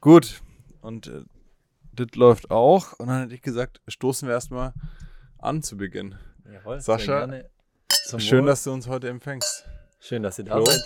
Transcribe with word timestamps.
Gut. 0.00 0.42
Und 0.80 1.06
äh, 1.08 1.24
das 1.92 2.08
läuft 2.14 2.50
auch. 2.50 2.94
Und 2.98 3.08
dann 3.08 3.22
hätte 3.22 3.34
ich 3.34 3.42
gesagt, 3.42 3.80
stoßen 3.88 4.26
wir 4.28 4.34
erstmal 4.34 4.72
an 5.38 5.62
zu 5.62 5.76
Beginn. 5.76 6.16
Jawohl, 6.50 6.80
Sascha, 6.80 7.28
Schön, 8.18 8.46
dass 8.46 8.64
du 8.64 8.72
uns 8.72 8.88
heute 8.88 9.08
empfängst. 9.08 9.66
Schön, 10.00 10.22
dass 10.22 10.38
ihr 10.38 10.44
da 10.44 10.56
Flo, 10.56 10.64
seid. 10.64 10.80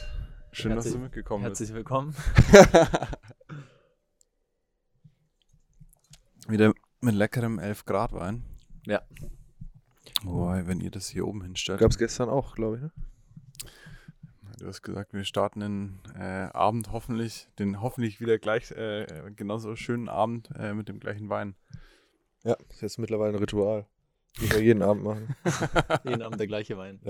Schön, 0.53 0.71
dass 0.75 0.85
Herzlich- 0.85 0.95
du 0.95 0.99
mitgekommen 1.01 1.45
Herzlich 1.45 1.73
willkommen. 1.73 2.15
bist. 2.15 2.69
Wieder 6.49 6.73
mit 7.01 7.15
leckerem 7.15 7.59
11 7.59 7.85
Grad 7.87 8.13
Wein. 8.13 8.45
Ja. 8.87 9.03
Wobei, 10.23 10.67
wenn 10.67 10.81
ihr 10.81 10.91
das 10.91 11.09
hier 11.09 11.27
oben 11.27 11.43
hinstellt. 11.43 11.81
Gab 11.81 11.91
es 11.91 11.99
gestern 11.99 12.29
auch, 12.29 12.55
glaube 12.55 12.77
ich. 12.77 12.83
Ne? 12.83 12.93
Du 14.59 14.67
hast 14.67 14.83
gesagt, 14.83 15.13
wir 15.13 15.25
starten 15.25 15.61
den 15.61 16.01
äh, 16.17 16.49
Abend 16.53 16.93
hoffentlich, 16.93 17.49
den 17.59 17.81
hoffentlich 17.81 18.21
wieder 18.21 18.39
gleich 18.39 18.71
äh, 18.71 19.07
genauso 19.35 19.75
schönen 19.77 20.09
Abend 20.09 20.49
äh, 20.57 20.75
mit 20.75 20.89
dem 20.89 21.01
gleichen 21.01 21.29
Wein. 21.29 21.57
Ja, 22.45 22.57
ist 22.69 22.83
jetzt 22.83 22.99
mittlerweile 22.99 23.33
ein 23.33 23.39
Ritual. 23.39 23.87
Die 24.41 24.51
wir 24.51 24.63
jeden 24.63 24.83
Abend 24.83 25.05
machen. 25.05 25.37
Jeden 26.05 26.23
Abend 26.23 26.41
der 26.41 26.49
gleiche 26.49 26.77
Wein. 26.77 27.01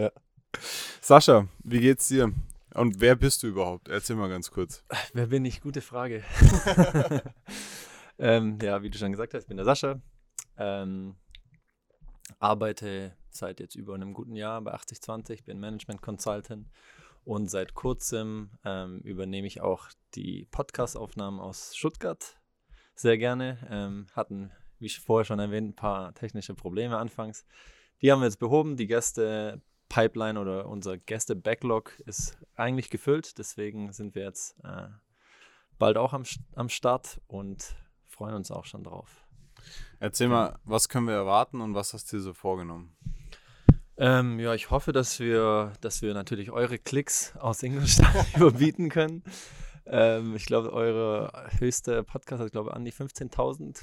Sascha, 1.01 1.49
wie 1.63 1.81
geht's 1.81 2.09
dir? 2.09 2.33
Und 2.75 3.01
wer 3.01 3.17
bist 3.17 3.43
du 3.43 3.47
überhaupt? 3.47 3.89
Erzähl 3.89 4.17
mal 4.17 4.29
ganz 4.29 4.51
kurz. 4.51 4.85
Wer 5.15 5.29
bin 5.29 5.45
ich? 5.47 5.63
Gute 5.63 5.81
Frage. 5.81 6.23
ähm, 8.19 8.59
ja, 8.61 8.83
wie 8.83 8.91
du 8.91 8.99
schon 8.99 9.13
gesagt 9.13 9.33
hast, 9.33 9.45
ich 9.45 9.49
bin 9.49 9.57
der 9.57 9.65
Sascha. 9.65 10.01
Ähm, 10.59 11.17
arbeite 12.39 13.17
seit 13.31 13.59
jetzt 13.61 13.75
über 13.75 13.95
einem 13.95 14.13
guten 14.13 14.37
Jahr 14.37 14.61
bei 14.61 14.73
8020, 14.73 15.45
bin 15.45 15.59
Management 15.61 16.03
Consultant 16.03 16.69
und 17.25 17.51
seit 17.51 17.75
kurzem 17.75 18.51
ähm, 18.65 19.01
übernehme 19.01 19.47
ich 19.47 19.61
auch 19.61 19.89
die 20.15 20.47
Podcast-Aufnahmen 20.51 21.41
aus 21.41 21.75
Stuttgart 21.77 22.37
sehr 22.95 23.19
gerne. 23.19 23.59
Ähm, 23.71 24.07
hatten, 24.13 24.51
wie 24.79 24.87
ich 24.87 25.01
vorher 25.01 25.25
schon 25.25 25.39
erwähnt, 25.39 25.71
ein 25.71 25.77
paar 25.77 26.15
technische 26.15 26.55
Probleme 26.55 26.99
anfangs. 26.99 27.45
Die 28.03 28.13
haben 28.13 28.21
wir 28.21 28.27
jetzt 28.27 28.39
behoben. 28.39 28.77
Die 28.77 28.87
Gäste-Pipeline 28.87 30.39
oder 30.39 30.69
unser 30.69 30.99
Gäste-Backlog 30.99 31.99
ist 32.07 32.39
eigentlich 32.55 32.91
gefüllt. 32.91 33.39
Deswegen 33.39 33.93
sind 33.93 34.15
wir 34.15 34.25
jetzt 34.25 34.57
äh, 34.63 34.89
bald 35.79 35.97
auch 35.97 36.13
am, 36.13 36.25
am 36.55 36.69
Start 36.69 37.21
und 37.27 37.75
freuen 38.07 38.35
uns 38.35 38.51
auch 38.51 38.65
schon 38.65 38.85
drauf. 38.85 39.27
Erzähl 39.99 40.29
mal, 40.29 40.59
was 40.65 40.89
können 40.89 41.07
wir 41.07 41.15
erwarten 41.15 41.61
und 41.61 41.75
was 41.75 41.95
hast 41.95 42.13
du 42.13 42.17
dir 42.17 42.23
so 42.23 42.35
vorgenommen? 42.35 42.95
Ähm, 43.97 44.41
ja, 44.41 44.55
ich 44.55 44.71
hoffe, 44.71 44.93
dass 44.93 45.21
wir, 45.21 45.73
dass 45.81 46.03
wir 46.03 46.15
natürlich 46.15 46.51
eure 46.51 46.79
Klicks 46.79 47.35
aus 47.37 47.63
Ingolstadt 47.63 48.27
überbieten 48.37 48.89
können. 48.89 49.23
Ähm, 49.87 50.35
ich 50.35 50.47
glaube, 50.47 50.73
eure 50.73 51.49
höchste 51.59 52.03
Podcast 52.03 52.43
hat, 52.43 52.53
glaube 52.53 52.71
ich, 52.71 52.77
an 52.77 52.85
die 52.85 52.93
15.000 52.93 53.81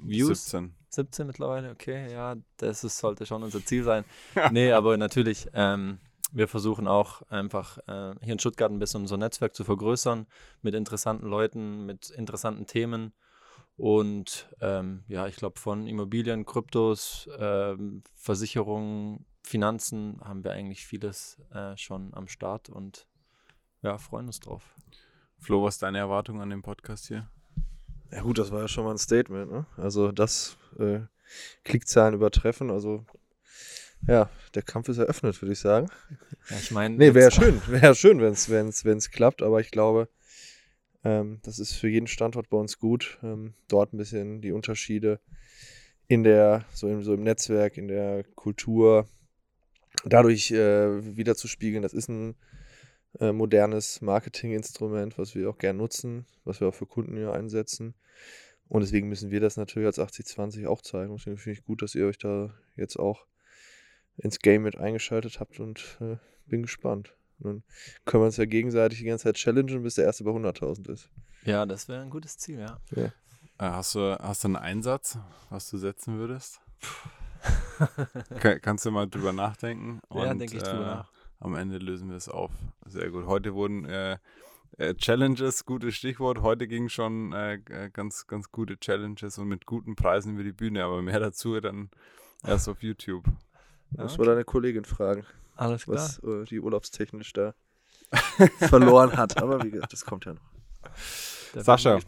Views. 0.00 0.50
17. 0.50 0.74
17 0.88 1.26
mittlerweile, 1.26 1.70
okay, 1.70 2.10
ja, 2.12 2.36
das 2.56 2.84
ist, 2.84 2.98
sollte 2.98 3.26
schon 3.26 3.42
unser 3.42 3.64
Ziel 3.64 3.84
sein. 3.84 4.04
nee, 4.50 4.72
aber 4.72 4.96
natürlich, 4.96 5.48
ähm, 5.54 5.98
wir 6.32 6.48
versuchen 6.48 6.88
auch 6.88 7.22
einfach 7.22 7.78
äh, 7.86 8.14
hier 8.22 8.32
in 8.32 8.38
Stuttgart 8.38 8.70
ein 8.70 8.78
bisschen 8.78 9.02
unser 9.02 9.16
Netzwerk 9.16 9.54
zu 9.54 9.64
vergrößern 9.64 10.26
mit 10.62 10.74
interessanten 10.74 11.26
Leuten, 11.26 11.86
mit 11.86 12.10
interessanten 12.10 12.66
Themen. 12.66 13.12
Und 13.76 14.48
ähm, 14.60 15.04
ja, 15.08 15.26
ich 15.26 15.36
glaube, 15.36 15.58
von 15.58 15.86
Immobilien, 15.86 16.44
Kryptos, 16.44 17.28
ähm, 17.38 18.02
Versicherungen, 18.14 19.26
Finanzen 19.44 20.20
haben 20.24 20.42
wir 20.42 20.52
eigentlich 20.52 20.86
vieles 20.86 21.38
äh, 21.52 21.76
schon 21.76 22.14
am 22.14 22.28
Start 22.28 22.70
und 22.70 23.06
ja, 23.82 23.98
freuen 23.98 24.26
uns 24.26 24.40
drauf. 24.40 24.74
Flo, 25.38 25.62
was 25.62 25.74
ist 25.74 25.82
deine 25.82 25.98
Erwartung 25.98 26.40
an 26.40 26.48
dem 26.48 26.62
Podcast 26.62 27.06
hier? 27.06 27.28
Ja 28.10 28.22
gut, 28.22 28.38
das 28.38 28.50
war 28.50 28.62
ja 28.62 28.68
schon 28.68 28.84
mal 28.84 28.92
ein 28.92 28.98
Statement. 28.98 29.52
Ne? 29.52 29.66
Also 29.76 30.12
das 30.12 30.56
äh, 30.78 31.00
Klickzahlen 31.64 32.14
übertreffen. 32.14 32.70
Also 32.70 33.04
ja, 34.06 34.30
der 34.54 34.62
Kampf 34.62 34.88
ist 34.88 34.98
eröffnet, 34.98 35.40
würde 35.42 35.52
ich 35.52 35.58
sagen. 35.58 35.88
Ja, 36.48 36.56
ich 36.56 36.70
meine, 36.70 36.96
Nee, 36.96 37.12
wäre 37.12 37.30
schön. 37.30 37.60
Wäre 37.66 37.94
schön, 37.94 38.20
wenn 38.20 38.32
es 38.32 38.48
wenn's, 38.48 38.84
wenn's 38.86 39.10
klappt. 39.10 39.42
Aber 39.42 39.60
ich 39.60 39.70
glaube, 39.70 40.08
ähm, 41.04 41.40
das 41.42 41.58
ist 41.58 41.72
für 41.72 41.88
jeden 41.88 42.06
Standort 42.06 42.48
bei 42.48 42.56
uns 42.56 42.78
gut. 42.78 43.18
Ähm, 43.22 43.52
dort 43.68 43.92
ein 43.92 43.98
bisschen 43.98 44.40
die 44.40 44.52
Unterschiede 44.52 45.20
in 46.06 46.22
der, 46.22 46.64
so 46.72 46.88
im, 46.88 47.02
so 47.02 47.12
im 47.12 47.22
Netzwerk, 47.22 47.76
in 47.76 47.88
der 47.88 48.24
Kultur, 48.34 49.06
dadurch 50.04 50.50
äh, 50.50 51.16
wieder 51.16 51.34
zu 51.36 51.48
spiegeln. 51.48 51.82
Das 51.82 51.92
ist 51.92 52.08
ein 52.08 52.34
äh, 53.20 53.32
modernes 53.32 54.00
Marketinginstrument, 54.00 55.18
was 55.18 55.34
wir 55.34 55.48
auch 55.50 55.58
gern 55.58 55.76
nutzen, 55.76 56.26
was 56.44 56.60
wir 56.60 56.68
auch 56.68 56.74
für 56.74 56.86
Kunden 56.86 57.16
hier 57.16 57.32
einsetzen. 57.32 57.94
Und 58.68 58.80
deswegen 58.80 59.08
müssen 59.08 59.30
wir 59.30 59.40
das 59.40 59.56
natürlich 59.56 59.86
als 59.86 59.98
8020 59.98 60.66
auch 60.66 60.80
zeigen. 60.82 61.10
Und 61.10 61.20
Deswegen 61.20 61.36
finde 61.36 61.58
ich 61.58 61.64
gut, 61.64 61.82
dass 61.82 61.94
ihr 61.94 62.06
euch 62.06 62.18
da 62.18 62.54
jetzt 62.76 62.98
auch 62.98 63.26
ins 64.16 64.38
Game 64.38 64.62
mit 64.62 64.76
eingeschaltet 64.78 65.38
habt 65.40 65.60
und 65.60 65.98
äh, 66.00 66.16
bin 66.46 66.62
gespannt. 66.62 67.14
Und 67.40 67.44
dann 67.46 67.62
können 68.04 68.22
wir 68.22 68.26
uns 68.26 68.36
ja 68.36 68.44
gegenseitig 68.46 69.00
die 69.00 69.04
ganze 69.04 69.24
Zeit 69.24 69.36
challengen, 69.36 69.82
bis 69.82 69.96
der 69.96 70.04
erste 70.04 70.24
bei 70.24 70.30
100.000 70.30 70.90
ist. 70.90 71.10
Ja, 71.44 71.66
das 71.66 71.88
wäre 71.88 72.00
ein 72.02 72.10
gutes 72.10 72.38
Ziel, 72.38 72.60
ja. 72.60 72.78
Äh, 73.58 73.64
hast, 73.64 73.94
du, 73.96 74.16
hast 74.18 74.44
du 74.44 74.48
einen 74.48 74.56
Einsatz, 74.56 75.18
was 75.50 75.68
du 75.68 75.76
setzen 75.78 76.18
würdest? 76.18 76.60
Ka- 76.80 77.10
kannst 78.62 78.86
du 78.86 78.90
mal 78.90 79.08
drüber 79.08 79.32
nachdenken? 79.32 80.00
ja, 80.12 80.34
denke 80.34 80.56
ich 80.56 80.62
äh, 80.62 80.70
drüber 80.70 80.86
nach. 80.86 81.12
Am 81.40 81.54
Ende 81.56 81.78
lösen 81.78 82.08
wir 82.08 82.16
es 82.16 82.28
auf. 82.28 82.50
Sehr 82.86 83.10
gut. 83.10 83.26
Heute 83.26 83.54
wurden 83.54 83.84
äh, 83.84 84.18
äh, 84.78 84.94
Challenges, 84.94 85.64
gutes 85.64 85.94
Stichwort. 85.94 86.40
Heute 86.40 86.66
ging 86.66 86.88
schon 86.88 87.32
äh, 87.32 87.54
äh, 87.68 87.90
ganz, 87.90 88.26
ganz 88.26 88.50
gute 88.50 88.78
Challenges 88.78 89.38
und 89.38 89.48
mit 89.48 89.66
guten 89.66 89.94
Preisen 89.94 90.34
über 90.34 90.42
die 90.42 90.52
Bühne. 90.52 90.84
Aber 90.84 91.02
mehr 91.02 91.20
dazu 91.20 91.60
dann 91.60 91.90
erst 92.44 92.68
auf 92.68 92.82
YouTube. 92.82 93.24
Ja, 93.96 94.04
Muss 94.04 94.18
man 94.18 94.26
deine 94.28 94.44
Kollegin 94.44 94.84
fragen, 94.84 95.24
Alles 95.56 95.84
klar. 95.84 95.96
was 95.96 96.18
äh, 96.20 96.44
die 96.44 96.60
urlaubstechnisch 96.60 97.32
da 97.32 97.54
verloren 98.58 99.16
hat. 99.16 99.40
Aber 99.42 99.62
wie 99.62 99.70
gesagt, 99.70 99.92
das 99.92 100.04
kommt 100.04 100.24
ja 100.24 100.34
noch. 100.34 100.42
Da 100.82 100.88
bin 101.52 101.60
ich 101.60 101.64
Sascha. 101.64 102.00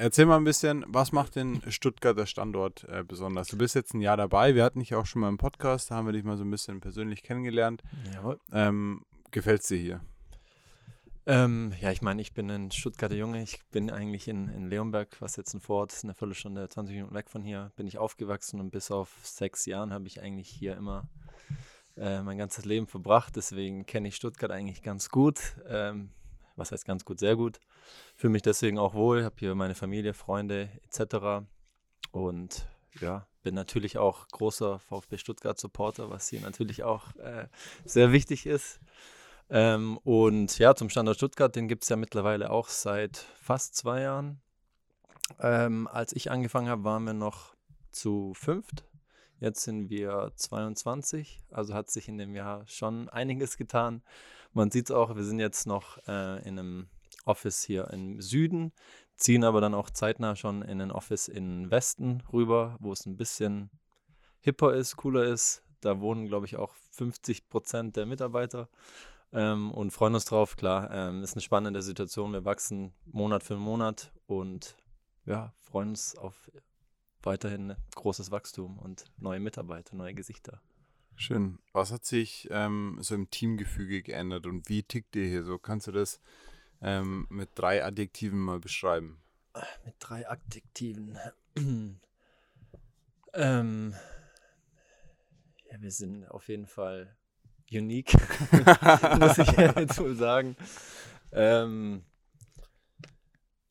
Erzähl 0.00 0.26
mal 0.26 0.36
ein 0.36 0.44
bisschen, 0.44 0.84
was 0.86 1.10
macht 1.10 1.34
den 1.34 1.60
Stuttgarter 1.72 2.24
Standort 2.26 2.84
äh, 2.84 3.02
besonders? 3.02 3.48
Du 3.48 3.58
bist 3.58 3.74
jetzt 3.74 3.94
ein 3.94 4.00
Jahr 4.00 4.16
dabei. 4.16 4.54
Wir 4.54 4.62
hatten 4.62 4.78
dich 4.78 4.94
auch 4.94 5.06
schon 5.06 5.20
mal 5.20 5.28
im 5.28 5.38
Podcast. 5.38 5.90
Da 5.90 5.96
haben 5.96 6.06
wir 6.06 6.12
dich 6.12 6.22
mal 6.22 6.36
so 6.36 6.44
ein 6.44 6.50
bisschen 6.52 6.80
persönlich 6.80 7.24
kennengelernt. 7.24 7.82
Jawohl. 8.14 8.38
Ähm, 8.52 9.04
Gefällt 9.32 9.62
es 9.62 9.66
dir 9.66 9.78
hier? 9.78 10.00
Ähm, 11.26 11.74
ja, 11.80 11.90
ich 11.90 12.00
meine, 12.00 12.22
ich 12.22 12.32
bin 12.32 12.48
ein 12.48 12.70
Stuttgarter 12.70 13.16
Junge. 13.16 13.42
Ich 13.42 13.58
bin 13.72 13.90
eigentlich 13.90 14.28
in, 14.28 14.48
in 14.48 14.70
Leonberg, 14.70 15.20
was 15.20 15.34
jetzt 15.34 15.52
ein 15.54 15.60
Vorort 15.60 15.92
ist, 15.92 16.04
eine 16.04 16.14
Viertelstunde, 16.14 16.68
20 16.68 16.94
Minuten 16.94 17.14
weg 17.16 17.28
von 17.28 17.42
hier, 17.42 17.72
bin 17.74 17.88
ich 17.88 17.98
aufgewachsen 17.98 18.60
und 18.60 18.70
bis 18.70 18.92
auf 18.92 19.12
sechs 19.24 19.66
Jahren 19.66 19.92
habe 19.92 20.06
ich 20.06 20.22
eigentlich 20.22 20.48
hier 20.48 20.76
immer 20.76 21.08
äh, 21.96 22.22
mein 22.22 22.38
ganzes 22.38 22.64
Leben 22.64 22.86
verbracht. 22.86 23.34
Deswegen 23.34 23.84
kenne 23.84 24.06
ich 24.06 24.14
Stuttgart 24.14 24.52
eigentlich 24.52 24.80
ganz 24.80 25.10
gut. 25.10 25.40
Ähm, 25.68 26.10
was 26.58 26.72
heißt 26.72 26.84
ganz 26.84 27.04
gut, 27.04 27.18
sehr 27.20 27.36
gut. 27.36 27.60
Fühle 28.16 28.32
mich 28.32 28.42
deswegen 28.42 28.78
auch 28.78 28.94
wohl, 28.94 29.24
habe 29.24 29.36
hier 29.38 29.54
meine 29.54 29.74
Familie, 29.74 30.12
Freunde 30.12 30.68
etc. 30.84 31.46
Und 32.10 32.66
ja, 33.00 33.26
bin 33.42 33.54
natürlich 33.54 33.98
auch 33.98 34.28
großer 34.28 34.80
VfB 34.80 35.18
Stuttgart-Supporter, 35.18 36.10
was 36.10 36.28
hier 36.28 36.40
natürlich 36.40 36.82
auch 36.82 37.14
äh, 37.16 37.46
sehr 37.84 38.12
wichtig 38.12 38.46
ist. 38.46 38.80
Ähm, 39.50 39.98
und 39.98 40.58
ja, 40.58 40.74
zum 40.74 40.90
Standort 40.90 41.16
Stuttgart, 41.16 41.54
den 41.54 41.68
gibt 41.68 41.84
es 41.84 41.88
ja 41.88 41.96
mittlerweile 41.96 42.50
auch 42.50 42.68
seit 42.68 43.16
fast 43.40 43.76
zwei 43.76 44.02
Jahren. 44.02 44.40
Ähm, 45.40 45.86
als 45.86 46.12
ich 46.12 46.30
angefangen 46.30 46.68
habe, 46.68 46.84
waren 46.84 47.04
wir 47.04 47.14
noch 47.14 47.54
zu 47.90 48.32
fünft. 48.34 48.84
Jetzt 49.40 49.62
sind 49.62 49.88
wir 49.88 50.32
22, 50.34 51.38
also 51.50 51.72
hat 51.72 51.90
sich 51.90 52.08
in 52.08 52.18
dem 52.18 52.34
Jahr 52.34 52.66
schon 52.66 53.08
einiges 53.08 53.56
getan. 53.56 54.02
Man 54.52 54.70
sieht 54.70 54.90
es 54.90 54.96
auch, 54.96 55.14
wir 55.14 55.24
sind 55.24 55.40
jetzt 55.40 55.66
noch 55.66 55.98
äh, 56.06 56.46
in 56.46 56.58
einem 56.58 56.88
Office 57.24 57.62
hier 57.62 57.90
im 57.90 58.20
Süden, 58.20 58.72
ziehen 59.16 59.44
aber 59.44 59.60
dann 59.60 59.74
auch 59.74 59.90
zeitnah 59.90 60.36
schon 60.36 60.62
in 60.62 60.80
ein 60.80 60.90
Office 60.90 61.28
in 61.28 61.70
Westen 61.70 62.22
rüber, 62.32 62.76
wo 62.80 62.92
es 62.92 63.06
ein 63.06 63.16
bisschen 63.16 63.70
hipper 64.40 64.74
ist, 64.74 64.96
cooler 64.96 65.24
ist. 65.24 65.62
Da 65.80 66.00
wohnen, 66.00 66.26
glaube 66.26 66.46
ich, 66.46 66.56
auch 66.56 66.74
50 66.92 67.48
Prozent 67.48 67.96
der 67.96 68.06
Mitarbeiter 68.06 68.68
ähm, 69.32 69.70
und 69.70 69.92
freuen 69.92 70.14
uns 70.14 70.24
drauf. 70.24 70.56
Klar, 70.56 70.90
ähm, 70.90 71.22
ist 71.22 71.34
eine 71.34 71.42
spannende 71.42 71.82
Situation. 71.82 72.32
Wir 72.32 72.44
wachsen 72.44 72.92
Monat 73.06 73.42
für 73.42 73.56
Monat 73.56 74.12
und 74.26 74.76
ja, 75.24 75.52
freuen 75.60 75.90
uns 75.90 76.16
auf 76.16 76.50
weiterhin 77.22 77.74
großes 77.94 78.30
Wachstum 78.30 78.78
und 78.78 79.04
neue 79.18 79.40
Mitarbeiter, 79.40 79.94
neue 79.94 80.14
Gesichter. 80.14 80.60
Schön. 81.20 81.58
Was 81.72 81.90
hat 81.90 82.04
sich 82.04 82.46
ähm, 82.52 82.96
so 83.00 83.16
im 83.16 83.28
Teamgefüge 83.28 84.02
geändert 84.02 84.46
und 84.46 84.68
wie 84.68 84.84
tickt 84.84 85.16
ihr 85.16 85.26
hier 85.26 85.42
so? 85.42 85.58
Kannst 85.58 85.88
du 85.88 85.92
das 85.92 86.20
ähm, 86.80 87.26
mit 87.28 87.50
drei 87.56 87.84
Adjektiven 87.84 88.38
mal 88.38 88.60
beschreiben? 88.60 89.20
Mit 89.84 89.96
drei 89.98 90.28
Adjektiven. 90.30 91.18
ähm, 93.34 93.94
ja, 95.68 95.80
wir 95.80 95.90
sind 95.90 96.24
auf 96.26 96.46
jeden 96.48 96.66
Fall 96.66 97.16
unique, 97.68 98.14
muss 99.18 99.38
ich 99.38 99.50
jetzt 99.56 99.98
wohl 99.98 100.14
sagen. 100.14 100.54
Ähm, 101.32 102.04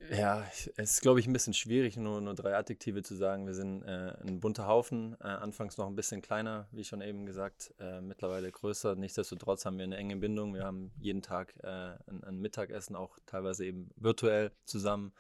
Ja, 0.10 0.46
es 0.54 0.68
ist, 0.68 1.02
glaube 1.02 1.20
ich, 1.20 1.28
ein 1.28 1.34
bisschen 1.34 1.54
schwierig, 1.54 1.98
nur, 1.98 2.22
nur 2.22 2.34
drei 2.34 2.56
Adjektive 2.56 3.04
zu 3.04 3.16
sagen. 3.16 3.46
Wir 3.46 3.54
sind 3.54 3.84
äh, 3.84 4.14
ein 4.26 4.40
bunter 4.40 4.68
Haufen, 4.68 5.18
äh, 5.20 5.28
anfangs 5.28 5.78
noch 5.78 5.88
ein 5.88 5.96
bisschen 5.96 6.22
kleiner, 6.22 6.68
wie 6.72 6.84
schon 6.84 7.02
eben 7.02 7.26
gesagt, 7.26 7.74
äh, 7.80 8.00
mittlerweile 8.02 8.52
größer. 8.52 8.96
Nichtsdestotrotz 8.96 9.66
haben 9.66 9.78
wir 9.78 9.84
eine 9.84 9.98
enge 9.98 10.16
Bindung. 10.18 10.54
Wir 10.54 10.64
haben 10.64 10.92
jeden 11.00 11.22
Tag 11.22 11.56
äh, 11.64 11.68
ein, 12.08 12.24
ein, 12.24 12.40
Mittagessen, 12.40 12.96
auch 12.96 13.18
teilweise 13.26 13.66
eben 13.66 13.90
virtuell 13.96 14.52
zusammen. 14.66 15.14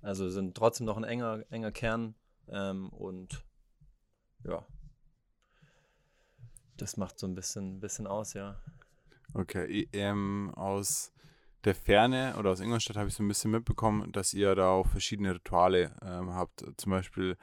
Also 0.00 0.28
sind 0.30 0.56
trotzdem 0.56 0.86
noch 0.86 0.96
ein 0.96 1.04
enger, 1.04 1.44
enger 1.50 1.70
Kern 1.70 2.14
ähm, 2.48 2.88
und 2.90 3.44
ja, 4.44 4.66
das 6.76 6.96
macht 6.96 7.18
so 7.18 7.26
ein 7.26 7.34
bisschen, 7.34 7.78
bisschen 7.78 8.06
aus, 8.06 8.34
ja. 8.34 8.56
Okay, 9.34 9.88
ähm, 9.92 10.52
aus 10.56 11.11
der 11.64 11.74
Ferne 11.74 12.34
oder 12.38 12.50
aus 12.50 12.60
Ingolstadt 12.60 12.96
habe 12.96 13.08
ich 13.08 13.14
so 13.14 13.22
ein 13.22 13.28
bisschen 13.28 13.50
mitbekommen, 13.50 14.10
dass 14.12 14.34
ihr 14.34 14.54
da 14.54 14.70
auch 14.70 14.86
verschiedene 14.86 15.34
Rituale 15.34 15.94
ähm, 16.04 16.34
habt. 16.34 16.64
Zum 16.76 16.90
Beispiel 16.90 17.36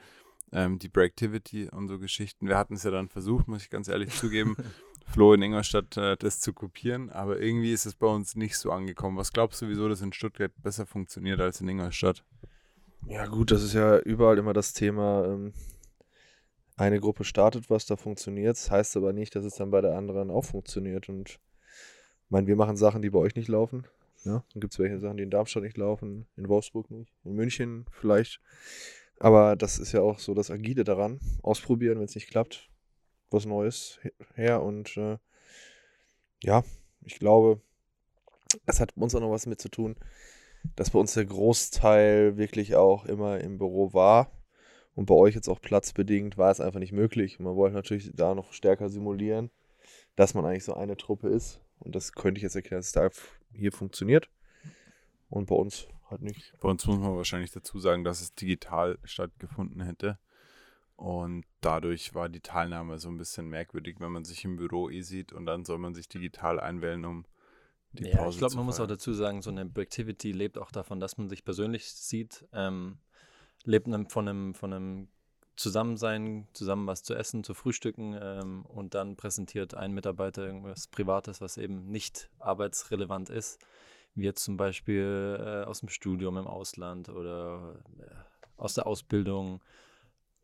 ähm, 0.52 0.78
die 0.78 0.88
Breaktivity 0.88 1.68
und 1.70 1.88
so 1.88 1.98
Geschichten. 1.98 2.48
Wir 2.48 2.58
hatten 2.58 2.74
es 2.74 2.82
ja 2.82 2.90
dann 2.90 3.08
versucht, 3.08 3.48
muss 3.48 3.62
ich 3.62 3.70
ganz 3.70 3.88
ehrlich 3.88 4.10
zugeben, 4.14 4.56
Flo 5.06 5.32
in 5.32 5.42
Ingolstadt 5.42 5.96
äh, 5.96 6.16
das 6.16 6.40
zu 6.40 6.52
kopieren, 6.52 7.10
aber 7.10 7.40
irgendwie 7.40 7.72
ist 7.72 7.86
es 7.86 7.94
bei 7.94 8.06
uns 8.06 8.36
nicht 8.36 8.56
so 8.56 8.70
angekommen. 8.70 9.16
Was 9.16 9.32
glaubst 9.32 9.60
du, 9.60 9.68
wieso 9.68 9.88
das 9.88 10.02
in 10.02 10.12
Stuttgart 10.12 10.52
besser 10.62 10.86
funktioniert 10.86 11.40
als 11.40 11.60
in 11.60 11.68
Ingolstadt? 11.68 12.24
Ja, 13.06 13.26
gut, 13.26 13.50
das 13.50 13.62
ist 13.62 13.72
ja 13.72 13.98
überall 13.98 14.38
immer 14.38 14.52
das 14.52 14.72
Thema. 14.72 15.24
Ähm, 15.24 15.52
eine 16.76 17.00
Gruppe 17.00 17.24
startet 17.24 17.70
was, 17.70 17.86
da 17.86 17.96
funktioniert 17.96 18.56
es, 18.56 18.70
heißt 18.70 18.96
aber 18.96 19.12
nicht, 19.12 19.34
dass 19.34 19.44
es 19.44 19.54
dann 19.54 19.70
bei 19.70 19.80
der 19.80 19.96
anderen 19.96 20.30
auch 20.30 20.44
funktioniert. 20.44 21.08
Und 21.08 21.30
ich 21.30 21.38
meine, 22.28 22.46
wir 22.46 22.56
machen 22.56 22.76
Sachen, 22.76 23.02
die 23.02 23.10
bei 23.10 23.18
euch 23.18 23.34
nicht 23.34 23.48
laufen. 23.48 23.86
Ja, 24.24 24.44
dann 24.52 24.60
gibt 24.60 24.74
es 24.74 24.78
welche 24.78 24.98
Sachen, 24.98 25.16
die 25.16 25.22
in 25.22 25.30
Darmstadt 25.30 25.62
nicht 25.62 25.78
laufen, 25.78 26.26
in 26.36 26.48
Wolfsburg 26.48 26.90
nicht, 26.90 27.12
in 27.24 27.32
München 27.32 27.86
vielleicht. 27.90 28.40
Aber 29.18 29.56
das 29.56 29.78
ist 29.78 29.92
ja 29.92 30.00
auch 30.00 30.18
so 30.18 30.34
das 30.34 30.50
Agile 30.50 30.84
daran. 30.84 31.20
Ausprobieren, 31.42 31.98
wenn 31.98 32.04
es 32.04 32.14
nicht 32.14 32.30
klappt, 32.30 32.68
was 33.30 33.46
Neues 33.46 33.98
her. 34.34 34.62
Und 34.62 34.96
äh, 34.96 35.18
ja, 36.42 36.64
ich 37.04 37.18
glaube, 37.18 37.60
es 38.66 38.80
hat 38.80 38.96
uns 38.96 39.14
auch 39.14 39.20
noch 39.20 39.30
was 39.30 39.46
mit 39.46 39.60
zu 39.60 39.68
tun, 39.68 39.96
dass 40.76 40.90
bei 40.90 40.98
uns 40.98 41.14
der 41.14 41.24
Großteil 41.24 42.36
wirklich 42.36 42.76
auch 42.76 43.04
immer 43.06 43.40
im 43.40 43.58
Büro 43.58 43.92
war. 43.92 44.30
Und 44.94 45.06
bei 45.06 45.14
euch 45.14 45.34
jetzt 45.34 45.48
auch 45.48 45.60
platzbedingt 45.60 46.36
war 46.36 46.50
es 46.50 46.60
einfach 46.60 46.80
nicht 46.80 46.92
möglich. 46.92 47.38
Man 47.38 47.56
wollte 47.56 47.76
natürlich 47.76 48.10
da 48.14 48.34
noch 48.34 48.52
stärker 48.52 48.88
simulieren, 48.88 49.50
dass 50.16 50.34
man 50.34 50.44
eigentlich 50.44 50.64
so 50.64 50.74
eine 50.74 50.96
Truppe 50.96 51.28
ist. 51.28 51.60
Und 51.78 51.94
das 51.94 52.12
könnte 52.12 52.38
ich 52.38 52.42
jetzt 52.42 52.56
erklären, 52.56 52.80
dass 52.80 52.88
es 52.88 52.92
da 52.92 53.08
hier 53.52 53.72
funktioniert. 53.72 54.30
Und 55.28 55.46
bei 55.46 55.54
uns 55.54 55.86
halt 56.10 56.22
nicht. 56.22 56.52
Bei 56.60 56.68
uns 56.68 56.86
muss 56.86 56.98
man 56.98 57.16
wahrscheinlich 57.16 57.52
dazu 57.52 57.78
sagen, 57.78 58.04
dass 58.04 58.20
es 58.20 58.34
digital 58.34 58.98
stattgefunden 59.04 59.80
hätte. 59.82 60.18
Und 60.96 61.44
dadurch 61.62 62.14
war 62.14 62.28
die 62.28 62.40
Teilnahme 62.40 62.98
so 62.98 63.08
ein 63.08 63.16
bisschen 63.16 63.48
merkwürdig, 63.48 63.96
wenn 64.00 64.12
man 64.12 64.24
sich 64.24 64.44
im 64.44 64.56
Büro 64.56 64.90
eh 64.90 65.00
sieht 65.00 65.32
und 65.32 65.46
dann 65.46 65.64
soll 65.64 65.78
man 65.78 65.94
sich 65.94 66.08
digital 66.08 66.60
einwählen, 66.60 67.04
um 67.06 67.24
die 67.92 68.04
ja, 68.04 68.18
Pause 68.18 68.36
Ich 68.36 68.38
glaube, 68.38 68.56
man 68.56 68.66
muss 68.66 68.80
auch 68.80 68.86
dazu 68.86 69.14
sagen, 69.14 69.40
so 69.40 69.50
eine 69.50 69.62
Activity 69.62 70.32
lebt 70.32 70.58
auch 70.58 70.70
davon, 70.70 71.00
dass 71.00 71.16
man 71.16 71.30
sich 71.30 71.42
persönlich 71.42 71.90
sieht, 71.90 72.46
ähm, 72.52 72.98
lebt 73.64 73.88
von 74.12 74.28
einem, 74.28 74.54
von 74.54 74.72
einem 74.74 75.08
Zusammensein, 75.60 76.48
zusammen 76.54 76.86
was 76.86 77.02
zu 77.02 77.14
essen, 77.14 77.44
zu 77.44 77.52
frühstücken 77.52 78.18
ähm, 78.18 78.64
und 78.64 78.94
dann 78.94 79.16
präsentiert 79.16 79.74
ein 79.74 79.92
Mitarbeiter 79.92 80.46
irgendwas 80.46 80.86
Privates, 80.86 81.42
was 81.42 81.58
eben 81.58 81.90
nicht 81.90 82.30
arbeitsrelevant 82.38 83.28
ist, 83.28 83.60
wie 84.14 84.24
jetzt 84.24 84.42
zum 84.42 84.56
Beispiel 84.56 85.38
äh, 85.38 85.64
aus 85.66 85.80
dem 85.80 85.90
Studium 85.90 86.38
im 86.38 86.46
Ausland 86.46 87.10
oder 87.10 87.76
äh, 87.98 88.04
aus 88.56 88.72
der 88.72 88.86
Ausbildung 88.86 89.60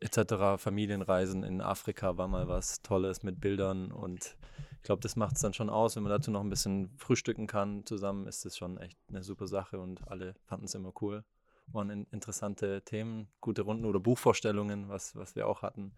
etc. 0.01 0.61
Familienreisen 0.61 1.43
in 1.43 1.61
Afrika 1.61 2.17
war 2.17 2.27
mal 2.27 2.47
was 2.47 2.83
Tolles 2.83 3.23
mit 3.23 3.41
Bildern 3.41 3.91
und 3.91 4.37
ich 4.75 4.83
glaube, 4.83 5.01
das 5.01 5.15
macht 5.15 5.35
es 5.35 5.41
dann 5.41 5.53
schon 5.55 5.71
aus. 5.71 5.95
Wenn 5.95 6.03
man 6.03 6.11
dazu 6.11 6.29
noch 6.29 6.41
ein 6.41 6.49
bisschen 6.51 6.91
frühstücken 6.97 7.47
kann 7.47 7.87
zusammen, 7.87 8.27
ist 8.27 8.45
das 8.45 8.55
schon 8.55 8.77
echt 8.77 8.99
eine 9.09 9.23
super 9.23 9.47
Sache 9.47 9.79
und 9.79 10.07
alle 10.07 10.35
fanden 10.45 10.65
es 10.65 10.75
immer 10.75 10.93
cool. 11.01 11.23
Waren 11.67 12.07
interessante 12.11 12.81
Themen, 12.83 13.27
gute 13.41 13.63
Runden 13.63 13.85
oder 13.85 13.99
Buchvorstellungen, 13.99 14.89
was, 14.89 15.15
was 15.15 15.35
wir 15.35 15.47
auch 15.47 15.61
hatten. 15.61 15.91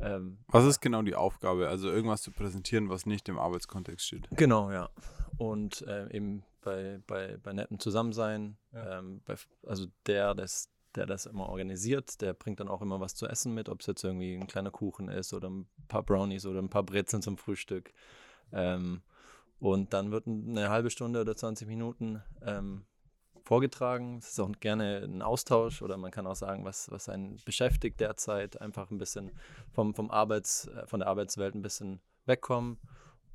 Ähm, 0.00 0.38
was 0.48 0.64
ist 0.64 0.80
genau 0.80 1.02
die 1.02 1.14
Aufgabe? 1.14 1.68
Also 1.68 1.90
irgendwas 1.90 2.22
zu 2.22 2.30
präsentieren, 2.30 2.88
was 2.88 3.06
nicht 3.06 3.28
im 3.28 3.38
Arbeitskontext 3.38 4.06
steht. 4.06 4.28
Genau, 4.32 4.70
ja. 4.70 4.90
Und 5.38 5.82
äh, 5.82 6.12
eben 6.14 6.44
bei, 6.62 7.00
bei, 7.06 7.38
bei 7.42 7.52
netten 7.52 7.78
Zusammensein, 7.78 8.56
ja. 8.72 8.98
ähm, 8.98 9.22
bei, 9.24 9.36
also 9.66 9.86
der 10.06 10.34
das, 10.34 10.70
der 10.94 11.06
das 11.06 11.26
immer 11.26 11.48
organisiert, 11.48 12.20
der 12.20 12.34
bringt 12.34 12.60
dann 12.60 12.68
auch 12.68 12.82
immer 12.82 13.00
was 13.00 13.14
zu 13.14 13.26
essen 13.26 13.54
mit, 13.54 13.68
ob 13.68 13.80
es 13.80 13.86
jetzt 13.86 14.04
irgendwie 14.04 14.34
ein 14.34 14.46
kleiner 14.46 14.70
Kuchen 14.70 15.08
ist 15.08 15.32
oder 15.32 15.48
ein 15.48 15.66
paar 15.88 16.02
Brownies 16.02 16.46
oder 16.46 16.60
ein 16.60 16.70
paar 16.70 16.82
Brezeln 16.82 17.22
zum 17.22 17.38
Frühstück. 17.38 17.92
Ähm, 18.52 19.02
und 19.58 19.94
dann 19.94 20.10
wird 20.10 20.26
eine 20.26 20.68
halbe 20.68 20.90
Stunde 20.90 21.20
oder 21.20 21.34
20 21.34 21.66
Minuten 21.66 22.22
ähm, 22.42 22.84
vorgetragen. 23.46 24.18
Es 24.18 24.30
ist 24.30 24.40
auch 24.40 24.50
gerne 24.60 25.02
ein 25.04 25.22
Austausch 25.22 25.80
oder 25.80 25.96
man 25.96 26.10
kann 26.10 26.26
auch 26.26 26.34
sagen, 26.34 26.64
was, 26.64 26.90
was 26.90 27.08
einen 27.08 27.40
beschäftigt 27.44 28.00
derzeit. 28.00 28.60
Einfach 28.60 28.90
ein 28.90 28.98
bisschen 28.98 29.30
vom, 29.72 29.94
vom 29.94 30.10
Arbeits, 30.10 30.66
äh, 30.66 30.86
von 30.86 31.00
der 31.00 31.08
Arbeitswelt 31.08 31.54
ein 31.54 31.62
bisschen 31.62 32.00
wegkommen 32.26 32.78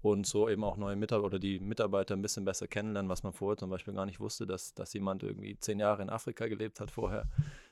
und 0.01 0.27
so 0.27 0.49
eben 0.49 0.63
auch 0.63 0.77
neue 0.77 0.95
Mitarbeiter 0.95 1.25
oder 1.25 1.39
die 1.39 1.59
Mitarbeiter 1.59 2.15
ein 2.15 2.21
bisschen 2.21 2.43
besser 2.43 2.67
kennenlernen, 2.67 3.09
was 3.09 3.23
man 3.23 3.33
vorher 3.33 3.57
zum 3.57 3.69
Beispiel 3.69 3.93
gar 3.93 4.05
nicht 4.05 4.19
wusste, 4.19 4.45
dass, 4.45 4.73
dass 4.73 4.93
jemand 4.93 5.23
irgendwie 5.23 5.57
zehn 5.57 5.79
Jahre 5.79 6.01
in 6.01 6.09
Afrika 6.09 6.47
gelebt 6.47 6.79
hat 6.79 6.91
vorher 6.91 7.25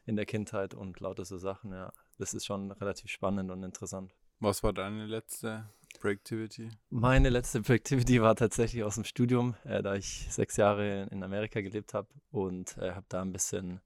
in 0.06 0.16
der 0.16 0.26
Kindheit 0.26 0.74
und 0.74 1.00
lauter 1.00 1.26
so 1.26 1.38
Sachen. 1.38 1.72
Ja, 1.72 1.92
das 2.18 2.34
ist 2.34 2.46
schon 2.46 2.72
relativ 2.72 3.12
spannend 3.12 3.52
und 3.52 3.64
interessant. 3.64 4.14
Was 4.42 4.64
war 4.64 4.72
deine 4.72 5.06
letzte 5.06 5.66
Breaktivity? 6.00 6.70
Meine 6.90 7.28
letzte 7.28 7.60
Breaktivity 7.60 8.22
war 8.22 8.38
tatsächlich 8.38 8.84
aus 8.84 8.96
dem 8.96 9.04
Studium, 9.04 9.56
äh, 9.66 9.84
da 9.84 9.96
ich 9.96 10.28
sechs 10.30 10.56
Jahre 10.56 11.10
in 11.12 11.24
Amerika 11.24 11.60
gelebt 11.60 11.94
habe 11.94 12.08
und 12.32 12.78
äh, 12.78 12.92
habe 12.94 13.06
da 13.10 13.22
ein 13.22 13.34
bisschen 13.34 13.82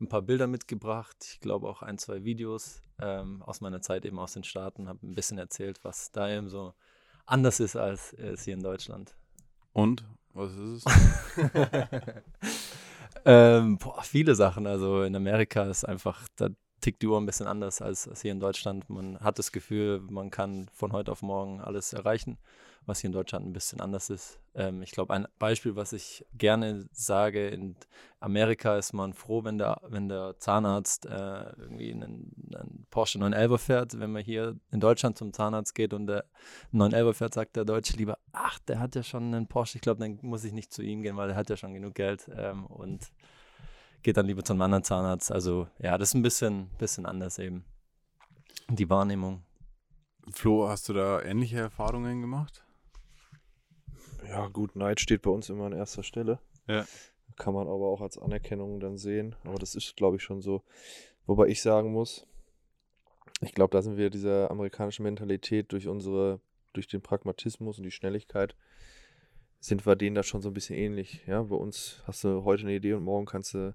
ein 0.00 0.08
paar 0.08 0.22
Bilder 0.22 0.46
mitgebracht. 0.46 1.16
Ich 1.30 1.40
glaube 1.40 1.68
auch 1.68 1.82
ein, 1.82 1.98
zwei 1.98 2.24
Videos 2.24 2.82
ähm, 2.98 3.42
aus 3.42 3.60
meiner 3.60 3.82
Zeit 3.82 4.06
eben 4.06 4.18
aus 4.18 4.32
den 4.32 4.44
Staaten. 4.44 4.88
Habe 4.88 5.06
ein 5.06 5.14
bisschen 5.14 5.36
erzählt, 5.36 5.80
was 5.82 6.10
da 6.10 6.30
eben 6.30 6.48
so 6.48 6.72
anders 7.26 7.60
ist 7.60 7.76
als 7.76 8.14
äh, 8.14 8.34
hier 8.38 8.54
in 8.54 8.62
Deutschland. 8.62 9.14
Und? 9.74 10.06
Was 10.32 10.54
ist 10.54 10.86
es? 10.86 11.52
ähm, 13.26 13.76
boah, 13.76 14.02
viele 14.02 14.34
Sachen. 14.34 14.66
Also 14.66 15.02
in 15.02 15.14
Amerika 15.14 15.64
ist 15.64 15.84
einfach, 15.84 16.26
da 16.36 16.48
tickt 16.80 17.02
die 17.02 17.06
Uhr 17.06 17.20
ein 17.20 17.26
bisschen 17.26 17.46
anders 17.46 17.82
als, 17.82 18.08
als 18.08 18.22
hier 18.22 18.32
in 18.32 18.40
Deutschland. 18.40 18.88
Man 18.88 19.18
hat 19.20 19.38
das 19.38 19.52
Gefühl, 19.52 20.00
man 20.10 20.30
kann 20.30 20.68
von 20.72 20.92
heute 20.92 21.12
auf 21.12 21.22
morgen 21.22 21.60
alles 21.60 21.92
erreichen, 21.92 22.38
was 22.86 23.00
hier 23.00 23.08
in 23.08 23.12
Deutschland 23.12 23.46
ein 23.46 23.52
bisschen 23.52 23.80
anders 23.80 24.10
ist. 24.10 24.38
Ähm, 24.54 24.82
ich 24.82 24.92
glaube, 24.92 25.14
ein 25.14 25.26
Beispiel, 25.38 25.76
was 25.76 25.92
ich 25.92 26.24
gerne 26.34 26.88
sage, 26.92 27.48
in 27.48 27.76
Amerika 28.20 28.76
ist 28.76 28.92
man 28.92 29.12
froh, 29.12 29.44
wenn 29.44 29.58
der, 29.58 29.80
wenn 29.88 30.08
der 30.08 30.36
Zahnarzt 30.38 31.06
äh, 31.06 31.50
irgendwie 31.58 31.92
einen, 31.92 32.32
einen 32.54 32.86
Porsche 32.90 33.18
911 33.18 33.60
fährt. 33.60 34.00
Wenn 34.00 34.12
man 34.12 34.22
hier 34.22 34.56
in 34.70 34.80
Deutschland 34.80 35.18
zum 35.18 35.32
Zahnarzt 35.32 35.74
geht 35.74 35.92
und 35.92 36.06
der 36.06 36.24
911 36.72 37.16
fährt, 37.16 37.34
sagt 37.34 37.56
der 37.56 37.64
Deutsche 37.64 37.96
lieber, 37.96 38.18
ach, 38.32 38.58
der 38.60 38.80
hat 38.80 38.94
ja 38.94 39.02
schon 39.02 39.34
einen 39.34 39.46
Porsche. 39.46 39.78
Ich 39.78 39.82
glaube, 39.82 40.00
dann 40.00 40.18
muss 40.22 40.44
ich 40.44 40.52
nicht 40.52 40.72
zu 40.72 40.82
ihm 40.82 41.02
gehen, 41.02 41.16
weil 41.16 41.30
er 41.30 41.36
hat 41.36 41.50
ja 41.50 41.56
schon 41.56 41.74
genug 41.74 41.94
Geld. 41.94 42.28
Ähm, 42.36 42.66
und 42.66 43.10
geht 44.02 44.16
dann 44.16 44.26
lieber 44.26 44.44
zum 44.44 44.60
anderen 44.60 44.84
Zahnarzt. 44.84 45.32
Also 45.32 45.68
ja, 45.78 45.98
das 45.98 46.10
ist 46.10 46.14
ein 46.14 46.22
bisschen, 46.22 46.68
bisschen 46.78 47.06
anders 47.06 47.38
eben. 47.38 47.64
Die 48.68 48.88
Wahrnehmung. 48.90 49.44
Flo, 50.32 50.68
hast 50.68 50.88
du 50.88 50.92
da 50.92 51.22
ähnliche 51.22 51.58
Erfahrungen 51.58 52.20
gemacht? 52.20 52.64
Ja, 54.26 54.48
gut, 54.48 54.76
Neid 54.76 55.00
steht 55.00 55.22
bei 55.22 55.30
uns 55.30 55.48
immer 55.48 55.64
an 55.64 55.72
erster 55.72 56.02
Stelle. 56.02 56.38
Ja. 56.66 56.84
Kann 57.36 57.54
man 57.54 57.66
aber 57.66 57.86
auch 57.86 58.00
als 58.00 58.18
Anerkennung 58.18 58.80
dann 58.80 58.98
sehen. 58.98 59.36
Aber 59.44 59.58
das 59.58 59.74
ist, 59.74 59.96
glaube 59.96 60.16
ich, 60.16 60.22
schon 60.22 60.42
so. 60.42 60.62
Wobei 61.26 61.46
ich 61.48 61.62
sagen 61.62 61.92
muss, 61.92 62.26
ich 63.40 63.54
glaube, 63.54 63.72
da 63.72 63.82
sind 63.82 63.96
wir 63.96 64.10
dieser 64.10 64.50
amerikanischen 64.50 65.04
Mentalität 65.04 65.72
durch 65.72 65.86
unsere, 65.86 66.40
durch 66.72 66.88
den 66.88 67.00
Pragmatismus 67.00 67.78
und 67.78 67.84
die 67.84 67.90
Schnelligkeit 67.90 68.56
sind 69.60 69.86
wir 69.86 69.96
denen 69.96 70.14
da 70.14 70.22
schon 70.22 70.40
so 70.40 70.50
ein 70.50 70.54
bisschen 70.54 70.76
ähnlich. 70.76 71.22
Ja, 71.26 71.42
bei 71.42 71.56
uns 71.56 72.02
hast 72.06 72.24
du 72.24 72.44
heute 72.44 72.62
eine 72.62 72.74
Idee 72.74 72.94
und 72.94 73.04
morgen 73.04 73.26
kannst 73.26 73.54
du, 73.54 73.74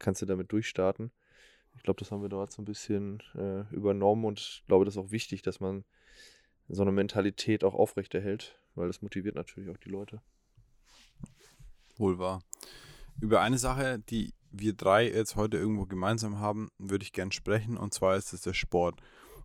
kannst 0.00 0.20
du 0.22 0.26
damit 0.26 0.50
durchstarten. 0.50 1.12
Ich 1.76 1.84
glaube, 1.84 2.00
das 2.00 2.10
haben 2.10 2.22
wir 2.22 2.28
dort 2.28 2.50
so 2.50 2.60
ein 2.60 2.64
bisschen 2.64 3.22
äh, 3.34 3.60
übernommen 3.72 4.24
und 4.24 4.40
ich 4.40 4.64
glaube, 4.66 4.84
das 4.84 4.94
ist 4.94 4.98
auch 4.98 5.12
wichtig, 5.12 5.42
dass 5.42 5.60
man 5.60 5.84
so 6.68 6.82
eine 6.82 6.92
Mentalität 6.92 7.62
auch 7.62 7.74
aufrechterhält, 7.74 8.58
weil 8.74 8.88
das 8.88 9.02
motiviert 9.02 9.36
natürlich 9.36 9.70
auch 9.70 9.76
die 9.76 9.88
Leute. 9.88 10.20
Wohl 11.96 12.18
wahr. 12.18 12.42
Über 13.20 13.40
eine 13.40 13.58
Sache, 13.58 13.98
die 13.98 14.34
wir 14.50 14.72
drei 14.72 15.08
jetzt 15.08 15.36
heute 15.36 15.58
irgendwo 15.58 15.86
gemeinsam 15.86 16.40
haben, 16.40 16.70
würde 16.78 17.04
ich 17.04 17.12
gern 17.12 17.30
sprechen 17.30 17.76
und 17.76 17.94
zwar 17.94 18.16
ist 18.16 18.32
es 18.32 18.42
der 18.42 18.54
Sport. 18.54 19.00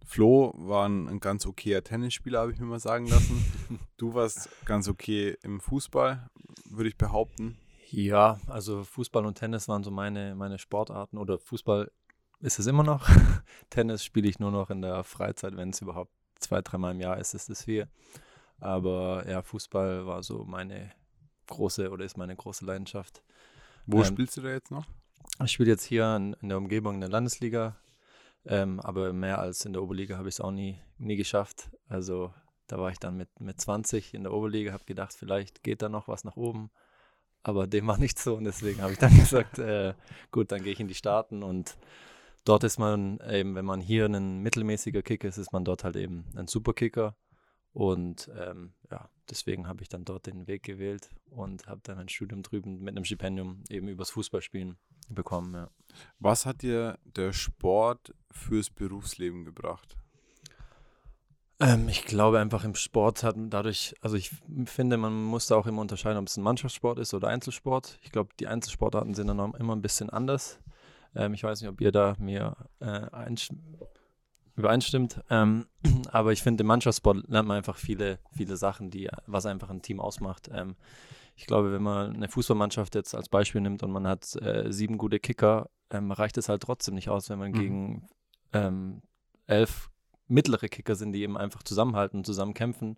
Flo 0.05 0.53
war 0.55 0.88
ein, 0.88 1.07
ein 1.07 1.19
ganz 1.19 1.45
okayer 1.45 1.83
Tennisspieler, 1.83 2.39
habe 2.39 2.51
ich 2.51 2.59
mir 2.59 2.65
mal 2.65 2.79
sagen 2.79 3.07
lassen. 3.07 3.43
Du 3.97 4.13
warst 4.13 4.50
ganz 4.65 4.88
okay 4.88 5.38
im 5.41 5.59
Fußball, 5.59 6.29
würde 6.69 6.89
ich 6.89 6.97
behaupten. 6.97 7.57
Ja, 7.91 8.39
also 8.47 8.83
Fußball 8.83 9.25
und 9.25 9.37
Tennis 9.37 9.67
waren 9.67 9.83
so 9.83 9.91
meine, 9.91 10.35
meine 10.35 10.57
Sportarten 10.57 11.17
oder 11.17 11.37
Fußball 11.37 11.91
ist 12.39 12.59
es 12.59 12.67
immer 12.67 12.83
noch. 12.83 13.07
Tennis 13.69 14.03
spiele 14.03 14.27
ich 14.27 14.39
nur 14.39 14.51
noch 14.51 14.69
in 14.69 14.81
der 14.81 15.03
Freizeit, 15.03 15.55
wenn 15.55 15.69
es 15.69 15.81
überhaupt 15.81 16.11
zwei, 16.39 16.61
dreimal 16.61 16.93
im 16.93 17.01
Jahr 17.01 17.17
ist, 17.17 17.33
ist 17.33 17.49
es 17.49 17.63
viel. 17.63 17.87
Aber 18.59 19.27
ja, 19.29 19.41
Fußball 19.41 20.05
war 20.05 20.23
so 20.23 20.43
meine 20.45 20.91
große 21.47 21.89
oder 21.91 22.05
ist 22.05 22.17
meine 22.17 22.35
große 22.35 22.65
Leidenschaft. 22.65 23.23
Wo 23.85 23.99
Ähm, 23.99 24.05
spielst 24.05 24.37
du 24.37 24.41
da 24.41 24.49
jetzt 24.49 24.71
noch? 24.71 24.85
Ich 25.43 25.51
spiele 25.51 25.71
jetzt 25.71 25.83
hier 25.83 26.15
in, 26.15 26.33
in 26.41 26.49
der 26.49 26.57
Umgebung 26.57 26.95
in 26.95 27.01
der 27.01 27.09
Landesliga, 27.09 27.75
ähm, 28.45 28.79
aber 28.79 29.11
mehr 29.13 29.39
als 29.39 29.65
in 29.65 29.73
der 29.73 29.83
Oberliga 29.83 30.17
habe 30.17 30.29
ich 30.29 30.35
es 30.35 30.41
auch 30.41 30.51
nie, 30.51 30.79
nie 30.97 31.15
geschafft. 31.15 31.69
Also 31.87 32.33
da 32.67 32.79
war 32.79 32.91
ich 32.91 32.99
dann 32.99 33.17
mit, 33.17 33.39
mit 33.39 33.59
20 33.59 34.13
in 34.13 34.23
der 34.23 34.33
Oberliga, 34.33 34.71
habe 34.71 34.85
gedacht, 34.85 35.13
vielleicht 35.13 35.63
geht 35.63 35.81
da 35.81 35.89
noch 35.89 36.07
was 36.07 36.23
nach 36.23 36.35
oben, 36.35 36.71
aber 37.45 37.67
dem 37.67 37.85
war 37.85 37.99
nicht 37.99 38.17
so 38.17 38.35
und 38.35 38.43
deswegen 38.43 38.81
habe 38.81 38.93
ich 38.93 38.97
dann 38.97 39.15
gesagt, 39.19 39.59
äh, 39.59 39.93
gut, 40.31 40.51
dann 40.51 40.63
gehe 40.63 40.73
ich 40.73 40.79
in 40.79 40.87
die 40.87 40.95
Staaten 40.95 41.43
und 41.43 41.77
dort 42.43 42.63
ist 42.63 42.79
man 42.79 43.19
eben, 43.29 43.53
wenn 43.53 43.65
man 43.65 43.81
hier 43.81 44.05
ein 44.05 44.39
mittelmäßiger 44.39 45.03
Kicker 45.03 45.27
ist, 45.27 45.37
ist 45.37 45.53
man 45.53 45.63
dort 45.63 45.83
halt 45.83 45.95
eben 45.95 46.25
ein 46.35 46.47
Superkicker 46.47 47.15
und 47.71 48.31
ähm, 48.35 48.73
ja, 48.89 49.09
deswegen 49.29 49.67
habe 49.67 49.83
ich 49.83 49.89
dann 49.89 50.05
dort 50.05 50.25
den 50.25 50.47
Weg 50.47 50.63
gewählt 50.63 51.09
und 51.29 51.67
habe 51.67 51.81
dann 51.83 51.99
ein 51.99 52.09
Studium 52.09 52.41
drüben 52.41 52.79
mit 52.79 52.95
einem 52.95 53.05
Stipendium 53.05 53.63
eben 53.69 53.89
übers 53.89 54.09
Fußballspielen 54.09 54.77
bekommen, 55.09 55.53
ja. 55.53 55.69
Was 56.17 56.47
hat 56.47 56.63
dir 56.63 56.97
der 57.03 57.31
Sport 57.31 58.15
fürs 58.31 58.71
Berufsleben 58.71 59.45
gebracht? 59.45 59.97
Ähm, 61.59 61.88
ich 61.88 62.05
glaube 62.05 62.39
einfach 62.39 62.63
im 62.65 62.75
Sport 62.75 63.24
hat 63.24 63.35
dadurch, 63.38 63.95
also 64.01 64.17
ich 64.17 64.31
finde, 64.65 64.97
man 64.97 65.24
muss 65.24 65.47
da 65.47 65.55
auch 65.55 65.67
immer 65.67 65.81
unterscheiden, 65.81 66.17
ob 66.17 66.27
es 66.27 66.35
ein 66.38 66.43
Mannschaftssport 66.43 67.00
ist 67.00 67.13
oder 67.13 67.29
Einzelsport. 67.29 67.97
Ich 68.03 68.12
glaube, 68.12 68.29
die 68.39 68.47
Einzelsportarten 68.47 69.13
sind 69.13 69.27
dann 69.27 69.53
immer 69.53 69.75
ein 69.75 69.81
bisschen 69.81 70.09
anders. 70.09 70.59
Ähm, 71.15 71.33
ich 71.33 71.43
weiß 71.43 71.62
nicht, 71.62 71.69
ob 71.69 71.79
ihr 71.79 71.91
da 71.91 72.15
mir 72.19 72.57
äh, 72.79 73.07
übereinstimmt, 74.55 75.21
ähm, 75.29 75.67
aber 76.12 76.33
ich 76.33 76.43
finde, 76.43 76.62
im 76.62 76.67
Mannschaftssport 76.67 77.27
lernt 77.27 77.47
man 77.47 77.57
einfach 77.57 77.77
viele, 77.77 78.19
viele 78.35 78.57
Sachen, 78.57 78.89
die, 78.89 79.09
was 79.25 79.45
einfach 79.45 79.69
ein 79.69 79.81
Team 79.81 80.00
ausmacht. 80.00 80.50
Ähm, 80.51 80.75
ich 81.38 81.45
glaube, 81.45 81.71
wenn 81.71 81.83
man 81.83 82.15
eine 82.15 82.29
Fußballmannschaft 82.29 82.95
jetzt 82.95 83.13
als 83.15 83.29
Beispiel 83.29 83.62
nimmt 83.62 83.83
und 83.83 83.91
man 83.91 84.07
hat 84.07 84.35
äh, 84.41 84.71
sieben 84.71 84.97
gute 84.97 85.19
Kicker, 85.19 85.69
ähm, 85.89 86.12
reicht 86.12 86.38
es 86.38 86.50
halt 86.50 86.63
trotzdem 86.63 86.95
nicht 86.95 87.09
aus, 87.09 87.29
wenn 87.29 87.39
man 87.39 87.51
Mhm. 87.51 87.55
gegen 87.55 88.07
ähm, 88.53 89.01
elf 89.47 89.89
mittlere 90.27 90.67
Kicker 90.70 90.96
sind, 90.96 91.13
die 91.13 91.22
eben 91.22 91.38
einfach 91.38 91.63
zusammenhalten 91.63 92.17
und 92.17 92.25
zusammen 92.25 92.53
kämpfen, 92.53 92.98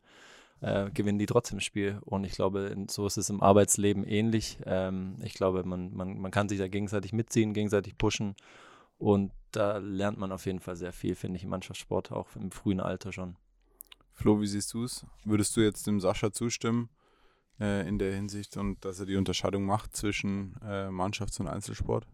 äh, 0.61 0.89
gewinnen 0.91 1.19
die 1.19 1.25
trotzdem 1.25 1.57
das 1.57 1.65
Spiel. 1.65 1.99
Und 2.01 2.23
ich 2.23 2.33
glaube, 2.33 2.75
so 2.89 3.05
ist 3.05 3.17
es 3.17 3.29
im 3.29 3.41
Arbeitsleben 3.41 4.03
ähnlich. 4.03 4.57
Ähm, 4.65 5.15
ich 5.23 5.33
glaube, 5.33 5.63
man, 5.63 5.93
man, 5.93 6.19
man 6.19 6.31
kann 6.31 6.49
sich 6.49 6.57
da 6.57 6.67
gegenseitig 6.67 7.13
mitziehen, 7.13 7.53
gegenseitig 7.53 7.97
pushen. 7.97 8.35
Und 8.97 9.31
da 9.51 9.77
lernt 9.77 10.17
man 10.17 10.31
auf 10.31 10.45
jeden 10.45 10.59
Fall 10.59 10.75
sehr 10.75 10.93
viel, 10.93 11.15
finde 11.15 11.37
ich, 11.37 11.43
im 11.43 11.49
Mannschaftssport, 11.49 12.11
auch 12.11 12.35
im 12.35 12.51
frühen 12.51 12.79
Alter 12.79 13.11
schon. 13.11 13.35
Flo, 14.13 14.41
wie 14.41 14.47
siehst 14.47 14.73
du 14.73 14.83
es? 14.83 15.05
Würdest 15.23 15.55
du 15.55 15.61
jetzt 15.61 15.85
dem 15.85 15.99
Sascha 15.99 16.31
zustimmen 16.31 16.89
äh, 17.59 17.87
in 17.87 17.99
der 17.99 18.15
Hinsicht 18.15 18.57
und 18.57 18.83
dass 18.83 18.99
er 18.99 19.05
die 19.05 19.15
Unterscheidung 19.15 19.63
macht 19.63 19.95
zwischen 19.95 20.55
äh, 20.63 20.89
Mannschafts- 20.89 21.39
und 21.39 21.47
Einzelsport? 21.47 22.07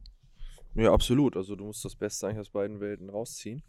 Ja, 0.75 0.91
absolut. 0.91 1.37
Also 1.37 1.55
du 1.55 1.65
musst 1.65 1.85
das 1.85 1.95
Beste 1.95 2.27
eigentlich 2.27 2.39
aus 2.39 2.49
beiden 2.49 2.81
Welten 2.81 3.09
rausziehen. 3.09 3.63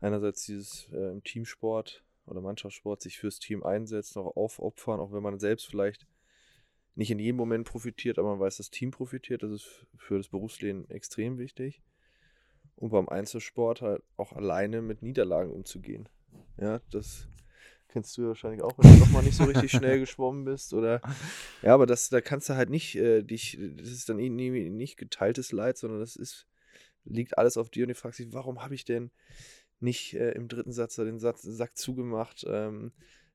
Einerseits 0.00 0.44
dieses 0.44 0.88
äh, 0.92 1.10
im 1.10 1.22
Teamsport 1.22 2.04
oder 2.26 2.40
Mannschaftssport 2.40 3.02
sich 3.02 3.18
fürs 3.18 3.38
Team 3.38 3.62
einsetzen, 3.62 4.20
auch 4.20 4.36
aufopfern, 4.36 5.00
auch 5.00 5.12
wenn 5.12 5.22
man 5.22 5.38
selbst 5.38 5.66
vielleicht 5.66 6.06
nicht 6.94 7.10
in 7.10 7.18
jedem 7.18 7.36
Moment 7.36 7.66
profitiert, 7.66 8.18
aber 8.18 8.30
man 8.30 8.40
weiß, 8.40 8.58
das 8.58 8.70
Team 8.70 8.90
profitiert. 8.90 9.42
Das 9.42 9.52
ist 9.52 9.86
für 9.96 10.18
das 10.18 10.28
Berufsleben 10.28 10.88
extrem 10.90 11.38
wichtig. 11.38 11.82
Und 12.76 12.90
beim 12.90 13.08
Einzelsport 13.08 13.82
halt 13.82 14.02
auch 14.16 14.32
alleine 14.32 14.82
mit 14.82 15.02
Niederlagen 15.02 15.52
umzugehen. 15.52 16.08
Ja, 16.58 16.80
das 16.90 17.28
kennst 17.88 18.16
du 18.16 18.22
ja 18.22 18.28
wahrscheinlich 18.28 18.62
auch, 18.62 18.78
wenn 18.78 18.92
du 18.92 18.98
noch 19.00 19.10
mal 19.10 19.22
nicht 19.22 19.36
so 19.36 19.44
richtig 19.44 19.70
schnell 19.70 19.98
geschwommen 20.00 20.44
bist 20.44 20.72
oder 20.72 21.00
ja, 21.62 21.74
aber 21.74 21.86
das, 21.86 22.08
da 22.08 22.20
kannst 22.20 22.48
du 22.48 22.54
halt 22.54 22.70
nicht 22.70 22.96
äh, 22.96 23.22
dich, 23.22 23.58
das 23.76 23.88
ist 23.88 24.08
dann 24.08 24.18
irgendwie 24.18 24.70
nicht 24.70 24.96
geteiltes 24.96 25.52
Leid, 25.52 25.76
sondern 25.76 26.00
das 26.00 26.16
ist, 26.16 26.46
liegt 27.04 27.36
alles 27.36 27.56
auf 27.56 27.68
dir 27.68 27.84
und 27.84 27.88
du 27.88 27.94
fragst 27.94 28.20
dich, 28.20 28.32
warum 28.32 28.62
habe 28.62 28.74
ich 28.74 28.84
denn 28.84 29.10
nicht 29.80 30.14
äh, 30.14 30.32
im 30.32 30.48
dritten 30.48 30.72
Satz 30.72 30.96
da 30.96 31.04
den 31.04 31.18
Satz, 31.18 31.42
Sack 31.42 31.76
zugemacht? 31.76 32.44
Ähm, 32.48 32.92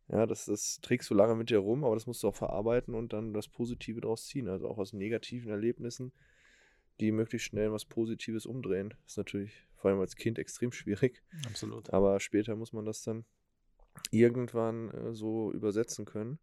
ja, 0.08 0.26
das, 0.28 0.46
das 0.46 0.80
trägst 0.82 1.10
du 1.10 1.16
lange 1.16 1.36
mit 1.36 1.50
dir 1.50 1.58
rum, 1.58 1.84
aber 1.84 1.96
das 1.96 2.06
musst 2.06 2.22
du 2.24 2.28
auch 2.28 2.36
verarbeiten 2.36 2.94
und 2.94 3.14
dann 3.14 3.34
das 3.34 3.48
Positive 3.48 4.02
daraus 4.02 4.28
ziehen. 4.28 4.48
Also 4.48 4.68
auch 4.68 4.78
aus 4.78 4.94
negativen 4.94 5.50
Erlebnissen, 5.50 6.12
die 7.00 7.12
möglichst 7.12 7.48
schnell 7.48 7.72
was 7.72 7.86
Positives 7.86 8.46
umdrehen. 8.46 8.90
Das 9.04 9.14
ist 9.14 9.18
natürlich 9.18 9.66
vor 9.76 9.90
allem 9.90 10.00
als 10.00 10.16
Kind 10.16 10.38
extrem 10.38 10.72
schwierig. 10.72 11.24
Absolut. 11.48 11.92
Aber 11.92 12.20
später 12.20 12.56
muss 12.56 12.72
man 12.72 12.86
das 12.86 13.02
dann 13.02 13.26
irgendwann 14.12 14.92
äh, 14.92 15.14
so 15.14 15.52
übersetzen 15.52 16.06
können. 16.06 16.40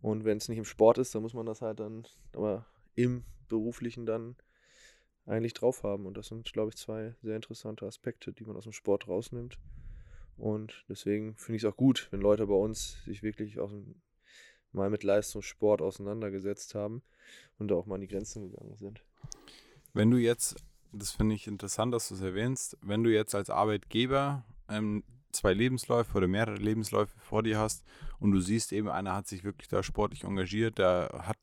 Und 0.00 0.24
wenn 0.24 0.38
es 0.38 0.48
nicht 0.48 0.58
im 0.58 0.64
Sport 0.64 0.98
ist, 0.98 1.14
dann 1.14 1.22
muss 1.22 1.34
man 1.34 1.46
das 1.46 1.62
halt 1.62 1.80
dann 1.80 2.06
aber 2.32 2.66
im 2.94 3.24
Beruflichen 3.48 4.06
dann 4.06 4.36
eigentlich 5.26 5.54
drauf 5.54 5.82
haben. 5.82 6.06
Und 6.06 6.16
das 6.16 6.28
sind, 6.28 6.52
glaube 6.52 6.70
ich, 6.70 6.76
zwei 6.76 7.14
sehr 7.22 7.36
interessante 7.36 7.86
Aspekte, 7.86 8.32
die 8.32 8.44
man 8.44 8.56
aus 8.56 8.64
dem 8.64 8.72
Sport 8.72 9.08
rausnimmt. 9.08 9.58
Und 10.36 10.84
deswegen 10.88 11.36
finde 11.36 11.56
ich 11.56 11.64
es 11.64 11.70
auch 11.70 11.76
gut, 11.76 12.08
wenn 12.10 12.20
Leute 12.20 12.46
bei 12.46 12.54
uns 12.54 13.02
sich 13.04 13.22
wirklich 13.22 13.54
dem, 13.54 14.02
mal 14.72 14.90
mit 14.90 15.04
Leistungssport 15.04 15.80
auseinandergesetzt 15.80 16.74
haben 16.74 17.02
und 17.58 17.68
da 17.68 17.76
auch 17.76 17.86
mal 17.86 17.96
an 17.96 18.00
die 18.00 18.08
Grenzen 18.08 18.50
gegangen 18.50 18.76
sind. 18.76 19.04
Wenn 19.92 20.10
du 20.10 20.16
jetzt, 20.16 20.56
das 20.92 21.12
finde 21.12 21.36
ich 21.36 21.46
interessant, 21.46 21.94
dass 21.94 22.08
du 22.08 22.14
es 22.14 22.20
erwähnst, 22.20 22.76
wenn 22.82 23.04
du 23.04 23.12
jetzt 23.12 23.34
als 23.34 23.48
Arbeitgeber 23.48 24.44
ähm, 24.68 25.04
zwei 25.30 25.52
Lebensläufe 25.52 26.16
oder 26.16 26.26
mehrere 26.26 26.56
Lebensläufe 26.56 27.18
vor 27.20 27.42
dir 27.42 27.58
hast 27.58 27.84
und 28.18 28.32
du 28.32 28.40
siehst 28.40 28.72
eben, 28.72 28.88
einer 28.88 29.14
hat 29.14 29.28
sich 29.28 29.44
wirklich 29.44 29.68
da 29.68 29.82
sportlich 29.82 30.24
engagiert, 30.24 30.78
der 30.78 31.10
hat, 31.26 31.36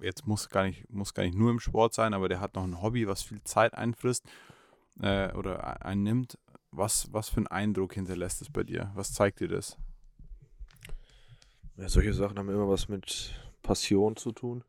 jetzt 0.00 0.26
muss 0.26 0.48
gar 0.48 0.64
nicht, 0.64 0.90
muss 0.90 1.14
gar 1.14 1.24
nicht 1.24 1.36
nur 1.36 1.50
im 1.50 1.60
Sport 1.60 1.94
sein, 1.94 2.14
aber 2.14 2.28
der 2.28 2.40
hat 2.40 2.54
noch 2.54 2.64
ein 2.64 2.82
Hobby, 2.82 3.06
was 3.06 3.22
viel 3.22 3.42
Zeit 3.44 3.74
einfrisst 3.74 4.24
äh, 5.00 5.32
oder 5.34 5.58
e- 5.58 5.84
einnimmt. 5.84 6.38
Was, 6.70 7.12
was 7.12 7.28
für 7.28 7.38
einen 7.38 7.46
Eindruck 7.46 7.94
hinterlässt 7.94 8.42
es 8.42 8.50
bei 8.50 8.62
dir? 8.62 8.90
Was 8.94 9.12
zeigt 9.12 9.40
dir 9.40 9.48
das? 9.48 9.78
Ja, 11.76 11.88
solche 11.88 12.12
Sachen 12.12 12.38
haben 12.38 12.48
immer 12.48 12.68
was 12.68 12.88
mit 12.88 13.34
Passion 13.62 14.16
zu 14.16 14.32
tun. 14.32 14.64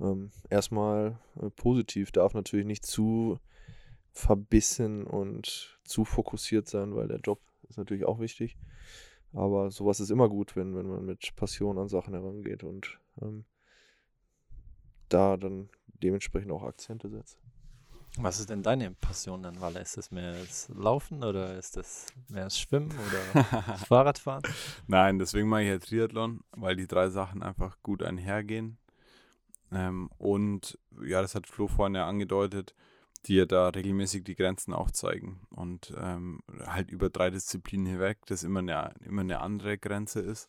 Ähm, 0.00 0.30
erstmal 0.48 1.18
äh, 1.40 1.50
positiv, 1.50 2.12
darf 2.12 2.34
natürlich 2.34 2.66
nicht 2.66 2.86
zu 2.86 3.38
verbissen 4.12 5.04
und 5.06 5.78
zu 5.84 6.04
fokussiert 6.04 6.68
sein, 6.68 6.94
weil 6.94 7.08
der 7.08 7.20
Job 7.20 7.40
ist 7.68 7.78
natürlich 7.78 8.04
auch 8.04 8.18
wichtig. 8.18 8.56
Aber 9.32 9.70
sowas 9.70 10.00
ist 10.00 10.10
immer 10.10 10.28
gut, 10.28 10.56
wenn, 10.56 10.74
wenn 10.74 10.88
man 10.88 11.04
mit 11.04 11.34
Passion 11.36 11.78
an 11.78 11.88
Sachen 11.88 12.14
herangeht 12.14 12.64
und 12.64 12.98
ähm, 13.22 13.44
da 15.12 15.36
dann 15.36 15.68
dementsprechend 16.02 16.50
auch 16.52 16.62
Akzente 16.62 17.08
setzt. 17.08 17.38
Was 18.16 18.40
ist 18.40 18.50
denn 18.50 18.62
deine 18.62 18.90
Passion 18.90 19.42
dann, 19.42 19.60
Walle? 19.60 19.80
Ist 19.80 19.96
das 19.96 20.10
mehr 20.10 20.32
das 20.32 20.68
Laufen 20.74 21.22
oder 21.22 21.56
ist 21.56 21.76
das 21.76 22.06
mehr 22.28 22.44
das 22.44 22.58
Schwimmen 22.58 22.90
oder 22.90 23.44
das 23.66 23.84
Fahrradfahren? 23.86 24.42
Nein, 24.88 25.18
deswegen 25.18 25.48
mache 25.48 25.62
ich 25.62 25.68
ja 25.68 25.78
Triathlon, 25.78 26.40
weil 26.52 26.74
die 26.74 26.88
drei 26.88 27.08
Sachen 27.08 27.42
einfach 27.42 27.76
gut 27.82 28.02
einhergehen. 28.02 28.78
Ähm, 29.70 30.10
und 30.18 30.76
ja, 31.04 31.22
das 31.22 31.36
hat 31.36 31.46
Flo 31.46 31.68
vorhin 31.68 31.94
ja 31.94 32.08
angedeutet, 32.08 32.74
die 33.26 33.36
ja 33.36 33.46
da 33.46 33.68
regelmäßig 33.68 34.24
die 34.24 34.34
Grenzen 34.34 34.74
aufzeigen 34.74 35.40
und 35.50 35.94
ähm, 35.96 36.40
halt 36.66 36.90
über 36.90 37.10
drei 37.10 37.30
Disziplinen 37.30 37.86
hinweg, 37.86 38.18
das 38.26 38.42
immer 38.42 38.60
eine, 38.60 38.92
immer 39.04 39.20
eine 39.20 39.40
andere 39.40 39.78
Grenze 39.78 40.20
ist. 40.20 40.48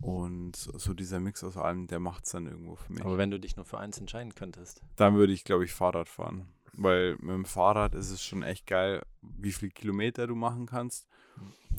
Und 0.00 0.56
so 0.56 0.94
dieser 0.94 1.20
Mix 1.20 1.42
aus 1.44 1.56
allem, 1.56 1.86
der 1.86 2.00
macht 2.00 2.24
es 2.24 2.32
dann 2.32 2.46
irgendwo 2.46 2.76
für 2.76 2.92
mich. 2.92 3.04
Aber 3.04 3.18
wenn 3.18 3.30
du 3.30 3.40
dich 3.40 3.56
nur 3.56 3.64
für 3.64 3.78
eins 3.78 3.98
entscheiden 3.98 4.34
könntest. 4.34 4.82
Dann 4.96 5.14
würde 5.14 5.32
ich, 5.32 5.44
glaube 5.44 5.64
ich, 5.64 5.72
Fahrrad 5.72 6.08
fahren. 6.08 6.48
Weil 6.72 7.12
mit 7.20 7.30
dem 7.30 7.44
Fahrrad 7.44 7.94
ist 7.94 8.10
es 8.10 8.22
schon 8.22 8.42
echt 8.42 8.66
geil, 8.66 9.02
wie 9.22 9.52
viel 9.52 9.70
Kilometer 9.70 10.26
du 10.26 10.34
machen 10.34 10.66
kannst. 10.66 11.06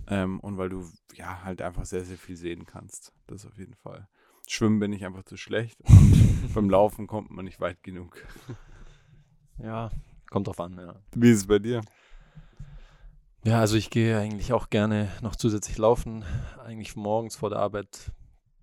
Ähm, 0.08 0.40
und 0.40 0.58
weil 0.58 0.70
du 0.70 0.90
ja 1.14 1.44
halt 1.44 1.62
einfach 1.62 1.86
sehr, 1.86 2.06
sehr 2.06 2.18
viel 2.18 2.36
sehen 2.36 2.66
kannst. 2.66 3.12
Das 3.28 3.46
auf 3.46 3.58
jeden 3.58 3.76
Fall. 3.76 4.08
Schwimmen 4.48 4.80
bin 4.80 4.94
ich 4.94 5.06
einfach 5.06 5.24
zu 5.24 5.38
schlecht. 5.38 5.80
Und 5.82 6.54
beim 6.54 6.70
Laufen 6.70 7.08
kommt 7.08 7.32
man 7.32 7.46
nicht 7.46 7.60
weit 7.60 7.82
genug. 7.84 8.24
Ja, 9.58 9.92
kommt 10.30 10.48
drauf 10.48 10.60
an, 10.60 10.78
ja. 10.78 10.96
Wie 11.16 11.32
ist 11.32 11.40
es 11.40 11.48
bei 11.48 11.60
dir? 11.60 11.82
Ja, 13.46 13.60
also 13.60 13.78
ich 13.78 13.92
gehe 13.92 14.18
eigentlich 14.18 14.54
auch 14.54 14.72
gerne 14.72 15.12
noch 15.22 15.36
zusätzlich 15.36 15.78
laufen. 15.78 16.26
Eigentlich 16.64 16.96
morgens 16.96 17.36
vor 17.36 17.52
der 17.52 17.60
Arbeit 17.60 18.12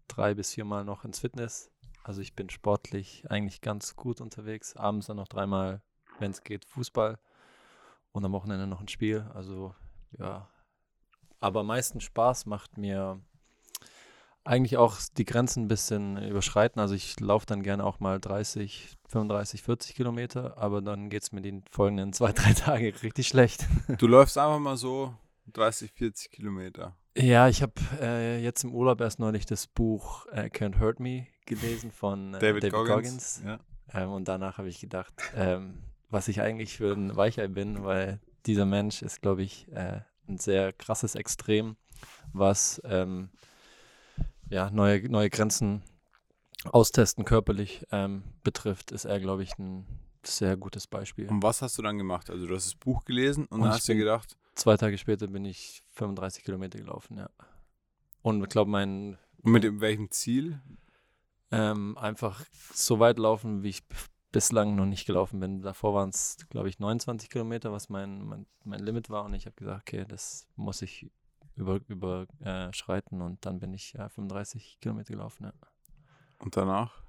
drei 0.08 0.34
bis 0.34 0.54
viermal 0.54 0.84
noch 0.84 1.04
ins 1.04 1.20
Fitness. 1.20 1.70
Also 2.02 2.20
ich 2.20 2.34
bin 2.34 2.50
sportlich 2.50 3.24
eigentlich 3.30 3.60
ganz 3.60 3.94
gut 3.94 4.20
unterwegs. 4.20 4.74
Abends 4.74 5.06
dann 5.06 5.18
noch 5.18 5.28
dreimal, 5.28 5.82
wenn 6.18 6.32
es 6.32 6.42
geht, 6.42 6.64
Fußball. 6.64 7.20
Und 8.10 8.24
am 8.24 8.32
Wochenende 8.32 8.66
noch 8.66 8.80
ein 8.80 8.88
Spiel. 8.88 9.24
Also 9.34 9.72
ja. 10.18 10.48
Aber 11.38 11.60
am 11.60 11.68
meisten 11.68 12.00
Spaß 12.00 12.46
macht 12.46 12.76
mir 12.76 13.20
eigentlich 14.44 14.76
auch 14.76 14.96
die 15.16 15.24
Grenzen 15.24 15.64
ein 15.64 15.68
bisschen 15.68 16.22
überschreiten. 16.22 16.80
Also 16.80 16.94
ich 16.94 17.18
laufe 17.20 17.46
dann 17.46 17.62
gerne 17.62 17.84
auch 17.84 18.00
mal 18.00 18.20
30, 18.20 18.96
35, 19.08 19.62
40 19.62 19.94
Kilometer, 19.94 20.58
aber 20.58 20.82
dann 20.82 21.10
geht 21.10 21.22
es 21.22 21.32
mir 21.32 21.42
die 21.42 21.62
folgenden 21.70 22.12
zwei, 22.12 22.32
drei 22.32 22.52
Tage 22.52 22.92
richtig 23.02 23.28
schlecht. 23.28 23.66
Du 23.98 24.06
läufst 24.06 24.38
einfach 24.38 24.58
mal 24.58 24.76
so 24.76 25.14
30, 25.52 25.92
40 25.92 26.30
Kilometer. 26.30 26.96
Ja, 27.16 27.48
ich 27.48 27.62
habe 27.62 27.74
äh, 28.00 28.42
jetzt 28.42 28.64
im 28.64 28.72
Urlaub 28.72 29.00
erst 29.00 29.18
neulich 29.18 29.44
das 29.44 29.66
Buch 29.66 30.26
äh, 30.32 30.48
Can't 30.48 30.80
Hurt 30.80 30.98
Me 30.98 31.26
gelesen 31.46 31.90
von 31.90 32.34
äh, 32.34 32.38
David, 32.38 32.62
David, 32.64 32.72
Goggins. 32.72 33.42
Goggins. 33.42 33.42
Ja. 33.44 33.58
Ähm, 33.92 34.10
und 34.10 34.28
danach 34.28 34.58
habe 34.58 34.68
ich 34.68 34.80
gedacht, 34.80 35.12
ähm, 35.36 35.82
was 36.08 36.28
ich 36.28 36.40
eigentlich 36.40 36.76
für 36.76 36.92
ein 36.92 37.14
Weichei 37.14 37.48
bin, 37.48 37.84
weil 37.84 38.20
dieser 38.46 38.64
Mensch 38.64 39.02
ist, 39.02 39.20
glaube 39.20 39.42
ich, 39.42 39.70
äh, 39.72 40.00
ein 40.28 40.38
sehr 40.38 40.72
krasses 40.72 41.14
Extrem, 41.14 41.76
was 42.32 42.80
ähm, 42.84 43.30
ja, 44.52 44.70
neue, 44.70 45.08
neue 45.08 45.30
Grenzen 45.30 45.82
austesten 46.64 47.24
körperlich 47.24 47.84
ähm, 47.90 48.22
betrifft, 48.44 48.92
ist 48.92 49.04
er, 49.04 49.18
glaube 49.18 49.42
ich, 49.42 49.58
ein 49.58 49.86
sehr 50.24 50.56
gutes 50.56 50.86
Beispiel. 50.86 51.28
Und 51.28 51.42
was 51.42 51.62
hast 51.62 51.76
du 51.78 51.82
dann 51.82 51.98
gemacht? 51.98 52.30
Also 52.30 52.46
du 52.46 52.54
hast 52.54 52.66
das 52.66 52.74
Buch 52.76 53.04
gelesen 53.04 53.46
und, 53.46 53.58
Und 53.58 53.60
dann 53.62 53.72
hast 53.72 53.88
dir 53.88 53.96
gedacht, 53.96 54.36
Zwei 54.54 54.76
Tage 54.76 54.98
später 54.98 55.28
bin 55.28 55.46
ich 55.46 55.82
35 55.92 56.44
Kilometer 56.44 56.78
gelaufen, 56.78 57.16
ja. 57.16 57.30
Und 58.20 58.42
ich 58.42 58.48
glaube, 58.50 58.70
mein 58.70 59.16
und 59.42 59.52
mit 59.52 59.80
welchem 59.80 60.10
Ziel? 60.10 60.60
ähm, 61.50 61.98
einfach 61.98 62.44
so 62.72 62.98
weit 62.98 63.18
laufen, 63.18 63.62
wie 63.62 63.70
ich 63.70 63.82
bislang 64.32 64.74
noch 64.74 64.86
nicht 64.86 65.06
gelaufen 65.06 65.40
bin. 65.40 65.60
Davor 65.60 65.94
waren 65.94 66.08
es, 66.08 66.38
glaube 66.48 66.68
ich, 66.68 66.78
29 66.78 67.28
Kilometer, 67.28 67.72
was 67.72 67.90
mein, 67.90 68.24
mein, 68.24 68.46
mein 68.64 68.80
Limit 68.80 69.10
war. 69.10 69.24
Und 69.24 69.34
ich 69.34 69.46
habe 69.46 69.56
gesagt, 69.56 69.82
okay, 69.82 70.04
das 70.08 70.46
muss 70.56 70.80
ich 70.82 71.10
überschreiten 71.56 71.92
über, 71.92 72.26
äh, 72.40 72.72
schreiten. 72.72 73.20
und 73.20 73.44
dann 73.44 73.58
bin 73.58 73.72
ich 73.74 73.92
ja 73.92 74.08
35 74.08 74.78
Kilometer 74.80 75.12
gelaufen. 75.12 75.44
Ja. 75.44 75.52
Und 76.38 76.56
danach? 76.56 77.02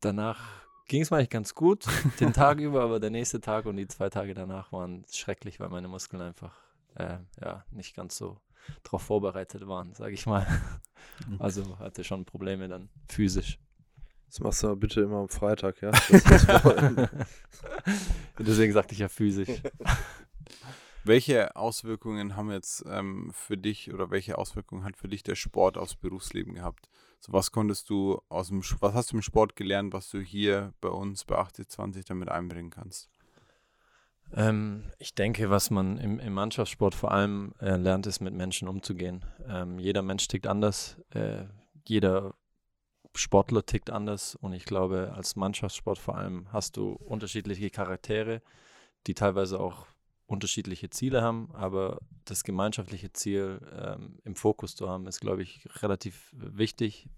Danach 0.00 0.40
ging 0.88 1.02
es 1.02 1.10
mir 1.10 1.18
eigentlich 1.18 1.30
ganz 1.30 1.54
gut, 1.54 1.86
den 2.20 2.32
Tag 2.32 2.58
über, 2.60 2.82
aber 2.82 3.00
der 3.00 3.10
nächste 3.10 3.40
Tag 3.40 3.66
und 3.66 3.76
die 3.76 3.88
zwei 3.88 4.08
Tage 4.08 4.34
danach 4.34 4.72
waren 4.72 5.04
schrecklich, 5.10 5.60
weil 5.60 5.68
meine 5.68 5.88
Muskeln 5.88 6.22
einfach 6.22 6.54
äh, 6.94 7.18
ja, 7.40 7.64
nicht 7.70 7.94
ganz 7.94 8.16
so 8.16 8.40
darauf 8.82 9.02
vorbereitet 9.02 9.66
waren, 9.66 9.94
sage 9.94 10.14
ich 10.14 10.26
mal. 10.26 10.46
Also 11.38 11.78
hatte 11.78 12.04
schon 12.04 12.24
Probleme 12.24 12.68
dann 12.68 12.88
physisch. 13.08 13.58
Das 14.28 14.40
machst 14.40 14.62
du 14.62 14.68
aber 14.68 14.76
bitte 14.76 15.02
immer 15.02 15.18
am 15.18 15.28
Freitag, 15.28 15.80
ja? 15.82 15.92
Deswegen 18.38 18.72
sagte 18.72 18.92
ich 18.92 18.98
ja 18.98 19.08
physisch. 19.08 19.48
Welche 21.06 21.54
Auswirkungen 21.54 22.34
haben 22.34 22.50
jetzt 22.50 22.84
ähm, 22.88 23.30
für 23.32 23.56
dich 23.56 23.94
oder 23.94 24.10
welche 24.10 24.38
Auswirkungen 24.38 24.82
hat 24.82 24.96
für 24.96 25.06
dich 25.06 25.22
der 25.22 25.36
Sport 25.36 25.78
aufs 25.78 25.94
Berufsleben 25.94 26.54
gehabt? 26.54 26.88
So 27.20 27.32
was 27.32 27.52
konntest 27.52 27.88
du 27.90 28.20
aus 28.28 28.48
dem, 28.48 28.60
was 28.80 28.92
hast 28.92 29.12
du 29.12 29.16
im 29.16 29.22
Sport 29.22 29.54
gelernt, 29.54 29.92
was 29.92 30.10
du 30.10 30.18
hier 30.18 30.74
bei 30.80 30.88
uns 30.88 31.24
bei 31.24 31.36
8020 31.36 32.06
damit 32.06 32.28
einbringen 32.28 32.70
kannst? 32.70 33.08
Ähm, 34.34 34.90
ich 34.98 35.14
denke, 35.14 35.48
was 35.48 35.70
man 35.70 35.96
im, 35.98 36.18
im 36.18 36.32
Mannschaftssport 36.32 36.96
vor 36.96 37.12
allem 37.12 37.54
äh, 37.60 37.76
lernt, 37.76 38.08
ist 38.08 38.18
mit 38.18 38.34
Menschen 38.34 38.66
umzugehen. 38.66 39.24
Ähm, 39.48 39.78
jeder 39.78 40.02
Mensch 40.02 40.26
tickt 40.26 40.48
anders, 40.48 40.96
äh, 41.10 41.44
jeder 41.84 42.34
Sportler 43.14 43.64
tickt 43.64 43.90
anders 43.90 44.34
und 44.34 44.54
ich 44.54 44.64
glaube, 44.64 45.12
als 45.14 45.36
Mannschaftssport 45.36 45.98
vor 45.98 46.16
allem 46.16 46.52
hast 46.52 46.76
du 46.76 46.94
unterschiedliche 46.94 47.70
Charaktere, 47.70 48.42
die 49.06 49.14
teilweise 49.14 49.60
auch 49.60 49.86
unterschiedliche 50.26 50.90
Ziele 50.90 51.22
haben, 51.22 51.50
aber 51.52 52.00
das 52.24 52.42
gemeinschaftliche 52.42 53.12
Ziel 53.12 53.60
ähm, 53.72 54.18
im 54.24 54.34
Fokus 54.34 54.74
zu 54.74 54.88
haben, 54.88 55.06
ist, 55.06 55.20
glaube 55.20 55.42
ich, 55.42 55.66
relativ 55.82 56.32
wichtig. 56.32 57.08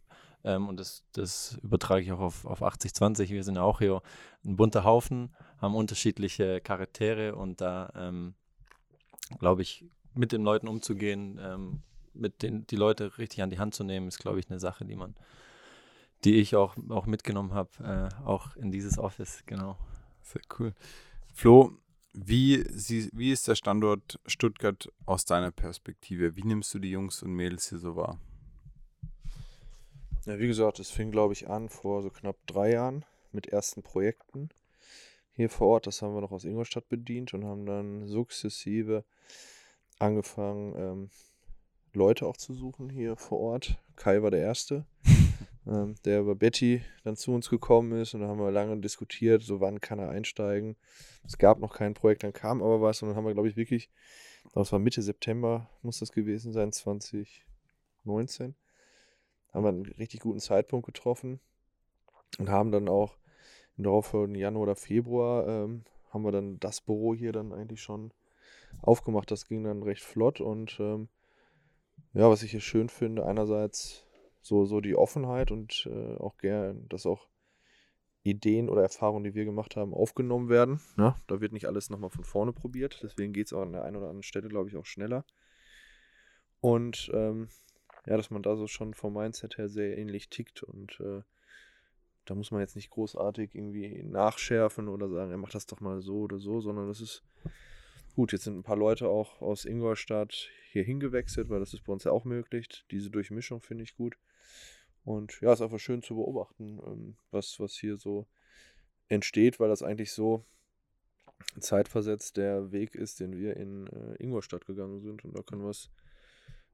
Ähm, 0.44 0.68
und 0.68 0.78
das, 0.78 1.04
das 1.12 1.58
übertrage 1.62 2.02
ich 2.02 2.12
auch 2.12 2.20
auf, 2.20 2.44
auf 2.44 2.62
80-20. 2.62 3.30
Wir 3.30 3.44
sind 3.44 3.56
ja 3.56 3.62
auch 3.62 3.78
hier 3.78 4.02
ein 4.44 4.56
bunter 4.56 4.84
Haufen, 4.84 5.34
haben 5.58 5.74
unterschiedliche 5.74 6.60
Charaktere 6.60 7.34
und 7.34 7.60
da, 7.60 7.92
ähm, 7.96 8.34
glaube 9.38 9.62
ich, 9.62 9.84
mit 10.14 10.32
den 10.32 10.42
Leuten 10.42 10.68
umzugehen, 10.68 11.40
ähm, 11.42 11.82
mit 12.12 12.42
den 12.42 12.66
die 12.66 12.76
Leute 12.76 13.18
richtig 13.18 13.42
an 13.42 13.50
die 13.50 13.58
Hand 13.58 13.74
zu 13.74 13.84
nehmen, 13.84 14.08
ist, 14.08 14.18
glaube 14.18 14.40
ich, 14.40 14.50
eine 14.50 14.60
Sache, 14.60 14.84
die 14.84 14.96
man, 14.96 15.14
die 16.24 16.36
ich 16.36 16.56
auch, 16.56 16.76
auch 16.90 17.06
mitgenommen 17.06 17.54
habe, 17.54 17.70
äh, 17.82 18.24
auch 18.24 18.54
in 18.56 18.70
dieses 18.70 18.98
Office, 18.98 19.44
genau. 19.46 19.76
Sehr 20.22 20.42
cool. 20.58 20.74
Flo, 21.32 21.78
wie, 22.12 22.64
sie, 22.70 23.10
wie 23.12 23.32
ist 23.32 23.48
der 23.48 23.54
Standort 23.54 24.18
Stuttgart 24.26 24.90
aus 25.06 25.24
deiner 25.24 25.50
Perspektive? 25.50 26.36
Wie 26.36 26.44
nimmst 26.44 26.72
du 26.74 26.78
die 26.78 26.90
Jungs 26.90 27.22
und 27.22 27.32
Mädels 27.32 27.68
hier 27.68 27.78
so 27.78 27.96
wahr? 27.96 28.18
Ja, 30.26 30.38
wie 30.38 30.46
gesagt, 30.46 30.78
es 30.78 30.90
fing, 30.90 31.10
glaube 31.10 31.32
ich, 31.32 31.48
an 31.48 31.68
vor 31.68 32.02
so 32.02 32.10
knapp 32.10 32.36
drei 32.46 32.72
Jahren 32.72 33.04
mit 33.32 33.46
ersten 33.46 33.82
Projekten 33.82 34.50
hier 35.32 35.48
vor 35.48 35.68
Ort. 35.68 35.86
Das 35.86 36.02
haben 36.02 36.14
wir 36.14 36.20
noch 36.20 36.32
aus 36.32 36.44
Ingolstadt 36.44 36.88
bedient 36.88 37.32
und 37.34 37.44
haben 37.44 37.64
dann 37.64 38.06
sukzessive 38.06 39.04
angefangen, 39.98 40.74
ähm, 40.76 41.10
Leute 41.94 42.26
auch 42.26 42.36
zu 42.36 42.54
suchen 42.54 42.90
hier 42.90 43.16
vor 43.16 43.40
Ort. 43.40 43.78
Kai 43.96 44.22
war 44.22 44.30
der 44.30 44.40
Erste, 44.40 44.86
ähm, 45.68 45.94
der 46.04 46.20
über 46.20 46.34
Betty 46.34 46.82
dann 47.04 47.16
zu 47.16 47.32
uns 47.32 47.50
gekommen 47.50 48.00
ist 48.00 48.14
und 48.14 48.20
da 48.20 48.28
haben 48.28 48.40
wir 48.40 48.50
lange 48.50 48.78
diskutiert, 48.80 49.42
so 49.42 49.60
wann 49.60 49.80
kann 49.80 49.98
er 49.98 50.10
einsteigen. 50.10 50.76
Es 51.24 51.38
gab 51.38 51.60
noch 51.60 51.74
kein 51.74 51.94
Projekt, 51.94 52.22
dann 52.22 52.32
kam 52.32 52.62
aber 52.62 52.80
was 52.80 53.02
und 53.02 53.08
dann 53.08 53.16
haben 53.16 53.26
wir, 53.26 53.34
glaube 53.34 53.48
ich, 53.48 53.56
wirklich, 53.56 53.90
das 54.54 54.72
war 54.72 54.78
Mitte 54.78 55.02
September, 55.02 55.68
muss 55.82 55.98
das 55.98 56.12
gewesen 56.12 56.52
sein, 56.52 56.72
2019 56.72 58.54
haben 59.52 59.64
wir 59.64 59.68
einen 59.68 59.86
richtig 59.86 60.20
guten 60.20 60.40
Zeitpunkt 60.40 60.86
getroffen 60.86 61.40
und 62.38 62.48
haben 62.48 62.70
dann 62.70 62.88
auch 62.88 63.16
im 63.76 63.84
darauffolgenden 63.84 64.40
Januar 64.40 64.64
oder 64.64 64.76
Februar 64.76 65.46
ähm, 65.46 65.84
haben 66.10 66.24
wir 66.24 66.32
dann 66.32 66.58
das 66.60 66.80
Büro 66.80 67.14
hier 67.14 67.32
dann 67.32 67.52
eigentlich 67.52 67.82
schon 67.82 68.12
aufgemacht. 68.80 69.30
Das 69.30 69.46
ging 69.46 69.64
dann 69.64 69.82
recht 69.82 70.02
flott 70.02 70.40
und 70.40 70.78
ähm, 70.80 71.08
ja, 72.14 72.28
was 72.28 72.42
ich 72.42 72.50
hier 72.50 72.60
schön 72.60 72.88
finde, 72.88 73.26
einerseits 73.26 74.07
so, 74.48 74.64
so 74.64 74.80
die 74.80 74.96
Offenheit 74.96 75.50
und 75.50 75.88
äh, 75.90 76.16
auch 76.16 76.36
gern, 76.38 76.88
dass 76.88 77.06
auch 77.06 77.28
Ideen 78.22 78.68
oder 78.68 78.82
Erfahrungen, 78.82 79.24
die 79.24 79.34
wir 79.34 79.44
gemacht 79.44 79.76
haben, 79.76 79.94
aufgenommen 79.94 80.48
werden. 80.48 80.80
Ja, 80.96 81.16
da 81.28 81.40
wird 81.40 81.52
nicht 81.52 81.66
alles 81.66 81.88
nochmal 81.90 82.10
von 82.10 82.24
vorne 82.24 82.52
probiert. 82.52 83.00
Deswegen 83.02 83.32
geht 83.32 83.46
es 83.46 83.52
auch 83.52 83.62
an 83.62 83.72
der 83.72 83.84
einen 83.84 83.96
oder 83.96 84.06
anderen 84.06 84.22
Stelle, 84.22 84.48
glaube 84.48 84.68
ich, 84.68 84.76
auch 84.76 84.86
schneller. 84.86 85.24
Und 86.60 87.10
ähm, 87.14 87.48
ja, 88.06 88.16
dass 88.16 88.30
man 88.30 88.42
da 88.42 88.56
so 88.56 88.66
schon 88.66 88.94
vom 88.94 89.14
Mindset 89.14 89.58
her 89.58 89.68
sehr 89.68 89.96
ähnlich 89.96 90.28
tickt 90.30 90.62
und 90.62 90.98
äh, 91.00 91.22
da 92.24 92.34
muss 92.34 92.50
man 92.50 92.60
jetzt 92.60 92.76
nicht 92.76 92.90
großartig 92.90 93.54
irgendwie 93.54 94.02
nachschärfen 94.02 94.88
oder 94.88 95.08
sagen, 95.08 95.30
er 95.30 95.38
macht 95.38 95.54
das 95.54 95.66
doch 95.66 95.80
mal 95.80 96.02
so 96.02 96.20
oder 96.20 96.38
so, 96.38 96.60
sondern 96.60 96.88
das 96.88 97.00
ist 97.00 97.22
gut. 98.14 98.32
Jetzt 98.32 98.44
sind 98.44 98.58
ein 98.58 98.62
paar 98.62 98.76
Leute 98.76 99.08
auch 99.08 99.40
aus 99.40 99.64
Ingolstadt 99.64 100.50
hier 100.72 100.82
hingewechselt, 100.82 101.48
weil 101.48 101.60
das 101.60 101.72
ist 101.72 101.84
bei 101.84 101.92
uns 101.92 102.04
ja 102.04 102.12
auch 102.12 102.24
möglich. 102.24 102.84
Diese 102.90 103.10
Durchmischung 103.10 103.62
finde 103.62 103.84
ich 103.84 103.94
gut. 103.94 104.18
Und 105.04 105.40
ja, 105.40 105.52
ist 105.52 105.62
einfach 105.62 105.78
schön 105.78 106.02
zu 106.02 106.16
beobachten, 106.16 106.80
ähm, 106.86 107.16
was, 107.30 107.58
was 107.60 107.74
hier 107.74 107.96
so 107.96 108.26
entsteht, 109.08 109.58
weil 109.58 109.68
das 109.68 109.82
eigentlich 109.82 110.12
so 110.12 110.44
zeitversetzt 111.60 112.36
der 112.36 112.72
Weg 112.72 112.94
ist, 112.94 113.20
den 113.20 113.38
wir 113.38 113.56
in 113.56 113.86
äh, 113.86 114.22
Ingolstadt 114.22 114.66
gegangen 114.66 115.00
sind. 115.00 115.24
Und 115.24 115.36
da 115.36 115.42
kann 115.42 115.64
was 115.64 115.90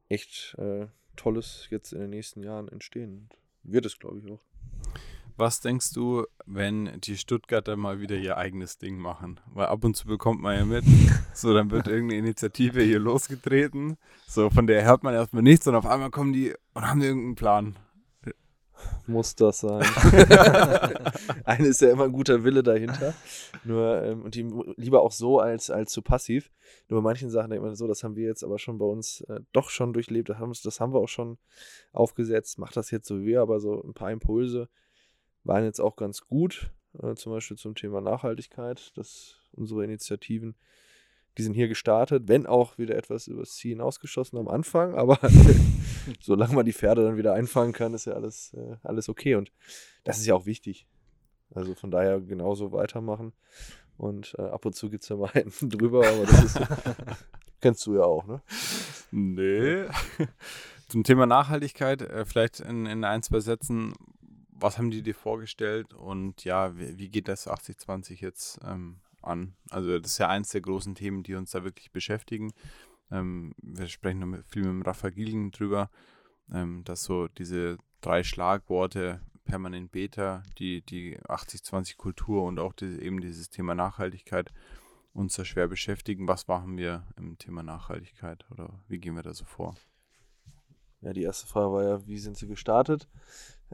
echt 0.09 0.55
äh, 0.59 0.87
Tolles 1.17 1.69
jetzt 1.71 1.93
in 1.93 2.01
den 2.01 2.11
nächsten 2.11 2.43
Jahren 2.43 2.69
entstehen. 2.69 3.29
Wird 3.63 3.87
es, 3.87 3.99
glaube 3.99 4.19
ich, 4.19 4.31
auch. 4.31 4.41
Was 5.37 5.61
denkst 5.61 5.93
du, 5.93 6.27
wenn 6.47 7.01
die 7.01 7.17
Stuttgarter 7.17 7.77
mal 7.77 8.01
wieder 8.01 8.17
ihr 8.17 8.37
eigenes 8.37 8.79
Ding 8.79 8.99
machen? 8.99 9.41
Weil 9.47 9.67
ab 9.67 9.83
und 9.83 9.97
zu 9.97 10.07
bekommt 10.07 10.41
man 10.41 10.57
ja 10.57 10.65
mit, 10.65 10.85
so 11.35 11.53
dann 11.53 11.73
wird 11.73 11.89
irgendeine 11.89 12.21
Initiative 12.21 12.83
hier 12.83 13.01
losgetreten, 13.01 13.97
so 14.29 14.49
von 14.51 14.69
der 14.69 14.85
hört 14.85 15.03
man 15.03 15.13
erstmal 15.13 15.43
nichts 15.43 15.67
und 15.67 15.75
auf 15.75 15.87
einmal 15.87 16.11
kommen 16.11 16.33
die 16.33 16.55
und 16.75 16.89
haben 16.89 17.03
irgendeinen 17.03 17.35
Plan. 17.35 17.77
Muss 19.07 19.35
das 19.35 19.61
sein. 19.61 19.83
Eine 21.45 21.69
ist 21.69 21.81
ja 21.81 21.91
immer 21.91 22.05
ein 22.05 22.13
guter 22.13 22.43
Wille 22.45 22.63
dahinter. 22.63 23.15
Nur, 23.65 24.03
ähm, 24.03 24.23
und 24.23 24.35
die 24.35 24.51
lieber 24.77 25.03
auch 25.03 25.13
so 25.13 25.41
als, 25.41 25.71
als 25.71 25.93
zu 25.93 26.03
passiv. 26.03 26.51
Nur 26.89 27.01
bei 27.01 27.05
manchen 27.05 27.31
Sachen 27.31 27.51
denkt 27.51 27.65
man 27.65 27.75
so, 27.75 27.87
das 27.87 28.03
haben 28.03 28.17
wir 28.17 28.27
jetzt 28.27 28.45
aber 28.45 28.59
schon 28.59 28.79
bei 28.79 28.87
uns 28.87 29.21
äh, 29.23 29.41
doch 29.53 29.71
schon 29.71 29.93
durchlebt. 29.93 30.29
Das 30.29 30.39
haben, 30.39 30.53
das 30.63 30.81
haben 30.81 30.95
wir 30.95 31.01
auch 31.01 31.09
schon 31.09 31.39
aufgesetzt. 31.93 32.59
Macht 32.59 32.77
das 32.77 32.91
jetzt 32.91 33.07
so 33.07 33.21
wie 33.21 33.27
wir, 33.27 33.43
aber 33.43 33.61
so 33.61 33.83
ein 33.83 33.95
paar 33.95 34.11
Impulse 34.11 34.69
waren 35.45 35.65
jetzt 35.65 35.81
auch 35.81 35.97
ganz 35.97 36.23
gut. 36.23 36.71
Äh, 37.03 37.15
zum 37.15 37.33
Beispiel 37.33 37.57
zum 37.57 37.75
Thema 37.75 38.01
Nachhaltigkeit, 38.01 38.97
dass 38.97 39.41
unsere 39.53 39.85
Initiativen, 39.85 40.57
die 41.37 41.43
sind 41.43 41.55
hier 41.55 41.69
gestartet, 41.69 42.25
wenn 42.27 42.47
auch 42.47 42.79
wieder 42.79 42.97
etwas 42.97 43.27
übers 43.27 43.57
Ziel 43.57 43.73
hinausgeschossen 43.73 44.39
am 44.39 44.49
Anfang, 44.49 44.95
aber 44.99 45.19
solange 46.21 46.55
man 46.55 46.67
die 46.67 46.73
Pferde 46.73 47.05
dann 47.05 47.17
wieder 47.17 47.35
einfangen 47.35 47.73
kann, 47.73 47.95
ist 47.95 48.07
ja 48.07 48.15
alles, 48.15 48.55
äh, 48.55 48.77
alles 48.83 49.09
okay. 49.09 49.35
Und 49.35 49.53
das 50.05 50.19
ist 50.19 50.27
ja 50.27 50.35
auch 50.35 50.47
wichtig. 50.47 50.87
Also 51.55 51.75
von 51.75 51.91
daher 51.91 52.21
genauso 52.21 52.73
weitermachen. 52.73 53.33
Und 53.97 54.35
äh, 54.39 54.43
ab 54.43 54.67
und 54.67 54.75
zu 54.75 54.91
gibt 54.91 55.05
es 55.05 55.09
ja 55.09 55.17
mal 55.17 55.31
einen 55.35 55.53
drüber, 55.71 56.07
aber 56.07 56.27
das 56.27 56.45
ist, 56.45 56.61
kennst 57.61 57.87
du 57.87 57.95
ja 57.95 58.03
auch, 58.03 58.27
ne? 58.27 58.43
Nee. 59.13 59.85
Zum 60.89 61.05
Thema 61.05 61.27
Nachhaltigkeit, 61.27 62.03
äh, 62.03 62.25
vielleicht 62.25 62.61
in, 62.61 62.87
in 62.87 63.05
ein, 63.05 63.23
zwei 63.23 63.39
Sätzen, 63.39 63.95
was 64.51 64.79
haben 64.79 64.91
die 64.91 65.03
dir 65.03 65.15
vorgestellt 65.15 65.95
und 65.95 66.45
ja, 66.45 66.77
wie, 66.77 66.99
wie 66.99 67.09
geht 67.09 67.29
das 67.29 67.47
80-20 67.47 68.21
jetzt 68.21 68.59
ähm, 68.65 69.01
an? 69.27 69.57
Also 69.71 69.99
das 69.99 70.13
ist 70.13 70.19
ja 70.19 70.29
eins 70.29 70.51
der 70.51 70.61
großen 70.61 70.95
Themen, 70.95 71.23
die 71.23 71.35
uns 71.35 71.51
da 71.51 71.65
wirklich 71.65 71.91
beschäftigen. 71.93 72.53
Ähm, 73.11 73.55
wir 73.63 73.89
sprechen 73.89 74.21
noch 74.21 74.45
viel 74.47 74.63
mit 74.63 74.71
dem 74.71 74.83
Rafa 74.83 75.11
Gielen 75.11 75.51
drüber, 75.51 75.91
ähm, 76.53 76.85
dass 76.85 77.05
so 77.05 77.29
diese 77.29 77.79
drei 78.01 78.23
Schlagworte 78.23 79.21
permanent 79.45 79.93
Beta, 79.93 80.43
die, 80.59 80.83
die 80.83 81.19
80-20 81.19 81.97
Kultur 81.97 82.45
und 82.45 82.59
auch 82.59 82.73
die, 82.73 82.99
eben 83.01 83.21
dieses 83.21 83.51
Thema 83.51 83.75
Nachhaltigkeit 83.75 84.53
uns 85.13 85.37
da 85.37 85.45
schwer 85.45 85.69
beschäftigen. 85.69 86.27
Was 86.27 86.49
machen 86.49 86.77
wir 86.77 87.07
im 87.17 87.39
Thema 87.39 87.63
Nachhaltigkeit 87.63 88.45
oder 88.51 88.83
wie 88.89 88.99
gehen 88.99 89.15
wir 89.15 89.23
da 89.23 89.33
so 89.33 89.45
vor? 89.45 89.75
Ja, 91.01 91.13
die 91.13 91.23
erste 91.23 91.47
Frage 91.47 91.73
war 91.73 91.85
ja, 91.85 92.07
wie 92.07 92.19
sind 92.19 92.37
sie 92.37 92.47
gestartet? 92.47 93.09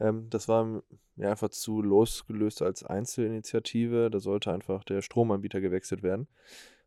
Ähm, 0.01 0.29
das 0.29 0.47
war 0.47 0.81
ja 1.15 1.29
einfach 1.29 1.49
zu 1.49 1.81
losgelöst 1.81 2.61
als 2.61 2.83
Einzelinitiative. 2.83 4.09
Da 4.09 4.19
sollte 4.19 4.51
einfach 4.51 4.83
der 4.83 5.01
Stromanbieter 5.01 5.61
gewechselt 5.61 6.03
werden. 6.03 6.27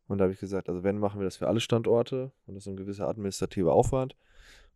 Und 0.07 0.19
da 0.19 0.25
habe 0.25 0.33
ich 0.33 0.39
gesagt, 0.39 0.69
also 0.69 0.83
wenn, 0.83 0.99
machen 0.99 1.19
wir 1.19 1.25
das 1.25 1.37
für 1.37 1.47
alle 1.47 1.59
Standorte 1.59 2.31
und 2.45 2.53
das 2.53 2.65
ist 2.65 2.67
ein 2.67 2.77
gewisser 2.77 3.07
administrativer 3.07 3.73
Aufwand. 3.73 4.15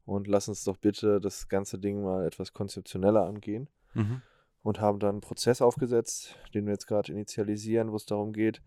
Und 0.06 0.28
lass 0.28 0.48
uns 0.48 0.64
doch 0.64 0.78
bitte 0.78 1.22
das 1.22 1.50
ganze 1.50 1.78
Ding 1.78 2.02
mal 2.02 2.26
etwas 2.26 2.54
konzeptioneller 2.54 3.26
angehen. 3.26 3.70
Mhm. 3.94 4.22
Und 4.62 4.82
haben 4.82 5.00
dann 5.00 5.12
einen 5.12 5.22
Prozess 5.22 5.62
aufgesetzt, 5.62 6.36
den 6.54 6.66
wir 6.66 6.74
jetzt 6.74 6.88
gerade 6.88 7.12
initialisieren, 7.12 7.92
wo 7.92 7.96
es 7.96 8.06
darum 8.06 8.34
geht, 8.34 8.62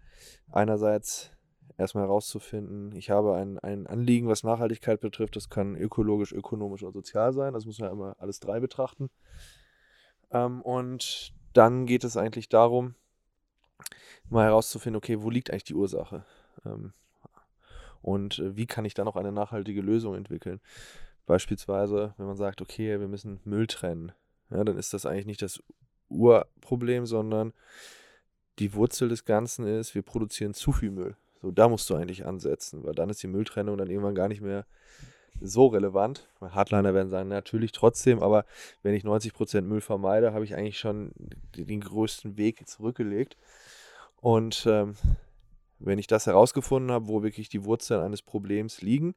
einerseits 0.50 1.32
erstmal 1.76 2.04
herauszufinden, 2.04 2.94
ich 2.96 3.10
habe 3.10 3.34
ein, 3.34 3.58
ein 3.58 3.86
Anliegen, 3.86 4.28
was 4.28 4.42
Nachhaltigkeit 4.42 5.00
betrifft, 5.00 5.36
das 5.36 5.50
kann 5.50 5.76
ökologisch, 5.76 6.32
ökonomisch 6.32 6.82
oder 6.82 6.92
sozial 6.92 7.32
sein. 7.32 7.54
Das 7.54 7.66
muss 7.66 7.78
man 7.78 7.88
ja 7.88 7.92
immer 7.92 8.16
alles 8.18 8.40
drei 8.40 8.60
betrachten. 8.60 9.10
Ähm, 10.32 10.62
und 10.62 11.32
dann 11.52 11.86
geht 11.86 12.04
es 12.04 12.16
eigentlich 12.16 12.48
darum, 12.48 12.94
mal 14.28 14.44
herauszufinden, 14.44 14.96
okay, 14.96 15.22
wo 15.22 15.30
liegt 15.30 15.50
eigentlich 15.50 15.64
die 15.64 15.74
Ursache? 15.74 16.24
Ähm, 16.64 16.92
und 18.00 18.38
äh, 18.38 18.56
wie 18.56 18.66
kann 18.66 18.84
ich 18.84 18.94
dann 18.94 19.08
auch 19.08 19.16
eine 19.16 19.32
nachhaltige 19.32 19.80
Lösung 19.80 20.14
entwickeln? 20.14 20.60
Beispielsweise, 21.26 22.14
wenn 22.16 22.26
man 22.26 22.36
sagt, 22.36 22.60
okay, 22.60 22.98
wir 22.98 23.08
müssen 23.08 23.40
Müll 23.44 23.66
trennen, 23.66 24.12
ja, 24.50 24.64
dann 24.64 24.76
ist 24.76 24.92
das 24.92 25.06
eigentlich 25.06 25.26
nicht 25.26 25.42
das 25.42 25.62
Urproblem, 26.08 27.06
sondern 27.06 27.52
die 28.58 28.74
Wurzel 28.74 29.08
des 29.08 29.24
Ganzen 29.24 29.66
ist, 29.66 29.94
wir 29.94 30.02
produzieren 30.02 30.52
zu 30.52 30.72
viel 30.72 30.90
Müll. 30.90 31.16
So, 31.40 31.50
da 31.50 31.68
musst 31.68 31.88
du 31.88 31.94
eigentlich 31.94 32.26
ansetzen, 32.26 32.84
weil 32.84 32.94
dann 32.94 33.08
ist 33.08 33.22
die 33.22 33.28
Mülltrennung 33.28 33.78
dann 33.78 33.88
irgendwann 33.88 34.14
gar 34.14 34.28
nicht 34.28 34.42
mehr 34.42 34.66
so 35.42 35.66
relevant. 35.66 36.28
Hardliner 36.40 36.94
werden 36.94 37.10
sagen, 37.10 37.28
natürlich 37.28 37.72
trotzdem, 37.72 38.22
aber 38.22 38.44
wenn 38.82 38.94
ich 38.94 39.04
90% 39.04 39.62
Müll 39.62 39.80
vermeide, 39.80 40.32
habe 40.32 40.44
ich 40.44 40.54
eigentlich 40.54 40.78
schon 40.78 41.12
den 41.56 41.80
größten 41.80 42.36
Weg 42.36 42.66
zurückgelegt. 42.68 43.36
Und 44.20 44.66
ähm, 44.66 44.94
wenn 45.78 45.98
ich 45.98 46.06
das 46.06 46.26
herausgefunden 46.26 46.92
habe, 46.92 47.08
wo 47.08 47.22
wirklich 47.22 47.48
die 47.48 47.64
Wurzeln 47.64 48.02
eines 48.02 48.22
Problems 48.22 48.82
liegen, 48.82 49.14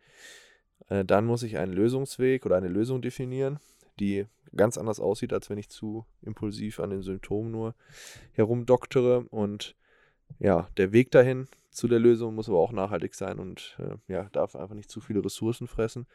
äh, 0.90 1.06
dann 1.06 1.26
muss 1.26 1.44
ich 1.44 1.58
einen 1.58 1.74
Lösungsweg 1.74 2.46
oder 2.46 2.58
eine 2.58 2.68
Lösung 2.68 3.02
definieren, 3.02 3.60
die 4.00 4.26
ganz 4.56 4.78
anders 4.78 5.00
aussieht, 5.00 5.34
als 5.34 5.50
wenn 5.50 5.58
ich 5.58 5.70
zu 5.70 6.06
impulsiv 6.22 6.80
an 6.80 6.90
den 6.90 7.02
Symptomen 7.02 7.52
nur 7.52 7.76
herumdoktere. 8.34 9.26
Und 9.30 9.76
ja, 10.40 10.68
der 10.78 10.92
Weg 10.92 11.12
dahin 11.12 11.48
zu 11.72 11.88
der 11.88 12.00
Lösung 12.00 12.36
muss 12.36 12.48
aber 12.48 12.60
auch 12.60 12.72
nachhaltig 12.72 13.16
sein 13.16 13.38
und 13.38 13.78
äh, 13.80 14.12
ja, 14.12 14.30
darf 14.32 14.56
einfach 14.56 14.76
nicht 14.76 14.90
zu 14.90 15.02
viele 15.02 15.24
Ressourcen 15.24 15.68
fressen. 15.68 16.08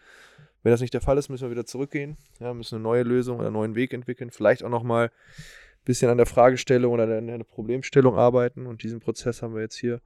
Wenn 0.63 0.73
das 0.73 0.81
nicht 0.81 0.95
der 0.95 1.01
Fall 1.03 1.19
ist, 1.19 1.29
müssen 1.29 1.45
wir 1.45 1.51
wieder 1.51 1.67
zurückgehen, 1.67 2.17
ja, 2.39 2.55
müssen 2.55 2.77
eine 2.77 2.83
neue 2.83 3.03
Lösung 3.03 3.39
oder 3.39 3.49
einen 3.49 3.55
neuen 3.55 3.75
Weg 3.75 3.93
entwickeln, 3.93 4.31
vielleicht 4.31 4.63
auch 4.65 4.71
nochmal 4.71 5.07
ein 5.07 5.85
bisschen 5.85 6.11
an 6.11 6.17
der 6.17 6.27
Fragestellung 6.27 6.93
oder 6.93 7.05
an 7.05 7.27
der 7.27 7.45
Problemstellung 7.45 8.17
arbeiten. 8.17 8.67
Und 8.67 8.83
diesen 8.83 9.01
Prozess 9.01 9.43
haben 9.43 9.55
wir 9.55 9.63
jetzt 9.63 9.77
hier 9.77 10.01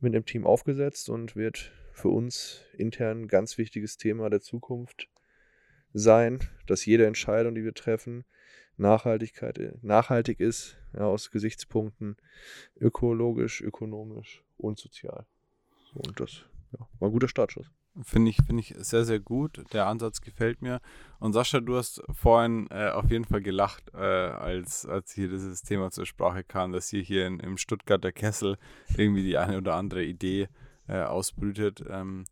mit 0.00 0.14
dem 0.14 0.26
Team 0.26 0.46
aufgesetzt 0.46 1.08
und 1.08 1.36
wird 1.36 1.72
für 1.92 2.08
uns 2.08 2.62
intern 2.76 3.22
ein 3.22 3.28
ganz 3.28 3.58
wichtiges 3.58 3.96
Thema 3.96 4.28
der 4.30 4.40
Zukunft 4.40 5.08
sein, 5.92 6.40
dass 6.66 6.84
jede 6.84 7.06
Entscheidung, 7.06 7.54
die 7.54 7.64
wir 7.64 7.74
treffen, 7.74 8.24
Nachhaltigkeit, 8.76 9.58
äh, 9.58 9.72
nachhaltig 9.82 10.40
ist, 10.40 10.76
ja, 10.92 11.06
aus 11.06 11.30
Gesichtspunkten 11.30 12.16
ökologisch, 12.80 13.60
ökonomisch 13.60 14.42
und 14.56 14.78
sozial. 14.78 15.26
Und 15.94 16.18
das 16.18 16.44
ja, 16.72 16.86
war 16.98 17.08
ein 17.08 17.12
guter 17.12 17.28
Startschuss. 17.28 17.70
Finde 18.02 18.30
ich, 18.30 18.38
find 18.44 18.58
ich 18.58 18.74
sehr, 18.76 19.04
sehr 19.04 19.20
gut. 19.20 19.62
Der 19.72 19.86
Ansatz 19.86 20.20
gefällt 20.20 20.62
mir. 20.62 20.80
Und 21.20 21.32
Sascha, 21.32 21.60
du 21.60 21.76
hast 21.76 22.02
vorhin 22.12 22.66
äh, 22.70 22.90
auf 22.90 23.08
jeden 23.08 23.24
Fall 23.24 23.40
gelacht, 23.40 23.84
äh, 23.94 23.98
als, 23.98 24.84
als 24.84 25.12
hier 25.12 25.28
dieses 25.28 25.62
Thema 25.62 25.92
zur 25.92 26.04
Sprache 26.04 26.42
kam, 26.42 26.72
dass 26.72 26.88
hier, 26.88 27.02
hier 27.02 27.28
in, 27.28 27.38
im 27.38 27.56
Stuttgarter 27.56 28.10
Kessel 28.10 28.58
irgendwie 28.96 29.22
die 29.22 29.38
eine 29.38 29.58
oder 29.58 29.76
andere 29.76 30.02
Idee 30.02 30.48
äh, 30.88 31.02
ausbrütet. 31.02 31.84
Ähm, 31.88 32.24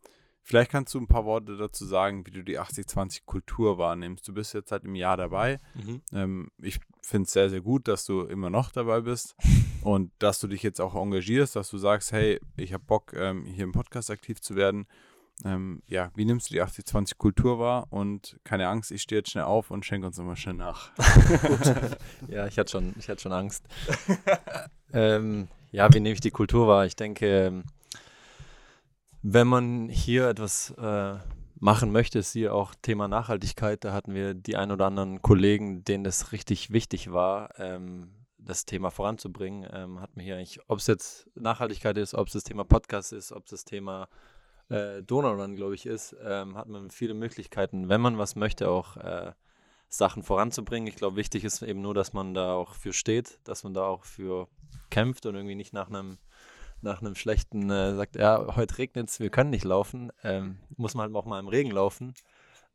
vielleicht 0.43 0.71
kannst 0.71 0.93
du 0.93 0.99
ein 0.99 1.07
paar 1.07 1.25
Worte 1.25 1.57
dazu 1.57 1.85
sagen, 1.85 2.25
wie 2.25 2.31
du 2.31 2.43
die 2.43 2.59
80-20-Kultur 2.59 3.77
wahrnimmst. 3.77 4.27
Du 4.27 4.33
bist 4.33 4.53
jetzt 4.53 4.69
seit 4.69 4.83
einem 4.83 4.95
Jahr 4.95 5.17
dabei. 5.17 5.59
Mhm. 5.73 6.01
Ähm, 6.11 6.51
ich 6.61 6.79
finde 7.01 7.25
es 7.25 7.33
sehr, 7.33 7.49
sehr 7.49 7.61
gut, 7.61 7.87
dass 7.87 8.05
du 8.05 8.21
immer 8.21 8.49
noch 8.49 8.71
dabei 8.71 9.01
bist 9.01 9.35
und 9.83 10.11
dass 10.19 10.39
du 10.39 10.47
dich 10.47 10.61
jetzt 10.61 10.81
auch 10.81 10.95
engagierst, 10.95 11.55
dass 11.55 11.69
du 11.69 11.77
sagst, 11.77 12.11
hey, 12.11 12.39
ich 12.57 12.73
habe 12.73 12.83
Bock, 12.83 13.13
ähm, 13.13 13.45
hier 13.45 13.63
im 13.63 13.71
Podcast 13.71 14.11
aktiv 14.11 14.41
zu 14.41 14.55
werden. 14.55 14.85
Ähm, 15.43 15.81
ja, 15.87 16.11
wie 16.15 16.25
nimmst 16.25 16.49
du 16.49 16.53
die 16.53 16.61
80-20-Kultur 16.61 17.57
wahr? 17.57 17.87
Und 17.89 18.37
keine 18.43 18.67
Angst, 18.67 18.91
ich 18.91 19.01
stehe 19.01 19.19
jetzt 19.19 19.31
schnell 19.31 19.45
auf 19.45 19.71
und 19.71 19.85
schenke 19.85 20.05
uns 20.05 20.17
nochmal 20.17 20.35
schnell 20.35 20.55
nach. 20.55 20.91
ja, 22.27 22.45
ich 22.45 22.59
hatte 22.59 22.71
schon, 22.71 22.93
ich 22.99 23.09
hatte 23.09 23.21
schon 23.21 23.31
Angst. 23.31 23.65
ähm, 24.93 25.47
ja, 25.71 25.91
wie 25.91 25.99
nehme 25.99 26.13
ich 26.13 26.21
die 26.21 26.31
Kultur 26.31 26.67
wahr? 26.67 26.85
Ich 26.85 26.95
denke, 26.95 27.47
ähm, 27.47 27.63
wenn 29.23 29.47
man 29.47 29.87
hier 29.89 30.27
etwas 30.27 30.71
äh, 30.71 31.15
machen 31.55 31.93
möchte, 31.93 32.19
ist 32.19 32.33
hier 32.33 32.53
auch 32.53 32.75
Thema 32.81 33.07
Nachhaltigkeit. 33.07 33.83
Da 33.83 33.93
hatten 33.93 34.13
wir 34.13 34.33
die 34.33 34.57
ein 34.57 34.69
oder 34.69 34.85
anderen 34.85 35.21
Kollegen, 35.21 35.85
denen 35.85 36.03
das 36.03 36.33
richtig 36.33 36.71
wichtig 36.71 37.13
war, 37.13 37.57
ähm, 37.57 38.11
das 38.37 38.65
Thema 38.65 38.91
voranzubringen. 38.91 39.67
Ähm, 39.71 40.01
hat 40.01 40.17
mir 40.17 40.23
hier 40.23 40.35
eigentlich, 40.35 40.59
ob 40.67 40.79
es 40.79 40.87
jetzt 40.87 41.29
Nachhaltigkeit 41.35 41.97
ist, 41.97 42.13
ob 42.13 42.27
es 42.27 42.33
das 42.33 42.43
Thema 42.43 42.65
Podcast 42.65 43.13
ist, 43.13 43.31
ob 43.31 43.45
es 43.45 43.51
das 43.51 43.63
Thema 43.63 44.09
äh, 44.67 45.01
Donaurun, 45.01 45.55
glaube 45.55 45.75
ich, 45.75 45.85
ist, 45.85 46.13
ähm, 46.21 46.57
hat 46.57 46.67
man 46.67 46.91
viele 46.91 47.13
Möglichkeiten, 47.13 47.87
wenn 47.87 48.01
man 48.01 48.17
was 48.17 48.35
möchte, 48.35 48.69
auch 48.69 48.97
äh, 48.97 49.31
Sachen 49.87 50.23
voranzubringen. 50.23 50.87
Ich 50.87 50.97
glaube, 50.97 51.15
wichtig 51.15 51.45
ist 51.45 51.61
eben 51.61 51.81
nur, 51.81 51.93
dass 51.93 52.11
man 52.11 52.33
da 52.33 52.55
auch 52.55 52.73
für 52.73 52.91
steht, 52.91 53.39
dass 53.45 53.63
man 53.63 53.73
da 53.73 53.85
auch 53.85 54.03
für 54.03 54.49
kämpft 54.89 55.25
und 55.25 55.35
irgendwie 55.35 55.55
nicht 55.55 55.71
nach 55.71 55.87
einem 55.87 56.17
nach 56.83 57.01
einem 57.01 57.15
schlechten 57.15 57.69
äh, 57.69 57.95
sagt, 57.95 58.15
ja, 58.15 58.55
heute 58.55 58.77
regnet 58.77 59.09
es, 59.09 59.19
wir 59.19 59.29
können 59.29 59.49
nicht 59.49 59.63
laufen, 59.63 60.11
ähm, 60.23 60.59
muss 60.77 60.93
man 60.93 61.07
halt 61.07 61.15
auch 61.15 61.25
mal 61.25 61.39
im 61.39 61.47
Regen 61.47 61.71
laufen. 61.71 62.13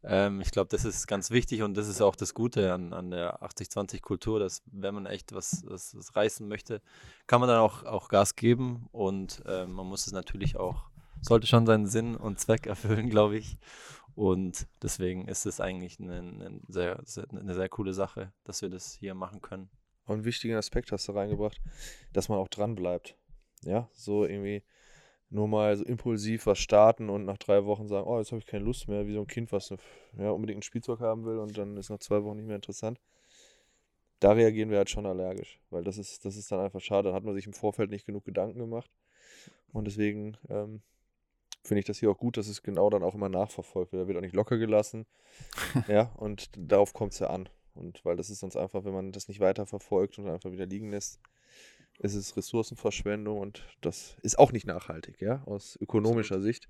Ähm, 0.03 0.41
ich 0.41 0.51
glaube, 0.51 0.69
das 0.71 0.85
ist 0.85 1.07
ganz 1.07 1.31
wichtig 1.31 1.63
und 1.63 1.77
das 1.77 1.89
ist 1.89 2.01
auch 2.01 2.17
das 2.17 2.35
Gute 2.35 2.73
an, 2.73 2.93
an 2.93 3.11
der 3.11 3.43
80-20-Kultur, 3.43 4.39
dass 4.39 4.63
wenn 4.67 4.95
man 4.95 5.07
echt 5.07 5.35
was, 5.35 5.65
was, 5.67 5.97
was, 5.97 6.15
reißen 6.15 6.47
möchte, 6.47 6.81
kann 7.27 7.41
man 7.41 7.49
dann 7.49 7.59
auch, 7.59 7.85
auch 7.85 8.09
Gas 8.09 8.37
geben 8.37 8.89
und 8.93 9.43
äh, 9.47 9.67
man 9.67 9.87
muss 9.87 10.07
es 10.07 10.13
natürlich 10.13 10.57
auch 10.57 10.89
sollte 11.21 11.47
schon 11.47 11.67
seinen 11.67 11.87
Sinn 11.87 12.17
und 12.17 12.39
Zweck 12.41 12.67
erfüllen, 12.67 13.11
glaube 13.11 13.39
ich. 13.39 13.59
Und 14.15 14.67
deswegen 14.83 15.29
ist 15.29 15.47
es 15.47 15.61
eigentlich 15.61 16.01
eine, 16.01 16.19
eine, 16.19 16.61
sehr, 16.69 17.01
eine 17.31 17.55
sehr 17.55 17.69
coole 17.69 17.93
Sache, 17.93 18.33
dass 18.45 18.63
wir 18.63 18.69
das 18.69 18.95
hier 18.95 19.15
machen 19.15 19.41
können. 19.41 19.71
Und 20.07 20.15
einen 20.15 20.25
wichtigen 20.25 20.55
Aspekt 20.55 20.91
hast 20.91 21.07
du 21.09 21.13
reingebracht, 21.13 21.61
dass 22.13 22.29
man 22.29 22.39
auch 22.39 22.49
dran 22.49 22.75
bleibt. 22.75 23.17
Ja, 23.63 23.89
so 23.93 24.25
irgendwie 24.25 24.63
nur 25.31 25.49
mal 25.49 25.77
so 25.77 25.85
impulsiv 25.85 26.47
was 26.47 26.59
starten 26.59 27.11
und 27.11 27.25
nach 27.25 27.39
drei 27.39 27.65
Wochen 27.65 27.87
sagen, 27.89 28.07
oh, 28.07 28.19
jetzt 28.19 28.33
habe 28.33 28.39
ich 28.41 28.47
keine 28.47 28.65
Lust 28.65 28.89
mehr, 28.89 29.07
wie 29.07 29.15
so 29.15 29.21
ein 29.21 29.27
Kind, 29.27 29.53
was 29.53 29.75
ja, 30.17 30.31
unbedingt 30.31 30.61
ein 30.61 30.63
Spielzeug 30.63 31.01
haben 31.01 31.25
will 31.25 31.39
und 31.39 31.57
dann 31.59 31.77
ist 31.77 31.91
nach 31.91 31.99
zwei 31.99 32.23
Wochen 32.25 32.37
nicht 32.37 32.47
mehr 32.47 32.57
interessant. 32.57 32.99
Da 34.21 34.33
reagieren 34.33 34.71
wir 34.71 34.79
halt 34.79 34.91
schon 34.91 35.07
allergisch, 35.07 35.61
weil 35.71 35.85
das 35.85 35.99
ist, 35.99 36.25
das 36.25 36.37
ist 36.37 36.51
dann 36.51 36.61
einfach 36.61 36.81
schade. 36.81 37.11
Da 37.11 37.15
hat 37.15 37.25
man 37.25 37.35
sich 37.35 37.47
im 37.47 37.53
Vorfeld 37.53 37.91
nicht 37.91 38.07
genug 38.07 38.25
Gedanken 38.25 38.59
gemacht. 38.59 38.91
Und 39.73 39.85
deswegen 39.85 40.37
ähm, 40.49 40.83
finde 41.63 41.81
ich 41.81 41.85
das 41.85 41.99
hier 41.99 42.11
auch 42.11 42.19
gut, 42.19 42.37
dass 42.37 42.49
es 42.49 42.63
genau 42.63 42.91
dann 42.91 43.05
auch 43.05 43.15
immer 43.15 43.29
nachverfolgt 43.29 43.93
wird. 43.93 44.03
Da 44.03 44.09
wird 44.09 44.17
auch 44.17 44.23
nicht 44.23 44.35
locker 44.35 44.59
gelassen. 44.59 45.07
ja, 45.89 46.11
und 46.17 46.51
darauf 46.57 46.95
kommt 46.95 47.13
es 47.13 47.21
ja 47.21 47.29
an. 47.29 47.49
Und 47.75 48.05
weil 48.05 48.17
das 48.17 48.29
ist 48.29 48.41
sonst 48.41 48.57
einfach, 48.57 48.85
wenn 48.85 48.95
man 48.95 49.13
das 49.13 49.29
nicht 49.29 49.39
weiter 49.39 49.67
verfolgt 49.67 50.19
und 50.19 50.29
einfach 50.29 50.51
wieder 50.51 50.67
liegen 50.67 50.91
lässt, 50.91 51.21
ist 51.99 52.15
es 52.15 52.37
Ressourcenverschwendung 52.37 53.39
und 53.39 53.65
das 53.81 54.17
ist 54.23 54.39
auch 54.39 54.53
nicht 54.53 54.67
nachhaltig, 54.67 55.21
ja, 55.21 55.43
aus 55.45 55.77
ökonomischer 55.81 56.37
Absolut. 56.37 56.55
Sicht. 56.55 56.69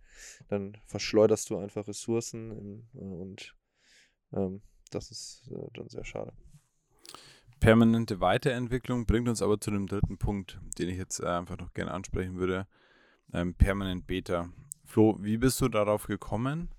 Dann 0.48 0.78
verschleuderst 0.86 1.50
du 1.50 1.58
einfach 1.58 1.86
Ressourcen 1.86 2.50
in, 2.50 2.88
äh, 2.94 3.14
und 3.14 3.54
ähm, 4.32 4.62
das 4.90 5.10
ist 5.10 5.50
äh, 5.50 5.68
dann 5.74 5.88
sehr 5.88 6.04
schade. 6.04 6.32
Permanente 7.60 8.20
Weiterentwicklung 8.20 9.04
bringt 9.04 9.28
uns 9.28 9.42
aber 9.42 9.60
zu 9.60 9.70
dem 9.70 9.86
dritten 9.86 10.16
Punkt, 10.16 10.60
den 10.78 10.88
ich 10.88 10.96
jetzt 10.96 11.20
äh, 11.20 11.26
einfach 11.26 11.58
noch 11.58 11.74
gerne 11.74 11.90
ansprechen 11.90 12.36
würde. 12.38 12.66
Ähm, 13.32 13.54
permanent 13.54 14.06
Beta. 14.06 14.48
Flo, 14.84 15.18
wie 15.20 15.36
bist 15.36 15.60
du 15.60 15.68
darauf 15.68 16.06
gekommen? 16.06 16.70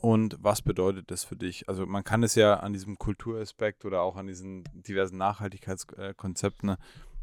Und 0.00 0.38
was 0.40 0.62
bedeutet 0.62 1.10
das 1.10 1.24
für 1.24 1.36
dich? 1.36 1.68
Also 1.68 1.84
man 1.84 2.02
kann 2.02 2.22
es 2.22 2.34
ja 2.34 2.54
an 2.54 2.72
diesem 2.72 2.98
Kulturaspekt 2.98 3.84
oder 3.84 4.00
auch 4.00 4.16
an 4.16 4.26
diesen 4.26 4.64
diversen 4.72 5.18
Nachhaltigkeitskonzepten 5.18 6.76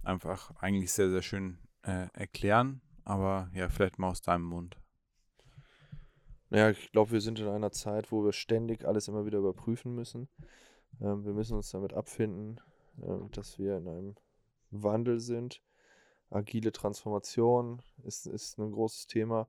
einfach 0.03 0.51
eigentlich 0.57 0.91
sehr, 0.91 1.09
sehr 1.09 1.21
schön 1.21 1.59
äh, 1.83 2.07
erklären. 2.13 2.81
Aber 3.03 3.49
ja, 3.53 3.69
vielleicht 3.69 3.99
mal 3.99 4.09
aus 4.09 4.21
deinem 4.21 4.43
Mund. 4.43 4.77
Ja, 6.49 6.69
ich 6.69 6.91
glaube, 6.91 7.11
wir 7.11 7.21
sind 7.21 7.39
in 7.39 7.47
einer 7.47 7.71
Zeit, 7.71 8.11
wo 8.11 8.23
wir 8.23 8.31
ständig 8.31 8.85
alles 8.85 9.07
immer 9.07 9.25
wieder 9.25 9.39
überprüfen 9.39 9.95
müssen. 9.95 10.29
Ähm, 11.01 11.25
wir 11.25 11.33
müssen 11.33 11.55
uns 11.55 11.71
damit 11.71 11.93
abfinden, 11.93 12.59
äh, 13.01 13.29
dass 13.31 13.59
wir 13.59 13.77
in 13.77 13.87
einem 13.87 14.15
Wandel 14.71 15.19
sind. 15.19 15.61
Agile 16.29 16.71
Transformation 16.71 17.81
ist, 18.03 18.27
ist 18.27 18.57
ein 18.59 18.71
großes 18.71 19.07
Thema. 19.07 19.47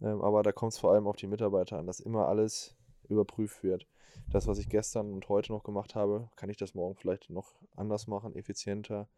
Ähm, 0.00 0.22
aber 0.22 0.42
da 0.42 0.52
kommt 0.52 0.72
es 0.72 0.78
vor 0.78 0.92
allem 0.92 1.06
auf 1.06 1.16
die 1.16 1.26
Mitarbeiter 1.26 1.78
an, 1.78 1.86
dass 1.86 2.00
immer 2.00 2.28
alles 2.28 2.76
überprüft 3.08 3.62
wird. 3.62 3.86
Das, 4.30 4.46
was 4.46 4.58
ich 4.58 4.68
gestern 4.68 5.12
und 5.12 5.28
heute 5.28 5.52
noch 5.52 5.64
gemacht 5.64 5.94
habe, 5.94 6.30
kann 6.36 6.50
ich 6.50 6.56
das 6.56 6.74
morgen 6.74 6.96
vielleicht 6.96 7.30
noch 7.30 7.54
anders 7.76 8.06
machen, 8.06 8.34
effizienter, 8.34 9.08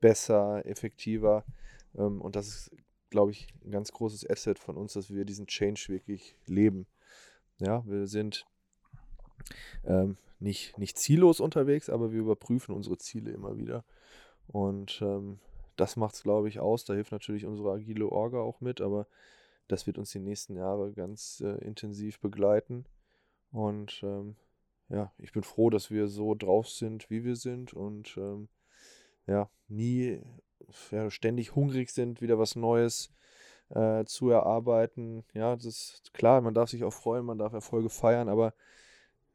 besser, 0.00 0.64
effektiver. 0.66 1.44
Ähm, 1.96 2.20
und 2.20 2.36
das 2.36 2.48
ist, 2.48 2.70
glaube 3.10 3.32
ich, 3.32 3.48
ein 3.64 3.70
ganz 3.70 3.92
großes 3.92 4.28
Asset 4.28 4.58
von 4.58 4.76
uns, 4.76 4.94
dass 4.94 5.12
wir 5.12 5.24
diesen 5.24 5.46
Change 5.46 5.86
wirklich 5.88 6.36
leben. 6.46 6.86
Ja, 7.58 7.84
wir 7.86 8.06
sind 8.06 8.46
ähm, 9.84 10.16
nicht, 10.38 10.78
nicht 10.78 10.98
ziellos 10.98 11.40
unterwegs, 11.40 11.90
aber 11.90 12.12
wir 12.12 12.20
überprüfen 12.20 12.74
unsere 12.74 12.98
Ziele 12.98 13.30
immer 13.30 13.56
wieder. 13.56 13.84
Und 14.46 15.00
ähm, 15.02 15.38
das 15.76 15.96
macht 15.96 16.14
es, 16.14 16.22
glaube 16.22 16.48
ich, 16.48 16.60
aus. 16.60 16.84
Da 16.84 16.94
hilft 16.94 17.12
natürlich 17.12 17.46
unsere 17.46 17.72
agile 17.72 18.08
Orga 18.08 18.38
auch 18.38 18.60
mit, 18.60 18.80
aber 18.80 19.06
das 19.68 19.86
wird 19.86 19.98
uns 19.98 20.10
die 20.10 20.18
nächsten 20.18 20.56
Jahre 20.56 20.92
ganz 20.92 21.40
äh, 21.40 21.64
intensiv 21.64 22.20
begleiten. 22.20 22.86
Und 23.52 24.00
ähm, 24.02 24.36
ja, 24.88 25.12
ich 25.18 25.32
bin 25.32 25.42
froh, 25.42 25.70
dass 25.70 25.90
wir 25.90 26.08
so 26.08 26.34
drauf 26.34 26.68
sind, 26.68 27.10
wie 27.10 27.24
wir 27.24 27.36
sind 27.36 27.72
und 27.72 28.16
ähm, 28.16 28.48
ja, 29.30 29.48
nie 29.68 30.20
ja, 30.90 31.10
ständig 31.10 31.54
hungrig 31.54 31.90
sind, 31.90 32.20
wieder 32.20 32.38
was 32.38 32.56
Neues 32.56 33.12
äh, 33.70 34.04
zu 34.04 34.30
erarbeiten. 34.30 35.24
Ja, 35.32 35.54
das 35.54 35.64
ist 35.64 36.12
klar, 36.12 36.40
man 36.40 36.54
darf 36.54 36.70
sich 36.70 36.84
auch 36.84 36.92
freuen, 36.92 37.24
man 37.24 37.38
darf 37.38 37.52
Erfolge 37.52 37.88
feiern, 37.88 38.28
aber 38.28 38.54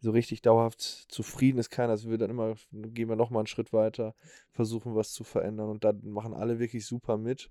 so 0.01 0.11
richtig 0.11 0.41
dauerhaft 0.41 0.81
zufrieden 0.81 1.57
ist 1.57 1.69
keiner. 1.69 1.91
Also 1.91 2.09
wir 2.09 2.17
dann 2.17 2.29
immer, 2.29 2.55
gehen 2.71 3.09
wir 3.09 3.15
nochmal 3.15 3.41
einen 3.41 3.47
Schritt 3.47 3.73
weiter, 3.73 4.13
versuchen 4.51 4.95
was 4.95 5.13
zu 5.13 5.23
verändern 5.23 5.69
und 5.69 5.83
dann 5.83 6.01
machen 6.03 6.33
alle 6.33 6.59
wirklich 6.59 6.85
super 6.85 7.17
mit. 7.17 7.49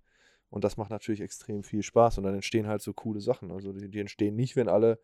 Und 0.51 0.63
das 0.63 0.77
macht 0.77 0.91
natürlich 0.91 1.21
extrem 1.21 1.65
viel 1.65 1.83
Spaß 1.83 2.19
und 2.19 2.25
dann 2.25 2.35
entstehen 2.35 2.69
halt 2.69 2.81
so 2.81 2.93
coole 2.93 3.21
Sachen. 3.21 3.51
Also 3.51 3.73
die, 3.73 3.89
die 3.89 3.99
entstehen 3.99 4.37
nicht, 4.37 4.55
wenn 4.55 4.69
alle 4.69 5.01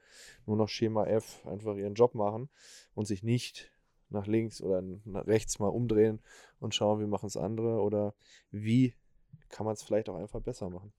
nur 0.47 0.57
noch 0.57 0.69
Schema 0.69 1.07
F 1.07 1.45
einfach 1.45 1.75
ihren 1.75 1.95
Job 1.95 2.15
machen 2.15 2.51
und 2.95 3.07
sich 3.07 3.25
nicht 3.25 3.73
nach 4.11 4.27
links 4.27 4.61
oder 4.61 4.83
nach 5.05 5.27
rechts 5.27 5.59
mal 5.59 5.69
umdrehen 5.69 6.21
und 6.59 6.75
schauen, 6.75 7.01
wie 7.01 7.07
machen 7.07 7.27
es 7.27 7.37
andere 7.37 7.81
oder 7.81 8.15
wie 8.51 8.95
kann 9.49 9.67
man 9.67 9.75
es 9.75 9.83
vielleicht 9.83 10.09
auch 10.09 10.17
einfach 10.17 10.41
besser 10.41 10.71
machen. 10.71 10.93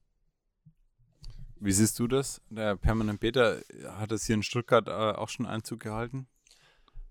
Wie 1.60 1.72
siehst 1.72 2.00
du 2.00 2.08
das? 2.08 2.42
Der 2.50 2.76
Permanent 2.76 3.20
Beta 3.20 3.58
hat 3.92 4.12
es 4.12 4.26
hier 4.26 4.36
in 4.36 4.44
Stuttgart 4.44 4.88
äh, 4.88 4.92
auch 4.92 5.30
schon 5.30 5.46
Einzug 5.46 5.80
gehalten? 5.80 6.28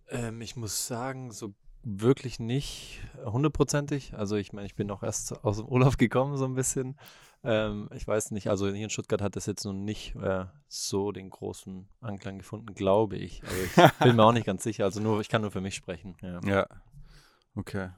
Ähm, 0.09 0.41
ich 0.41 0.57
muss 0.57 0.89
sagen, 0.89 1.31
so 1.31 1.55
wirklich 1.83 2.41
nicht 2.41 3.01
hundertprozentig. 3.25 4.15
Also 4.15 4.37
ich 4.37 4.53
meine, 4.53 4.67
ich 4.67 4.75
bin 4.75 4.91
auch 4.91 5.03
erst 5.03 5.45
aus 5.45 5.59
dem 5.59 5.67
Urlaub 5.67 5.99
gekommen, 5.99 6.37
so 6.37 6.45
ein 6.45 6.55
bisschen. 6.55 6.99
Ähm, 7.42 7.88
ich 7.94 8.07
weiß 8.07 8.33
nicht, 8.33 8.48
also 8.48 8.68
hier 8.68 8.85
in 8.85 8.90
Stuttgart 8.90 9.22
hat 9.22 9.37
das 9.37 9.46
jetzt 9.46 9.64
noch 9.64 9.72
nicht 9.72 10.14
äh, 10.16 10.44
so 10.68 11.11
den 11.11 11.31
großen 11.31 11.88
Anklang 12.00 12.38
gefunden, 12.38 12.74
glaube 12.74 13.16
ich. 13.16 13.42
Aber 13.42 13.87
ich 13.87 13.98
bin 14.05 14.16
mir 14.16 14.24
auch 14.24 14.33
nicht 14.33 14.46
ganz 14.46 14.62
sicher. 14.62 14.85
Also 14.85 15.00
nur, 15.00 15.20
ich 15.20 15.29
kann 15.29 15.42
nur 15.42 15.50
für 15.50 15.62
mich 15.62 15.74
sprechen. 15.74 16.16
Ja. 16.20 16.40
ja. 16.44 16.66
Okay. 17.55 17.90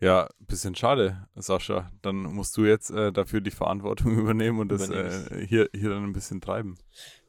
Ja, 0.00 0.28
bisschen 0.40 0.74
schade, 0.74 1.28
Sascha. 1.36 1.90
Dann 2.02 2.16
musst 2.16 2.56
du 2.56 2.64
jetzt 2.64 2.90
äh, 2.90 3.12
dafür 3.12 3.40
die 3.40 3.52
Verantwortung 3.52 4.18
übernehmen 4.18 4.58
und 4.58 4.68
das 4.68 4.90
äh, 4.90 5.46
hier, 5.46 5.68
hier 5.72 5.90
dann 5.90 6.04
ein 6.04 6.12
bisschen 6.12 6.40
treiben. 6.40 6.76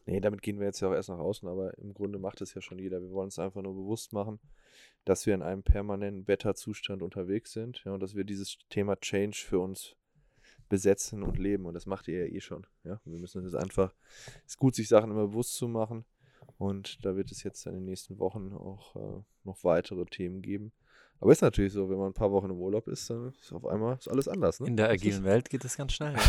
Nee, 0.07 0.19
damit 0.19 0.41
gehen 0.41 0.59
wir 0.59 0.67
jetzt 0.67 0.81
ja 0.81 0.89
auch 0.89 0.93
erst 0.93 1.09
nach 1.09 1.17
außen, 1.17 1.47
aber 1.47 1.77
im 1.77 1.93
Grunde 1.93 2.19
macht 2.19 2.41
es 2.41 2.53
ja 2.53 2.61
schon 2.61 2.77
jeder. 2.77 3.01
Wir 3.01 3.11
wollen 3.11 3.29
es 3.29 3.39
einfach 3.39 3.61
nur 3.61 3.73
bewusst 3.73 4.13
machen, 4.13 4.39
dass 5.03 5.25
wir 5.25 5.33
in 5.33 5.41
einem 5.41 5.63
permanenten 5.63 6.25
Beta-Zustand 6.25 7.01
unterwegs 7.01 7.53
sind 7.53 7.83
ja, 7.85 7.93
und 7.93 8.01
dass 8.01 8.15
wir 8.15 8.23
dieses 8.23 8.57
Thema 8.69 8.99
Change 8.99 9.37
für 9.37 9.59
uns 9.59 9.95
besetzen 10.69 11.23
und 11.23 11.37
leben. 11.37 11.65
Und 11.65 11.73
das 11.73 11.85
macht 11.85 12.07
ihr 12.07 12.25
ja 12.25 12.33
eh 12.33 12.41
schon. 12.41 12.65
Ja? 12.83 12.99
Wir 13.05 13.19
müssen 13.19 13.45
es 13.45 13.55
einfach, 13.55 13.93
es 14.45 14.53
ist 14.53 14.57
gut, 14.57 14.75
sich 14.75 14.87
Sachen 14.87 15.11
immer 15.11 15.27
bewusst 15.27 15.55
zu 15.55 15.67
machen. 15.67 16.05
Und 16.57 17.03
da 17.05 17.15
wird 17.15 17.31
es 17.31 17.43
jetzt 17.43 17.65
in 17.65 17.73
den 17.73 17.85
nächsten 17.85 18.19
Wochen 18.19 18.53
auch 18.53 18.95
äh, 18.95 19.21
noch 19.43 19.63
weitere 19.63 20.05
Themen 20.05 20.41
geben. 20.41 20.71
Aber 21.19 21.31
ist 21.31 21.41
natürlich 21.41 21.73
so, 21.73 21.89
wenn 21.89 21.97
man 21.97 22.07
ein 22.07 22.13
paar 22.13 22.31
Wochen 22.31 22.49
im 22.49 22.59
Urlaub 22.59 22.87
ist, 22.87 23.09
dann 23.09 23.33
ist 23.39 23.53
auf 23.53 23.65
einmal 23.65 23.97
ist 23.97 24.09
alles 24.09 24.27
anders. 24.27 24.59
Ne? 24.59 24.67
In 24.67 24.77
der 24.77 24.89
agilen 24.89 25.23
Welt 25.23 25.49
geht 25.49 25.65
es 25.65 25.77
ganz 25.77 25.93
schnell. 25.93 26.15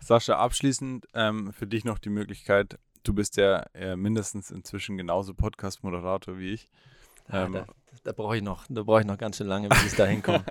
Sascha, 0.00 0.36
abschließend 0.36 1.06
ähm, 1.14 1.52
für 1.52 1.66
dich 1.66 1.84
noch 1.84 1.98
die 1.98 2.10
Möglichkeit, 2.10 2.78
du 3.02 3.14
bist 3.14 3.36
ja 3.36 3.64
äh, 3.74 3.96
mindestens 3.96 4.50
inzwischen 4.50 4.96
genauso 4.96 5.34
Podcast-Moderator 5.34 6.38
wie 6.38 6.54
ich. 6.54 6.68
Ähm, 7.30 7.52
da, 7.52 7.66
da 8.04 8.12
brauche 8.12 8.36
ich 8.36 8.42
noch, 8.42 8.66
da 8.68 8.82
brauche 8.82 9.00
ich 9.00 9.06
noch 9.06 9.18
ganz 9.18 9.36
schön 9.36 9.46
lange, 9.46 9.68
bis 9.68 9.84
ich 9.84 9.94
da 9.94 10.06
hinkomme. 10.06 10.44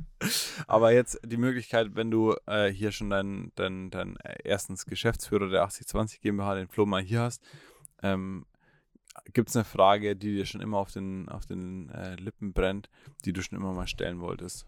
Aber 0.66 0.92
jetzt 0.92 1.20
die 1.24 1.36
Möglichkeit, 1.36 1.94
wenn 1.94 2.10
du 2.10 2.34
äh, 2.46 2.68
hier 2.68 2.92
schon 2.92 3.10
deinen 3.10 3.52
dein, 3.54 3.90
dein, 3.90 4.16
erstens 4.44 4.86
Geschäftsführer 4.86 5.48
der 5.48 5.62
8020 5.62 6.20
GmbH, 6.20 6.54
den 6.54 6.68
Flo 6.68 6.86
mal 6.86 7.02
hier 7.02 7.22
hast, 7.22 7.42
ähm, 8.02 8.46
gibt 9.32 9.48
es 9.48 9.56
eine 9.56 9.64
Frage, 9.64 10.16
die 10.16 10.34
dir 10.34 10.46
schon 10.46 10.60
immer 10.60 10.78
auf 10.78 10.90
den, 10.90 11.28
auf 11.28 11.46
den 11.46 11.90
äh, 11.90 12.14
Lippen 12.16 12.52
brennt, 12.52 12.88
die 13.24 13.32
du 13.32 13.42
schon 13.42 13.58
immer 13.58 13.72
mal 13.72 13.86
stellen 13.86 14.20
wolltest? 14.20 14.66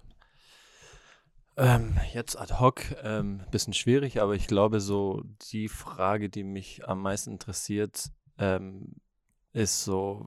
Ähm, 1.57 1.97
jetzt 2.13 2.39
ad 2.39 2.55
hoc, 2.59 2.83
ähm, 3.03 3.43
bisschen 3.51 3.75
schwierig, 3.75 4.21
aber 4.21 4.35
ich 4.35 4.49
glaube, 4.49 4.81
so 4.81 5.23
die 5.53 5.69
Frage, 5.69 6.29
die 6.29 6.43
mich 6.43 6.87
am 6.89 7.01
meisten 7.01 7.31
interessiert, 7.31 8.11
ähm, 8.39 8.97
ist 9.53 9.85
so, 9.85 10.27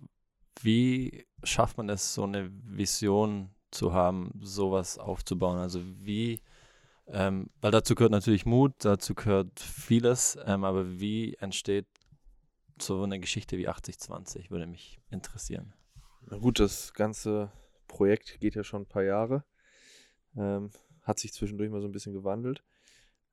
wie 0.63 1.25
schafft 1.43 1.77
man 1.77 1.89
es, 1.89 2.13
so 2.13 2.23
eine 2.23 2.51
Vision 2.63 3.49
zu 3.71 3.93
haben, 3.93 4.31
sowas 4.41 4.97
aufzubauen? 4.97 5.57
Also 5.57 5.81
wie, 5.83 6.41
ähm, 7.07 7.49
weil 7.61 7.71
dazu 7.71 7.95
gehört 7.95 8.11
natürlich 8.11 8.45
Mut, 8.45 8.73
dazu 8.79 9.15
gehört 9.15 9.59
vieles, 9.59 10.37
ähm, 10.45 10.63
aber 10.63 10.99
wie 10.99 11.35
entsteht 11.35 11.87
so 12.81 13.03
eine 13.03 13.19
Geschichte 13.19 13.57
wie 13.57 13.67
8020, 13.67 14.51
würde 14.51 14.67
mich 14.67 14.99
interessieren. 15.09 15.73
Na 16.29 16.37
gut, 16.37 16.59
das 16.59 16.93
ganze 16.93 17.51
Projekt 17.87 18.39
geht 18.39 18.55
ja 18.55 18.63
schon 18.63 18.83
ein 18.83 18.87
paar 18.87 19.03
Jahre. 19.03 19.43
Ähm, 20.35 20.69
hat 21.03 21.19
sich 21.19 21.33
zwischendurch 21.33 21.71
mal 21.71 21.81
so 21.81 21.87
ein 21.87 21.93
bisschen 21.93 22.13
gewandelt. 22.13 22.63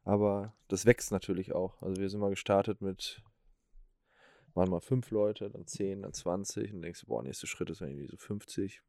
Aber 0.04 0.54
das 0.68 0.86
wächst 0.86 1.10
natürlich 1.10 1.54
auch. 1.54 1.82
Also 1.82 2.00
wir 2.00 2.08
sind 2.08 2.20
mal 2.20 2.30
gestartet 2.30 2.80
mit, 2.80 3.22
waren 4.54 4.70
mal 4.70 4.80
fünf 4.80 5.10
Leute, 5.10 5.50
dann 5.50 5.66
zehn, 5.66 6.02
dann 6.02 6.12
20 6.12 6.72
und 6.72 6.82
denkst 6.82 7.04
boah, 7.06 7.22
nächster 7.22 7.46
Schritt 7.46 7.70
ist 7.70 7.80
irgendwie 7.80 8.06
so 8.06 8.16
50. 8.16 8.82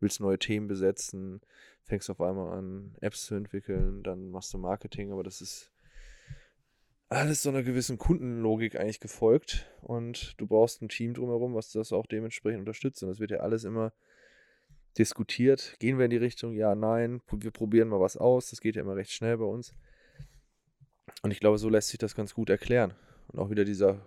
Willst 0.00 0.20
neue 0.20 0.38
Themen 0.38 0.66
besetzen, 0.66 1.40
fängst 1.84 2.10
auf 2.10 2.20
einmal 2.20 2.58
an, 2.58 2.96
Apps 3.00 3.26
zu 3.26 3.34
entwickeln, 3.36 4.02
dann 4.02 4.30
machst 4.30 4.52
du 4.52 4.58
Marketing, 4.58 5.12
aber 5.12 5.22
das 5.22 5.40
ist 5.40 5.70
alles 7.08 7.42
so 7.42 7.50
einer 7.50 7.64
gewissen 7.64 7.98
Kundenlogik 7.98 8.76
eigentlich 8.76 9.00
gefolgt 9.00 9.68
und 9.82 10.34
du 10.40 10.46
brauchst 10.46 10.80
ein 10.80 10.88
Team 10.88 11.12
drumherum, 11.12 11.54
was 11.54 11.72
das 11.72 11.92
auch 11.92 12.06
dementsprechend 12.06 12.60
unterstützt. 12.60 13.02
Und 13.02 13.08
das 13.08 13.18
wird 13.18 13.32
ja 13.32 13.38
alles 13.38 13.64
immer 13.64 13.92
diskutiert. 14.96 15.74
Gehen 15.80 15.98
wir 15.98 16.04
in 16.04 16.12
die 16.12 16.16
Richtung, 16.16 16.52
ja, 16.54 16.76
nein, 16.76 17.20
wir 17.30 17.50
probieren 17.50 17.88
mal 17.88 18.00
was 18.00 18.16
aus. 18.16 18.50
Das 18.50 18.60
geht 18.60 18.76
ja 18.76 18.82
immer 18.82 18.94
recht 18.94 19.10
schnell 19.10 19.38
bei 19.38 19.44
uns. 19.44 19.74
Und 21.22 21.32
ich 21.32 21.40
glaube, 21.40 21.58
so 21.58 21.68
lässt 21.68 21.88
sich 21.88 21.98
das 21.98 22.14
ganz 22.14 22.32
gut 22.32 22.48
erklären. 22.48 22.94
Und 23.26 23.40
auch 23.40 23.50
wieder 23.50 23.64
dieser 23.64 24.06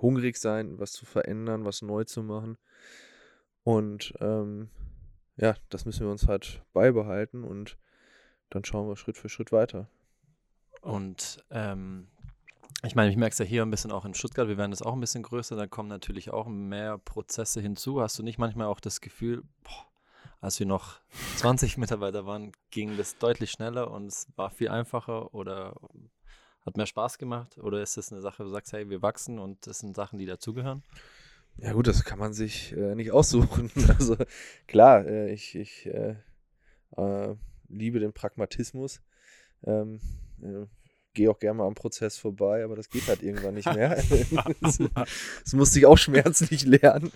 hungrig 0.00 0.36
sein, 0.36 0.78
was 0.78 0.92
zu 0.92 1.06
verändern, 1.06 1.64
was 1.64 1.82
neu 1.82 2.04
zu 2.04 2.22
machen. 2.22 2.58
Und 3.62 4.14
ähm, 4.20 4.70
ja, 5.36 5.56
das 5.68 5.84
müssen 5.84 6.06
wir 6.06 6.10
uns 6.10 6.26
halt 6.28 6.62
beibehalten 6.72 7.44
und 7.44 7.78
dann 8.50 8.64
schauen 8.64 8.88
wir 8.88 8.96
Schritt 8.96 9.16
für 9.16 9.28
Schritt 9.28 9.52
weiter. 9.52 9.88
Und 10.82 11.44
ähm, 11.50 12.08
ich 12.82 12.94
meine, 12.94 13.10
ich 13.10 13.16
merke 13.16 13.32
es 13.32 13.38
ja 13.38 13.44
hier 13.44 13.62
ein 13.62 13.70
bisschen 13.70 13.92
auch 13.92 14.04
in 14.04 14.14
Stuttgart, 14.14 14.48
wir 14.48 14.56
werden 14.56 14.70
das 14.70 14.82
auch 14.82 14.94
ein 14.94 15.00
bisschen 15.00 15.22
größer, 15.22 15.56
da 15.56 15.66
kommen 15.66 15.88
natürlich 15.88 16.30
auch 16.30 16.48
mehr 16.48 16.98
Prozesse 16.98 17.60
hinzu. 17.60 18.00
Hast 18.00 18.18
du 18.18 18.22
nicht 18.22 18.38
manchmal 18.38 18.66
auch 18.66 18.80
das 18.80 19.00
Gefühl, 19.00 19.42
boah, 19.62 19.86
als 20.40 20.58
wir 20.58 20.66
noch 20.66 21.00
20 21.36 21.76
Mitarbeiter 21.78 22.24
waren, 22.24 22.52
ging 22.70 22.96
das 22.96 23.18
deutlich 23.18 23.50
schneller 23.50 23.90
und 23.90 24.06
es 24.06 24.28
war 24.36 24.50
viel 24.50 24.68
einfacher 24.68 25.34
oder 25.34 25.74
hat 26.66 26.76
mehr 26.76 26.86
Spaß 26.86 27.18
gemacht? 27.18 27.58
Oder 27.58 27.82
ist 27.82 27.96
das 27.96 28.12
eine 28.12 28.20
Sache, 28.20 28.40
wo 28.40 28.44
du 28.44 28.50
sagst, 28.50 28.72
hey, 28.72 28.88
wir 28.88 29.02
wachsen 29.02 29.38
und 29.38 29.66
das 29.66 29.80
sind 29.80 29.96
Sachen, 29.96 30.18
die 30.18 30.26
dazugehören? 30.26 30.82
Ja 31.56 31.72
gut, 31.72 31.86
das 31.86 32.04
kann 32.04 32.18
man 32.18 32.32
sich 32.32 32.72
äh, 32.72 32.94
nicht 32.94 33.12
aussuchen. 33.12 33.70
Also 33.88 34.16
klar, 34.66 35.06
äh, 35.06 35.32
ich, 35.32 35.54
ich 35.54 35.86
äh, 35.86 36.16
äh 36.96 37.34
liebe 37.68 38.00
den 38.00 38.12
Pragmatismus. 38.12 39.00
Ähm, 39.64 40.00
äh, 40.42 40.66
gehe 41.14 41.30
auch 41.30 41.38
gerne 41.38 41.58
mal 41.58 41.66
am 41.66 41.74
Prozess 41.74 42.18
vorbei, 42.18 42.64
aber 42.64 42.76
das 42.76 42.88
geht 42.88 43.06
halt 43.08 43.22
irgendwann 43.22 43.54
nicht 43.54 43.72
mehr. 43.72 44.02
das, 44.60 44.78
das 45.44 45.52
musste 45.52 45.78
ich 45.78 45.86
auch 45.86 45.98
schmerzlich 45.98 46.64
lernen. 46.64 47.12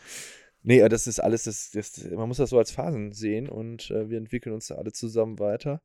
Nee, 0.62 0.87
das 0.88 1.07
ist 1.07 1.20
alles, 1.20 1.44
das, 1.44 1.70
das, 1.72 2.11
man 2.11 2.28
muss 2.28 2.38
das 2.38 2.50
so 2.50 2.59
als 2.59 2.70
Phasen 2.70 3.12
sehen 3.12 3.48
und 3.48 3.90
äh, 3.90 4.09
wir 4.09 4.18
entwickeln 4.18 4.54
uns 4.54 4.68
da 4.68 4.76
alle 4.76 4.92
zusammen 4.92 5.38
weiter. 5.38 5.83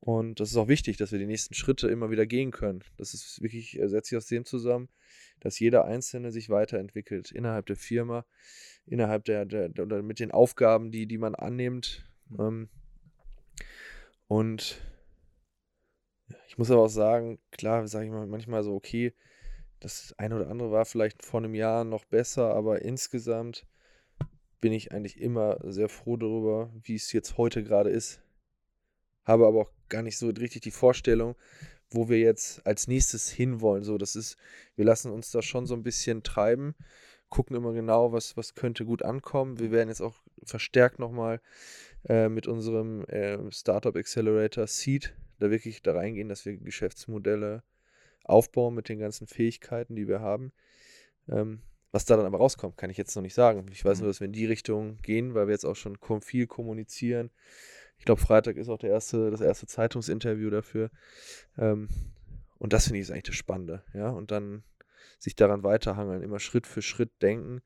Und 0.00 0.40
das 0.40 0.50
ist 0.50 0.56
auch 0.56 0.68
wichtig, 0.68 0.96
dass 0.98 1.12
wir 1.12 1.18
die 1.18 1.26
nächsten 1.26 1.54
Schritte 1.54 1.88
immer 1.88 2.10
wieder 2.10 2.26
gehen 2.26 2.50
können. 2.50 2.84
Das 2.96 3.14
ist 3.14 3.42
wirklich, 3.42 3.78
äh, 3.78 3.88
setzt 3.88 4.10
sich 4.10 4.16
aus 4.16 4.26
dem 4.26 4.44
zusammen, 4.44 4.88
dass 5.40 5.58
jeder 5.58 5.84
Einzelne 5.84 6.30
sich 6.30 6.48
weiterentwickelt 6.48 7.32
innerhalb 7.32 7.66
der 7.66 7.76
Firma, 7.76 8.24
innerhalb 8.86 9.24
der, 9.24 9.44
der, 9.46 9.68
der 9.68 9.84
oder 9.84 10.02
mit 10.02 10.20
den 10.20 10.30
Aufgaben, 10.30 10.90
die, 10.90 11.06
die 11.06 11.18
man 11.18 11.34
annimmt. 11.34 12.08
Ähm, 12.38 12.68
und 14.28 14.80
ich 16.48 16.58
muss 16.58 16.70
aber 16.70 16.82
auch 16.82 16.88
sagen, 16.88 17.38
klar, 17.50 17.86
sage 17.86 18.06
ich 18.06 18.10
mal 18.10 18.26
manchmal 18.26 18.62
so, 18.62 18.74
okay, 18.74 19.14
das 19.80 20.14
eine 20.18 20.36
oder 20.36 20.48
andere 20.48 20.70
war 20.70 20.84
vielleicht 20.84 21.24
vor 21.24 21.40
einem 21.40 21.54
Jahr 21.54 21.84
noch 21.84 22.04
besser, 22.04 22.54
aber 22.54 22.82
insgesamt 22.82 23.66
bin 24.60 24.72
ich 24.72 24.92
eigentlich 24.92 25.20
immer 25.20 25.58
sehr 25.62 25.88
froh 25.88 26.16
darüber, 26.16 26.72
wie 26.82 26.94
es 26.94 27.12
jetzt 27.12 27.36
heute 27.36 27.62
gerade 27.62 27.90
ist. 27.90 28.22
Habe 29.24 29.46
aber 29.46 29.60
auch 29.60 29.75
gar 29.88 30.02
nicht 30.02 30.18
so 30.18 30.28
richtig 30.28 30.62
die 30.62 30.70
Vorstellung, 30.70 31.36
wo 31.90 32.08
wir 32.08 32.18
jetzt 32.18 32.66
als 32.66 32.88
nächstes 32.88 33.30
hinwollen. 33.30 33.84
So, 33.84 33.98
das 33.98 34.16
ist, 34.16 34.36
wir 34.74 34.84
lassen 34.84 35.10
uns 35.10 35.30
da 35.30 35.42
schon 35.42 35.66
so 35.66 35.74
ein 35.74 35.82
bisschen 35.82 36.22
treiben, 36.22 36.74
gucken 37.28 37.56
immer 37.56 37.72
genau, 37.72 38.12
was, 38.12 38.36
was 38.36 38.54
könnte 38.54 38.84
gut 38.84 39.02
ankommen. 39.02 39.58
Wir 39.58 39.70
werden 39.70 39.88
jetzt 39.88 40.00
auch 40.00 40.16
verstärkt 40.42 40.98
nochmal 40.98 41.40
äh, 42.08 42.28
mit 42.28 42.46
unserem 42.46 43.04
äh, 43.06 43.38
Startup 43.52 43.94
Accelerator 43.96 44.66
Seed 44.66 45.14
da 45.38 45.50
wirklich 45.50 45.82
da 45.82 45.92
reingehen, 45.92 46.28
dass 46.28 46.44
wir 46.44 46.56
Geschäftsmodelle 46.56 47.62
aufbauen 48.24 48.74
mit 48.74 48.88
den 48.88 48.98
ganzen 48.98 49.26
Fähigkeiten, 49.26 49.94
die 49.94 50.08
wir 50.08 50.20
haben. 50.20 50.52
Ähm, 51.28 51.60
was 51.92 52.04
da 52.04 52.16
dann 52.16 52.26
aber 52.26 52.38
rauskommt, 52.38 52.76
kann 52.76 52.90
ich 52.90 52.96
jetzt 52.96 53.14
noch 53.16 53.22
nicht 53.22 53.34
sagen. 53.34 53.66
Ich 53.72 53.84
weiß 53.84 53.98
nur, 53.98 54.06
mhm. 54.06 54.10
dass 54.10 54.20
wir 54.20 54.26
in 54.26 54.32
die 54.32 54.46
Richtung 54.46 54.98
gehen, 54.98 55.34
weil 55.34 55.46
wir 55.46 55.52
jetzt 55.52 55.64
auch 55.64 55.76
schon 55.76 55.98
viel 56.20 56.46
kommunizieren. 56.46 57.30
Ich 57.98 58.04
glaube, 58.04 58.20
Freitag 58.20 58.56
ist 58.56 58.68
auch 58.68 58.78
der 58.78 58.90
erste, 58.90 59.30
das 59.30 59.40
erste 59.40 59.66
Zeitungsinterview 59.66 60.50
dafür. 60.50 60.90
Ähm, 61.58 61.88
und 62.58 62.72
das 62.72 62.84
finde 62.84 62.98
ich 62.98 63.02
ist 63.02 63.10
eigentlich 63.10 63.24
das 63.24 63.34
Spannende, 63.34 63.82
ja. 63.92 64.08
Und 64.08 64.30
dann 64.30 64.62
sich 65.18 65.36
daran 65.36 65.62
weiterhangeln, 65.62 66.22
immer 66.22 66.38
Schritt 66.38 66.66
für 66.66 66.82
Schritt 66.82 67.10
denken, 67.22 67.62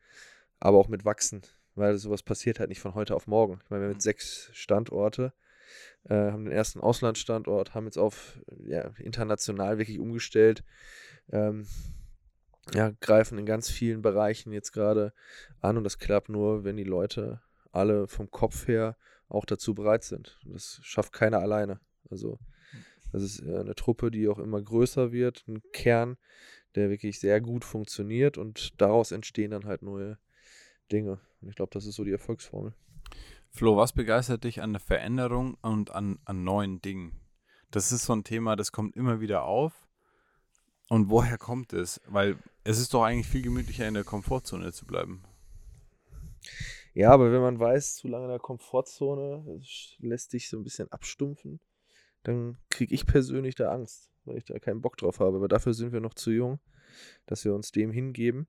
aber 0.59 0.79
auch 0.79 0.89
mit 0.89 1.05
wachsen, 1.05 1.43
weil 1.75 1.97
sowas 1.99 2.23
passiert 2.23 2.61
halt 2.61 2.69
nicht 2.69 2.81
von 2.81 2.95
heute 2.95 3.15
auf 3.15 3.27
morgen. 3.27 3.61
Ich 3.65 3.71
meine, 3.71 3.83
wir 3.83 3.89
haben 3.89 3.95
jetzt 3.95 4.05
sechs 4.05 4.51
Standorte, 4.53 5.33
äh, 6.09 6.15
haben 6.15 6.45
den 6.45 6.53
ersten 6.53 6.81
Auslandsstandort, 6.81 7.75
haben 7.75 7.87
jetzt 7.87 7.99
auf 7.99 8.41
ja, 8.65 8.91
international 8.99 9.79
wirklich 9.79 9.99
umgestellt. 9.99 10.65
Ähm, 11.33 11.67
ja, 12.75 12.93
greifen 13.01 13.39
in 13.39 13.47
ganz 13.47 13.69
vielen 13.69 14.03
Bereichen 14.03 14.53
jetzt 14.53 14.73
gerade 14.73 15.13
an 15.61 15.77
und 15.77 15.85
das 15.85 15.99
klappt 15.99 16.29
nur, 16.29 16.63
wenn 16.63 16.77
die 16.77 16.85
Leute 16.85 17.41
alle 17.73 18.07
vom 18.07 18.31
Kopf 18.31 18.69
her 18.69 18.97
auch 19.31 19.45
dazu 19.45 19.75
bereit 19.75 20.05
sind. 20.05 20.39
Das 20.45 20.81
schafft 20.83 21.13
keiner 21.13 21.39
alleine. 21.39 21.81
Also 22.11 22.39
das 23.13 23.23
ist 23.23 23.41
äh, 23.41 23.59
eine 23.59 23.75
Truppe, 23.75 24.11
die 24.11 24.29
auch 24.29 24.39
immer 24.39 24.61
größer 24.61 25.13
wird, 25.13 25.45
ein 25.49 25.63
Kern, 25.73 26.17
der 26.75 26.91
wirklich 26.91 27.19
sehr 27.21 27.41
gut 27.41 27.65
funktioniert 27.65 28.39
und 28.39 28.81
daraus 28.81 29.13
entstehen 29.13 29.51
dann 29.51 29.65
halt 29.65 29.83
neue 29.83 30.19
Dinge. 30.93 31.21
Und 31.41 31.49
ich 31.49 31.57
glaube, 31.57 31.71
das 31.73 31.87
ist 31.87 31.97
so 31.97 32.05
die 32.05 32.13
Erfolgsformel. 32.13 32.75
Flo, 33.51 33.77
was 33.77 33.93
begeistert 33.93 34.45
dich 34.45 34.63
an 34.63 34.73
der 34.73 34.81
Veränderung 34.81 35.55
und 35.63 35.91
an, 35.91 36.19
an 36.25 36.45
neuen 36.45 36.81
Dingen? 36.81 37.21
Das 37.71 37.93
ist 37.93 38.05
so 38.05 38.13
ein 38.13 38.25
Thema, 38.25 38.57
das 38.57 38.73
kommt 38.73 38.97
immer 38.97 39.21
wieder 39.21 39.45
auf. 39.45 39.73
Und 40.89 41.09
woher 41.09 41.39
kommt 41.39 41.73
es? 41.73 42.01
Weil 42.07 42.37
es 42.65 42.79
ist 42.79 42.95
doch 42.95 43.05
eigentlich 43.05 43.29
viel 43.29 43.43
gemütlicher, 43.43 43.87
in 43.87 43.95
der 43.95 44.05
Komfortzone 44.05 44.73
zu 44.73 44.87
bleiben. 44.87 45.23
Ja, 46.95 47.11
aber 47.13 47.33
wenn 47.33 47.41
man 47.41 47.61
weiß, 47.61 47.97
zu 47.97 48.09
lange 48.09 48.25
in 48.25 48.31
der 48.31 48.41
Komfortzone 48.41 49.61
lässt 49.99 50.33
dich 50.33 50.49
so 50.49 50.57
ein 50.57 50.65
bisschen 50.65 50.91
abstumpfen, 50.91 51.61
dann 52.23 52.59
kriege 52.69 52.95
ich 52.95 53.07
persönlich 53.07 53.55
da 53.55 53.71
Angst, 53.71 54.11
weil 54.25 54.39
ich 54.39 54.45
da 54.45 54.59
keinen 54.59 54.83
Bock 54.83 54.97
drauf 54.97 55.21
habe. 55.21 55.37
Aber 55.37 55.49
dafür 55.49 55.73
sind 55.73 55.93
wir 55.93 56.01
noch 56.01 56.15
zu 56.15 56.31
jung, 56.31 56.59
dass 57.27 57.45
wir 57.45 57.55
uns 57.55 57.73
dem 57.73 57.93
hingeben. 57.93 58.49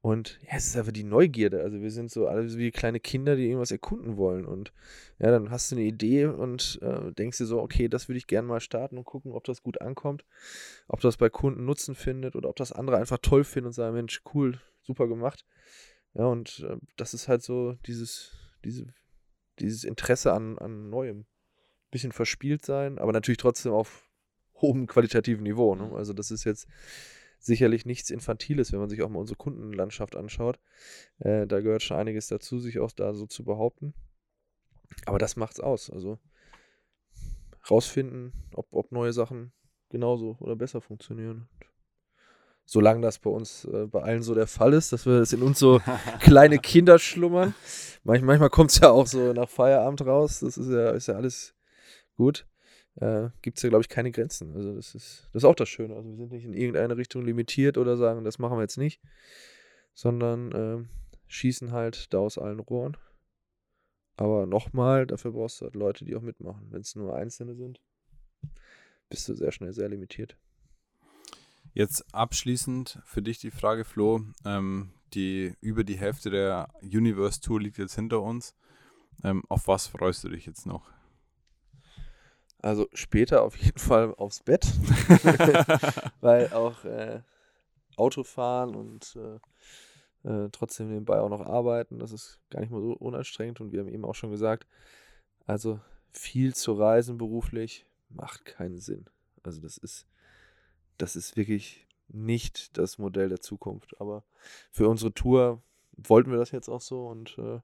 Und 0.00 0.38
ja, 0.42 0.56
es 0.56 0.68
ist 0.68 0.76
einfach 0.76 0.92
die 0.92 1.04
Neugierde. 1.04 1.60
Also 1.60 1.80
wir 1.82 1.90
sind 1.90 2.10
so 2.10 2.28
alle 2.28 2.56
wie 2.56 2.70
kleine 2.70 3.00
Kinder, 3.00 3.34
die 3.34 3.46
irgendwas 3.46 3.72
erkunden 3.72 4.16
wollen. 4.16 4.46
Und 4.46 4.72
ja, 5.18 5.30
dann 5.30 5.50
hast 5.50 5.70
du 5.70 5.76
eine 5.76 5.84
Idee 5.84 6.26
und 6.26 6.78
äh, 6.82 7.12
denkst 7.12 7.38
dir 7.38 7.46
so, 7.46 7.60
okay, 7.60 7.88
das 7.88 8.08
würde 8.08 8.18
ich 8.18 8.28
gerne 8.28 8.46
mal 8.46 8.60
starten 8.60 8.96
und 8.96 9.04
gucken, 9.04 9.32
ob 9.32 9.44
das 9.44 9.62
gut 9.62 9.80
ankommt, 9.80 10.24
ob 10.86 11.00
das 11.00 11.16
bei 11.16 11.28
Kunden 11.28 11.64
Nutzen 11.64 11.96
findet 11.96 12.36
oder 12.36 12.48
ob 12.48 12.56
das 12.56 12.72
andere 12.72 12.96
einfach 12.96 13.18
toll 13.18 13.42
finden 13.44 13.68
und 13.68 13.72
sagen, 13.72 13.94
Mensch, 13.94 14.22
cool, 14.34 14.60
super 14.82 15.08
gemacht. 15.08 15.44
Ja, 16.14 16.26
und 16.26 16.64
äh, 16.68 16.76
das 16.96 17.14
ist 17.14 17.28
halt 17.28 17.42
so 17.42 17.74
dieses, 17.86 18.32
diese, 18.64 18.86
dieses 19.58 19.84
Interesse 19.84 20.32
an, 20.32 20.58
an 20.58 20.90
Neuem. 20.90 21.26
Bisschen 21.90 22.12
verspielt 22.12 22.64
sein, 22.66 22.98
aber 22.98 23.12
natürlich 23.12 23.38
trotzdem 23.38 23.72
auf 23.72 24.08
hohem 24.60 24.86
qualitativen 24.86 25.42
Niveau. 25.42 25.74
Ne? 25.74 25.86
Mhm. 25.86 25.94
Also 25.94 26.12
das 26.12 26.30
ist 26.30 26.44
jetzt 26.44 26.66
sicherlich 27.38 27.86
nichts 27.86 28.10
Infantiles, 28.10 28.72
wenn 28.72 28.80
man 28.80 28.88
sich 28.88 29.02
auch 29.02 29.08
mal 29.08 29.20
unsere 29.20 29.36
Kundenlandschaft 29.36 30.16
anschaut. 30.16 30.58
Äh, 31.20 31.46
da 31.46 31.60
gehört 31.60 31.82
schon 31.82 31.96
einiges 31.96 32.26
dazu, 32.28 32.58
sich 32.58 32.78
auch 32.78 32.90
da 32.90 33.14
so 33.14 33.26
zu 33.26 33.44
behaupten. 33.44 33.94
Aber 35.06 35.18
das 35.18 35.36
macht's 35.36 35.60
aus. 35.60 35.90
Also 35.90 36.18
rausfinden, 37.70 38.32
ob, 38.54 38.66
ob 38.72 38.92
neue 38.92 39.12
Sachen 39.12 39.52
genauso 39.90 40.36
oder 40.40 40.56
besser 40.56 40.80
funktionieren. 40.80 41.48
Solange 42.70 43.00
das 43.00 43.18
bei 43.18 43.30
uns, 43.30 43.64
äh, 43.64 43.86
bei 43.86 44.02
allen 44.02 44.22
so 44.22 44.34
der 44.34 44.46
Fall 44.46 44.74
ist, 44.74 44.92
dass 44.92 45.06
wir 45.06 45.18
das 45.20 45.32
in 45.32 45.42
uns 45.42 45.58
so 45.58 45.80
kleine 46.20 46.58
Kinder 46.58 46.98
schlummern. 46.98 47.54
Manch, 48.04 48.22
manchmal 48.22 48.50
kommt 48.50 48.72
es 48.72 48.80
ja 48.80 48.90
auch 48.90 49.06
so 49.06 49.32
nach 49.32 49.48
Feierabend 49.48 50.04
raus. 50.04 50.40
Das 50.40 50.58
ist 50.58 50.68
ja, 50.68 50.90
ist 50.90 51.08
ja 51.08 51.14
alles 51.14 51.54
gut 52.14 52.46
äh, 53.00 53.30
gibt 53.42 53.58
es 53.58 53.62
ja, 53.62 53.68
glaube 53.68 53.82
ich, 53.82 53.88
keine 53.88 54.10
Grenzen. 54.10 54.54
Also 54.54 54.74
das 54.74 54.94
ist, 54.94 55.28
das 55.32 55.42
ist 55.42 55.44
auch 55.44 55.54
das 55.54 55.68
Schöne. 55.68 55.94
Also 55.94 56.08
wir 56.10 56.16
sind 56.16 56.32
nicht 56.32 56.44
in 56.44 56.54
irgendeine 56.54 56.96
Richtung 56.96 57.24
limitiert 57.24 57.78
oder 57.78 57.96
sagen, 57.96 58.24
das 58.24 58.38
machen 58.38 58.58
wir 58.58 58.62
jetzt 58.62 58.78
nicht, 58.78 59.00
sondern 59.94 60.52
äh, 60.52 60.84
schießen 61.28 61.72
halt 61.72 62.12
da 62.12 62.18
aus 62.18 62.38
allen 62.38 62.60
Rohren. 62.60 62.96
Aber 64.16 64.46
nochmal, 64.46 65.06
dafür 65.06 65.32
brauchst 65.32 65.60
du 65.60 65.66
halt 65.66 65.76
Leute, 65.76 66.04
die 66.04 66.16
auch 66.16 66.22
mitmachen. 66.22 66.66
Wenn 66.70 66.80
es 66.80 66.96
nur 66.96 67.14
Einzelne 67.14 67.54
sind, 67.54 67.80
bist 69.08 69.28
du 69.28 69.34
sehr 69.34 69.52
schnell 69.52 69.72
sehr 69.72 69.88
limitiert. 69.88 70.36
Jetzt 71.78 72.12
abschließend 72.12 72.98
für 73.04 73.22
dich 73.22 73.38
die 73.38 73.52
Frage, 73.52 73.84
Flo. 73.84 74.20
Ähm, 74.44 74.90
die, 75.14 75.54
über 75.60 75.84
die 75.84 75.96
Hälfte 75.96 76.28
der 76.28 76.70
Universe 76.82 77.40
Tour 77.40 77.60
liegt 77.60 77.78
jetzt 77.78 77.94
hinter 77.94 78.20
uns. 78.20 78.56
Ähm, 79.22 79.44
auf 79.48 79.68
was 79.68 79.86
freust 79.86 80.24
du 80.24 80.28
dich 80.28 80.44
jetzt 80.44 80.66
noch? 80.66 80.90
Also 82.60 82.88
später 82.94 83.44
auf 83.44 83.56
jeden 83.56 83.78
Fall 83.78 84.12
aufs 84.16 84.42
Bett, 84.42 84.66
weil 86.20 86.52
auch 86.52 86.82
äh, 86.84 87.22
Autofahren 87.94 88.74
und 88.74 89.16
äh, 90.24 90.28
äh, 90.28 90.48
trotzdem 90.50 90.88
nebenbei 90.88 91.20
auch 91.20 91.30
noch 91.30 91.46
arbeiten, 91.46 92.00
das 92.00 92.10
ist 92.10 92.40
gar 92.50 92.58
nicht 92.58 92.72
mal 92.72 92.82
so 92.82 92.94
unanstrengend 92.94 93.60
und 93.60 93.70
wir 93.70 93.78
haben 93.78 93.88
eben 93.88 94.04
auch 94.04 94.16
schon 94.16 94.32
gesagt, 94.32 94.66
also 95.46 95.78
viel 96.12 96.56
zu 96.56 96.72
reisen 96.72 97.18
beruflich 97.18 97.86
macht 98.08 98.44
keinen 98.46 98.80
Sinn. 98.80 99.08
Also 99.44 99.60
das 99.60 99.78
ist, 99.78 100.08
das 100.98 101.16
ist 101.16 101.36
wirklich 101.36 101.86
nicht 102.08 102.76
das 102.78 102.98
Modell 102.98 103.28
der 103.28 103.40
Zukunft. 103.40 104.00
Aber 104.00 104.24
für 104.70 104.88
unsere 104.88 105.12
Tour 105.12 105.62
wollten 105.96 106.30
wir 106.30 106.38
das 106.38 106.50
jetzt 106.50 106.68
auch 106.68 106.80
so 106.80 107.06
und 107.06 107.36
äh, 107.38 107.60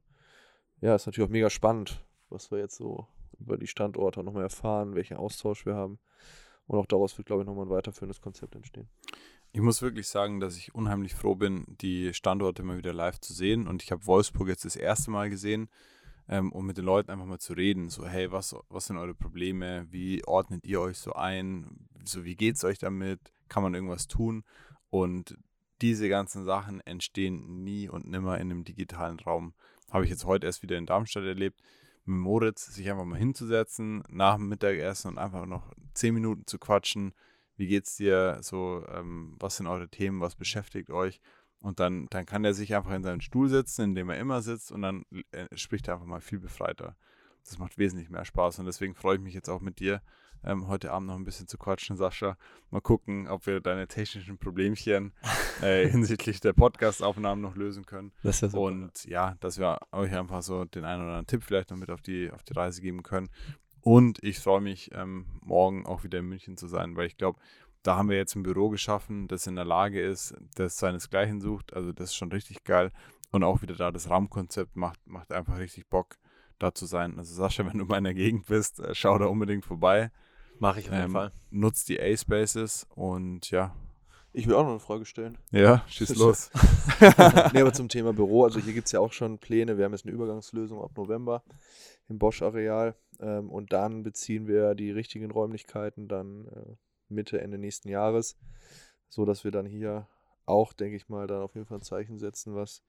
ja, 0.80 0.94
ist 0.94 1.06
natürlich 1.06 1.28
auch 1.28 1.32
mega 1.32 1.50
spannend, 1.50 2.04
was 2.28 2.50
wir 2.50 2.58
jetzt 2.58 2.76
so 2.76 3.06
über 3.38 3.56
die 3.56 3.66
Standorte 3.66 4.22
nochmal 4.22 4.42
erfahren, 4.42 4.94
welchen 4.94 5.16
Austausch 5.16 5.66
wir 5.66 5.74
haben. 5.74 5.98
Und 6.66 6.78
auch 6.78 6.86
daraus 6.86 7.16
wird, 7.18 7.26
glaube 7.26 7.42
ich, 7.42 7.46
nochmal 7.46 7.66
ein 7.66 7.70
weiterführendes 7.70 8.20
Konzept 8.20 8.54
entstehen. 8.54 8.88
Ich 9.52 9.60
muss 9.60 9.82
wirklich 9.82 10.08
sagen, 10.08 10.40
dass 10.40 10.56
ich 10.56 10.74
unheimlich 10.74 11.14
froh 11.14 11.34
bin, 11.34 11.64
die 11.68 12.12
Standorte 12.14 12.62
immer 12.62 12.76
wieder 12.76 12.92
live 12.92 13.20
zu 13.20 13.32
sehen. 13.32 13.68
Und 13.68 13.82
ich 13.82 13.92
habe 13.92 14.06
Wolfsburg 14.06 14.48
jetzt 14.48 14.64
das 14.64 14.76
erste 14.76 15.10
Mal 15.10 15.30
gesehen, 15.30 15.68
ähm, 16.28 16.52
um 16.52 16.66
mit 16.66 16.76
den 16.76 16.84
Leuten 16.84 17.10
einfach 17.10 17.26
mal 17.26 17.38
zu 17.38 17.52
reden. 17.54 17.88
So, 17.90 18.06
hey, 18.06 18.30
was, 18.32 18.54
was 18.68 18.86
sind 18.86 18.96
eure 18.96 19.14
Probleme? 19.14 19.86
Wie 19.90 20.24
ordnet 20.24 20.64
ihr 20.64 20.80
euch 20.80 20.98
so 20.98 21.12
ein? 21.12 21.88
So, 22.04 22.24
wie 22.24 22.36
geht 22.36 22.56
es 22.56 22.64
euch 22.64 22.78
damit? 22.78 23.20
Kann 23.48 23.62
man 23.62 23.74
irgendwas 23.74 24.08
tun? 24.08 24.44
Und 24.90 25.36
diese 25.80 26.08
ganzen 26.08 26.44
Sachen 26.44 26.80
entstehen 26.82 27.62
nie 27.64 27.88
und 27.88 28.08
nimmer 28.08 28.36
in 28.36 28.50
einem 28.50 28.64
digitalen 28.64 29.20
Raum. 29.20 29.54
Habe 29.90 30.04
ich 30.04 30.10
jetzt 30.10 30.24
heute 30.24 30.46
erst 30.46 30.62
wieder 30.62 30.78
in 30.78 30.86
Darmstadt 30.86 31.24
erlebt 31.24 31.60
mit 32.04 32.18
Moritz 32.18 32.66
sich 32.66 32.90
einfach 32.90 33.04
mal 33.04 33.18
hinzusetzen, 33.18 34.04
nach 34.08 34.36
dem 34.36 34.48
Mittagessen 34.48 35.08
und 35.08 35.18
einfach 35.18 35.46
noch 35.46 35.72
zehn 35.94 36.14
Minuten 36.14 36.46
zu 36.46 36.58
quatschen. 36.58 37.14
Wie 37.56 37.66
geht's 37.66 37.96
dir? 37.96 38.38
So, 38.42 38.84
ähm, 38.88 39.36
was 39.38 39.56
sind 39.56 39.66
eure 39.66 39.88
Themen? 39.88 40.20
Was 40.20 40.36
beschäftigt 40.36 40.90
euch? 40.90 41.20
Und 41.64 41.80
dann, 41.80 42.06
dann 42.10 42.26
kann 42.26 42.44
er 42.44 42.52
sich 42.52 42.74
einfach 42.74 42.92
in 42.92 43.02
seinen 43.02 43.22
Stuhl 43.22 43.48
setzen, 43.48 43.84
in 43.84 43.94
dem 43.94 44.10
er 44.10 44.18
immer 44.18 44.42
sitzt, 44.42 44.70
und 44.70 44.82
dann 44.82 45.06
äh, 45.32 45.46
spricht 45.56 45.88
er 45.88 45.94
einfach 45.94 46.06
mal 46.06 46.20
viel 46.20 46.38
befreiter. 46.38 46.94
das 47.42 47.58
macht 47.58 47.78
wesentlich 47.78 48.10
mehr 48.10 48.26
Spaß 48.26 48.58
und 48.58 48.66
deswegen 48.66 48.94
freue 48.94 49.16
ich 49.16 49.22
mich 49.22 49.32
jetzt 49.32 49.48
auch 49.48 49.62
mit 49.62 49.80
dir 49.80 50.02
ähm, 50.44 50.68
heute 50.68 50.92
Abend 50.92 51.08
noch 51.08 51.16
ein 51.16 51.24
bisschen 51.24 51.48
zu 51.48 51.56
quatschen, 51.56 51.96
Sascha. 51.96 52.36
Mal 52.70 52.80
gucken, 52.80 53.28
ob 53.28 53.46
wir 53.46 53.60
deine 53.60 53.88
technischen 53.88 54.38
Problemchen 54.38 55.12
äh, 55.62 55.88
hinsichtlich 55.90 56.40
der 56.40 56.52
Podcast-Aufnahmen 56.52 57.40
noch 57.40 57.56
lösen 57.56 57.86
können. 57.86 58.12
Das 58.22 58.42
ist 58.42 58.52
ja 58.52 58.58
Und 58.58 59.04
ja, 59.06 59.36
dass 59.40 59.58
wir 59.58 59.78
euch 59.92 60.14
einfach 60.14 60.42
so 60.42 60.64
den 60.64 60.84
einen 60.84 61.02
oder 61.02 61.12
anderen 61.12 61.26
Tipp 61.26 61.42
vielleicht 61.42 61.70
noch 61.70 61.78
mit 61.78 61.90
auf 61.90 62.02
die, 62.02 62.30
auf 62.30 62.42
die 62.42 62.52
Reise 62.52 62.82
geben 62.82 63.02
können. 63.02 63.30
Und 63.80 64.22
ich 64.22 64.38
freue 64.38 64.60
mich, 64.60 64.90
ähm, 64.94 65.26
morgen 65.42 65.84
auch 65.86 66.04
wieder 66.04 66.18
in 66.18 66.26
München 66.26 66.56
zu 66.56 66.68
sein, 66.68 66.96
weil 66.96 67.06
ich 67.06 67.18
glaube, 67.18 67.38
da 67.84 67.96
haben 67.96 68.08
wir 68.08 68.16
jetzt 68.16 68.34
ein 68.34 68.42
Büro 68.42 68.70
geschaffen, 68.70 69.28
das 69.28 69.46
in 69.46 69.56
der 69.56 69.66
Lage 69.66 70.00
ist, 70.02 70.34
das 70.56 70.78
seinesgleichen 70.78 71.40
sucht. 71.40 71.74
Also 71.74 71.92
das 71.92 72.10
ist 72.10 72.16
schon 72.16 72.32
richtig 72.32 72.64
geil. 72.64 72.90
Und 73.30 73.44
auch 73.44 73.62
wieder 73.62 73.74
da 73.74 73.92
das 73.92 74.10
Raumkonzept 74.10 74.74
macht, 74.74 75.06
macht 75.06 75.32
einfach 75.32 75.58
richtig 75.58 75.88
Bock, 75.88 76.16
da 76.58 76.74
zu 76.74 76.86
sein. 76.86 77.18
Also 77.18 77.34
Sascha, 77.34 77.64
wenn 77.70 77.78
du 77.78 77.84
mal 77.84 77.98
in 77.98 78.04
der 78.04 78.14
Gegend 78.14 78.46
bist, 78.46 78.80
äh, 78.80 78.94
schau 78.94 79.18
da 79.18 79.26
unbedingt 79.26 79.64
vorbei. 79.64 80.10
Mache 80.58 80.80
ich 80.80 80.86
auf 80.88 80.94
jeden 80.94 81.06
Ähm, 81.06 81.12
Fall. 81.12 81.32
Nutzt 81.50 81.88
die 81.88 82.00
A-Spaces 82.00 82.86
und 82.94 83.50
ja. 83.50 83.74
Ich 84.32 84.46
will 84.48 84.54
auch 84.54 84.62
noch 84.62 84.70
eine 84.70 84.80
Frage 84.80 85.04
stellen. 85.04 85.36
Ja, 85.52 85.84
schieß 85.86 86.16
los. 86.16 86.50
nee, 87.52 87.60
aber 87.60 87.72
zum 87.72 87.88
Thema 87.88 88.12
Büro, 88.12 88.44
also 88.44 88.60
hier 88.60 88.72
gibt 88.72 88.86
es 88.86 88.92
ja 88.92 89.00
auch 89.00 89.12
schon 89.12 89.38
Pläne. 89.38 89.76
Wir 89.76 89.84
haben 89.84 89.92
jetzt 89.92 90.06
eine 90.06 90.14
Übergangslösung 90.14 90.80
ab 90.82 90.92
November 90.96 91.44
im 92.08 92.18
Bosch-Areal 92.18 92.96
ähm, 93.20 93.50
und 93.50 93.72
dann 93.72 94.02
beziehen 94.02 94.48
wir 94.48 94.74
die 94.74 94.90
richtigen 94.90 95.30
Räumlichkeiten 95.30 96.08
dann 96.08 96.46
äh, 96.46 96.76
Mitte, 97.14 97.40
Ende 97.40 97.58
nächsten 97.58 97.88
Jahres, 97.88 98.36
so 99.08 99.24
dass 99.24 99.44
wir 99.44 99.50
dann 99.50 99.66
hier 99.66 100.08
auch, 100.46 100.72
denke 100.72 100.96
ich 100.96 101.08
mal, 101.08 101.26
dann 101.26 101.42
auf 101.42 101.54
jeden 101.54 101.66
Fall 101.66 101.78
ein 101.78 101.82
Zeichen 101.82 102.18
setzen, 102.18 102.54
was 102.54 102.82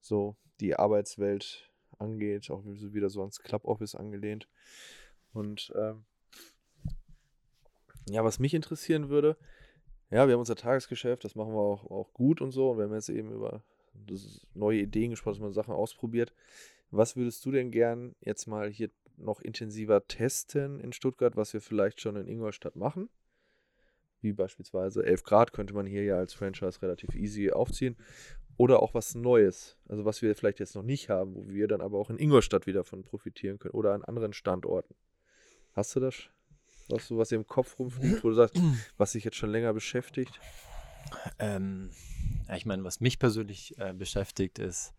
so 0.00 0.36
die 0.60 0.76
Arbeitswelt 0.76 1.70
angeht, 1.98 2.50
auch 2.50 2.64
wieder 2.64 3.08
so 3.08 3.20
ans 3.20 3.40
Club-Office 3.40 3.94
angelehnt. 3.94 4.48
Und 5.32 5.72
ähm, 5.76 6.04
ja, 8.08 8.24
was 8.24 8.38
mich 8.38 8.54
interessieren 8.54 9.08
würde, 9.08 9.36
ja, 10.10 10.26
wir 10.26 10.34
haben 10.34 10.40
unser 10.40 10.56
Tagesgeschäft, 10.56 11.24
das 11.24 11.34
machen 11.34 11.54
wir 11.54 11.60
auch, 11.60 11.90
auch 11.90 12.12
gut 12.12 12.40
und 12.40 12.50
so. 12.50 12.70
Und 12.70 12.78
wir 12.78 12.84
haben 12.84 12.94
jetzt 12.94 13.08
eben 13.08 13.32
über 13.32 13.62
neue 14.54 14.80
Ideen 14.80 15.10
gesprochen, 15.10 15.34
dass 15.34 15.42
man 15.42 15.52
Sachen 15.52 15.72
ausprobiert. 15.72 16.34
Was 16.90 17.16
würdest 17.16 17.44
du 17.46 17.50
denn 17.50 17.70
gern 17.70 18.14
jetzt 18.20 18.46
mal 18.46 18.70
hier 18.70 18.90
noch 19.16 19.40
intensiver 19.40 20.06
testen 20.06 20.80
in 20.80 20.92
Stuttgart, 20.92 21.36
was 21.36 21.54
wir 21.54 21.62
vielleicht 21.62 22.00
schon 22.00 22.16
in 22.16 22.26
Ingolstadt 22.26 22.76
machen? 22.76 23.08
Wie 24.22 24.32
beispielsweise 24.32 25.04
11 25.04 25.24
Grad 25.24 25.52
könnte 25.52 25.74
man 25.74 25.86
hier 25.86 26.04
ja 26.04 26.16
als 26.16 26.32
Franchise 26.34 26.80
relativ 26.80 27.14
easy 27.14 27.50
aufziehen. 27.50 27.96
Oder 28.56 28.82
auch 28.82 28.94
was 28.94 29.14
Neues, 29.14 29.76
also 29.88 30.04
was 30.04 30.22
wir 30.22 30.34
vielleicht 30.36 30.60
jetzt 30.60 30.74
noch 30.74 30.82
nicht 30.82 31.08
haben, 31.08 31.34
wo 31.34 31.48
wir 31.48 31.68
dann 31.68 31.80
aber 31.80 31.98
auch 31.98 32.10
in 32.10 32.18
Ingolstadt 32.18 32.66
wieder 32.66 32.84
von 32.84 33.02
profitieren 33.02 33.58
können 33.58 33.74
oder 33.74 33.94
an 33.94 34.04
anderen 34.04 34.32
Standorten. 34.32 34.94
Hast 35.72 35.96
du 35.96 36.00
das? 36.00 36.14
Was 36.88 37.08
du 37.08 37.16
was 37.16 37.30
dir 37.30 37.36
im 37.36 37.46
Kopf 37.46 37.78
rumfliegt, 37.78 38.22
wo 38.22 38.28
du 38.28 38.34
sagst, 38.34 38.56
was 38.98 39.12
dich 39.12 39.24
jetzt 39.24 39.36
schon 39.36 39.50
länger 39.50 39.72
beschäftigt? 39.72 40.38
Ähm, 41.38 41.90
ja, 42.48 42.56
ich 42.56 42.66
meine, 42.66 42.84
was 42.84 43.00
mich 43.00 43.18
persönlich 43.18 43.76
äh, 43.78 43.94
beschäftigt, 43.94 44.58
ist 44.58 44.94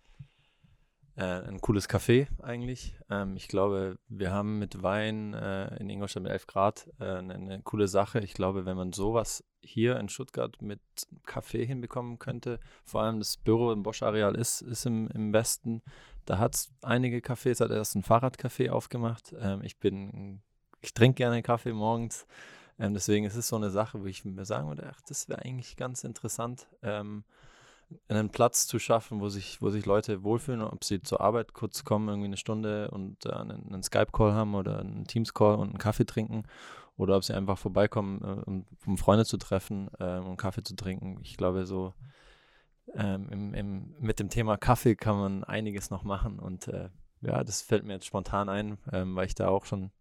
äh, 1.16 1.24
ein 1.24 1.62
cooles 1.62 1.90
Café 1.90 2.28
eigentlich. 2.42 2.96
Ähm, 3.10 3.36
ich 3.36 3.48
glaube, 3.48 3.98
wir 4.08 4.32
haben 4.32 4.60
mit 4.60 4.82
Wein 4.82 5.34
äh, 5.34 5.76
in 5.78 5.90
Ingolstadt 5.90 6.24
mit 6.24 6.32
11 6.32 6.48
Grad 6.48 6.90
äh, 7.00 7.06
eine, 7.06 7.36
eine 7.36 7.62
coole 7.62 7.88
Sache. 7.88 8.20
Ich 8.20 8.34
glaube, 8.34 8.66
wenn 8.66 8.78
man 8.78 8.94
sowas 8.94 9.44
hier 9.62 9.98
in 10.00 10.10
Stuttgart 10.10 10.62
mit 10.62 10.82
Café 11.26 11.66
hinbekommen 11.66 12.20
könnte, 12.20 12.60
vor 12.84 13.02
allem 13.02 13.20
das 13.20 13.38
Büro 13.38 13.72
im 13.72 13.84
Bosch-Areal 13.84 14.36
ist, 14.36 14.62
ist 14.62 14.86
im, 14.86 15.08
im 15.10 15.32
Westen, 15.34 15.82
da 16.26 16.38
hat 16.38 16.56
es 16.56 16.72
einige 16.82 17.20
Cafés, 17.20 17.60
hat 17.60 17.72
erst 17.72 17.96
ein 17.96 18.04
Fahrradcafé 18.04 18.70
aufgemacht. 18.70 19.34
Ähm, 19.40 19.62
ich 19.64 19.78
bin, 19.78 20.42
ich 20.82 20.94
trinke 20.94 21.18
gerne 21.18 21.44
Kaffee 21.44 21.74
morgens. 21.74 22.26
Ähm, 22.80 22.94
deswegen 22.94 23.26
ist 23.26 23.36
es 23.36 23.48
so 23.48 23.56
eine 23.56 23.70
Sache, 23.70 24.02
wo 24.02 24.06
ich 24.06 24.26
mir 24.26 24.46
sagen 24.46 24.68
würde, 24.68 24.90
ach, 24.92 25.02
das 25.08 25.30
wäre 25.30 25.44
eigentlich 25.44 25.78
ganz 25.78 26.04
interessant, 26.04 26.68
ähm, 26.82 27.24
einen 28.08 28.30
Platz 28.30 28.68
zu 28.68 28.80
schaffen, 28.80 29.20
wo 29.20 29.30
sich, 29.30 29.62
wo 29.62 29.70
sich 29.70 29.86
Leute 29.86 30.24
wohlfühlen, 30.24 30.62
ob 30.62 30.84
sie 30.84 31.02
zur 31.02 31.22
Arbeit 31.22 31.54
kurz 31.54 31.84
kommen, 31.84 32.08
irgendwie 32.08 32.28
eine 32.28 32.38
Stunde 32.38 32.92
und 32.92 33.26
äh, 33.26 33.32
einen, 33.32 33.68
einen 33.74 33.84
Skype-Call 33.84 34.34
haben 34.34 34.56
oder 34.56 34.80
einen 34.80 35.06
Teams-Call 35.06 35.56
und 35.56 35.70
einen 35.70 35.78
Kaffee 35.78 36.06
trinken 36.06 36.44
oder 36.98 37.18
ob 37.18 37.24
sie 37.24 37.34
einfach 37.34 37.58
vorbeikommen, 37.58 38.22
äh, 38.22 38.42
um, 38.46 38.66
um 38.86 38.98
Freunde 38.98 39.26
zu 39.26 39.38
treffen 39.38 39.90
äh, 40.00 40.20
und 40.20 40.38
Kaffee 40.38 40.64
zu 40.64 40.76
trinken. 40.76 41.20
Ich 41.22 41.38
glaube, 41.38 41.66
so 41.66 41.94
ähm, 42.96 43.30
im, 43.32 43.54
im, 43.54 43.96
mit 44.00 44.20
dem 44.20 44.30
Thema 44.30 44.58
Kaffee 44.58 44.96
kann 44.96 45.18
man 45.18 45.44
einiges 45.44 45.90
noch 45.90 46.04
machen 46.04 46.40
und 46.40 46.68
äh, 46.68 46.90
ja, 47.22 47.44
das 47.44 47.62
fällt 47.62 47.86
mir 47.86 47.94
jetzt 47.94 48.06
spontan 48.06 48.50
ein, 48.50 48.78
ähm, 48.92 49.16
weil 49.16 49.28
ich 49.28 49.36
da 49.36 49.48
auch 49.48 49.66
schon 49.66 49.92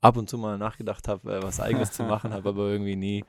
ab 0.00 0.16
und 0.16 0.28
zu 0.28 0.38
mal 0.38 0.58
nachgedacht 0.58 1.08
habe, 1.08 1.36
äh, 1.36 1.42
was 1.42 1.60
eigenes 1.60 1.92
zu 1.92 2.02
machen, 2.04 2.32
habe 2.32 2.48
aber 2.48 2.68
irgendwie 2.68 2.96
nie 2.96 3.24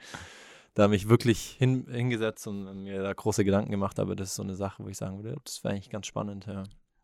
da 0.75 0.87
mich 0.87 1.09
wirklich 1.09 1.55
hin, 1.57 1.87
hingesetzt 1.89 2.45
und 2.47 2.83
mir 2.83 3.01
da 3.01 3.11
große 3.13 3.43
Gedanken 3.43 3.71
gemacht 3.71 3.97
habe. 3.97 4.15
Das 4.15 4.29
ist 4.29 4.35
so 4.35 4.43
eine 4.43 4.55
Sache, 4.55 4.83
wo 4.83 4.89
ich 4.89 4.97
sagen 4.97 5.23
würde, 5.23 5.35
das 5.43 5.63
wäre 5.63 5.73
eigentlich 5.73 5.89
ganz 5.89 6.05
spannend, 6.05 6.45
ja. 6.45 6.63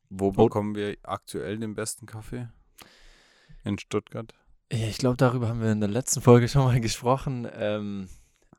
Wo 0.10 0.32
bekommen 0.32 0.76
wir 0.76 0.98
aktuell 1.04 1.58
den 1.58 1.74
besten 1.74 2.06
Kaffee? 2.06 2.50
In 3.64 3.80
Stuttgart? 3.80 4.34
Ja, 4.72 4.88
ich 4.88 4.98
glaube, 4.98 5.18
darüber 5.18 5.48
haben 5.48 5.62
wir 5.62 5.72
in 5.72 5.80
der 5.80 5.90
letzten 5.90 6.22
Folge 6.22 6.48
schon 6.50 6.64
mal 6.66 6.80
gesprochen. 6.82 7.48
Ähm, 7.54 8.10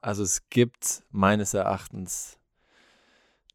also 0.01 0.23
es 0.23 0.49
gibt 0.49 1.03
meines 1.11 1.53
Erachtens 1.55 2.39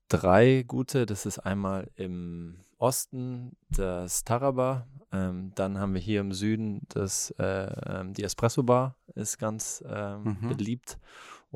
drei 0.09 0.63
gute. 0.67 1.05
Das 1.05 1.25
ist 1.25 1.39
einmal 1.39 1.89
im 1.95 2.59
Osten 2.77 3.57
das 3.69 4.23
Taraba. 4.23 4.87
Ähm, 5.11 5.51
dann 5.55 5.79
haben 5.79 5.93
wir 5.93 6.01
hier 6.01 6.21
im 6.21 6.33
Süden 6.33 6.81
das, 6.89 7.31
äh, 7.39 7.67
ähm, 7.89 8.13
die 8.13 8.23
Espresso 8.23 8.63
Bar 8.63 8.95
ist 9.15 9.37
ganz 9.37 9.83
ähm, 9.87 10.37
Mhm. 10.41 10.49
beliebt. 10.49 10.97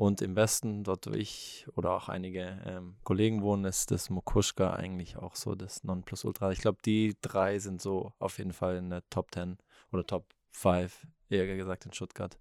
Und 0.02 0.20
im 0.20 0.34
Westen, 0.34 0.82
dort 0.82 1.06
wo 1.06 1.12
ich 1.12 1.64
oder 1.76 1.92
auch 1.92 2.08
einige 2.08 2.60
ähm, 2.66 2.96
Kollegen 3.04 3.40
wohnen, 3.40 3.64
ist 3.64 3.92
das 3.92 4.10
Mokuschka 4.10 4.72
eigentlich 4.72 5.16
auch 5.16 5.36
so 5.36 5.54
das 5.54 5.84
Nonplusultra. 5.84 6.50
Ich 6.50 6.58
glaube, 6.58 6.78
die 6.84 7.16
drei 7.20 7.60
sind 7.60 7.80
so 7.80 8.12
auf 8.18 8.38
jeden 8.38 8.52
Fall 8.52 8.78
in 8.78 8.90
der 8.90 9.08
Top 9.10 9.32
10 9.32 9.58
oder 9.92 10.04
Top 10.04 10.24
5, 10.50 11.06
eher 11.30 11.56
gesagt 11.56 11.86
in 11.86 11.92
Stuttgart. 11.92 12.36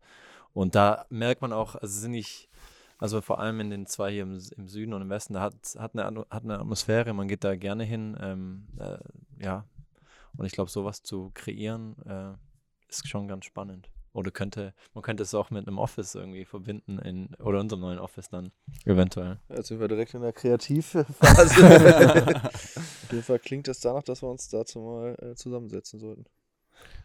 Und 0.54 0.74
da 0.74 1.06
merkt 1.12 1.44
man 1.44 1.54
auch, 1.54 1.76
also 1.76 2.00
sind 2.00 2.14
nicht, 2.14 2.50
also 2.98 3.22
vor 3.22 3.40
allem 3.40 3.60
in 3.60 3.70
den 3.70 3.86
zwei 3.86 4.12
hier 4.12 4.24
im, 4.24 4.42
im 4.58 4.68
Süden 4.68 4.96
und 4.96 5.04
im 5.04 5.12
Westen, 5.12 5.36
da 5.36 5.42
hat, 5.42 5.54
hat, 5.78 5.96
eine, 5.96 6.26
hat 6.32 6.44
eine 6.44 6.58
Atmosphäre, 6.58 7.14
man 7.14 7.28
geht 7.28 7.44
da 7.44 7.56
gerne 7.56 7.84
hin. 7.84 8.18
Ähm, 8.20 8.70
äh, 8.80 8.98
ja, 9.38 9.66
und 10.36 10.48
ich 10.48 10.54
glaube, 10.54 10.72
sowas 10.72 11.04
zu 11.04 11.30
kreieren, 11.36 11.96
äh, 12.08 12.34
ist 12.90 13.08
schon 13.08 13.28
ganz 13.28 13.46
spannend. 13.46 13.92
Oder 14.14 14.32
könnte, 14.32 14.74
man 14.94 15.04
könnte 15.04 15.24
es 15.24 15.34
auch 15.34 15.52
mit 15.52 15.68
einem 15.68 15.78
Office 15.78 16.16
irgendwie 16.16 16.44
verbinden, 16.46 17.00
in, 17.00 17.34
oder 17.36 17.60
unserem 17.62 17.82
neuen 17.82 18.00
Office 18.00 18.30
dann, 18.30 18.52
eventuell. 18.86 19.40
Jetzt 19.50 19.68
sind 19.68 19.80
wir 19.80 19.88
direkt 19.88 20.14
in 20.14 20.22
der 20.22 20.34
Kreativphase. 20.34 21.06
Auf 22.44 23.08
jeden 23.12 23.24
Fall 23.24 23.40
klingt 23.40 23.68
es 23.68 23.80
danach, 23.80 24.04
dass 24.04 24.22
wir 24.22 24.30
uns 24.30 24.50
dazu 24.50 24.80
mal 24.80 25.16
äh, 25.22 25.36
zusammensetzen 25.36 26.00
sollten. 26.00 26.26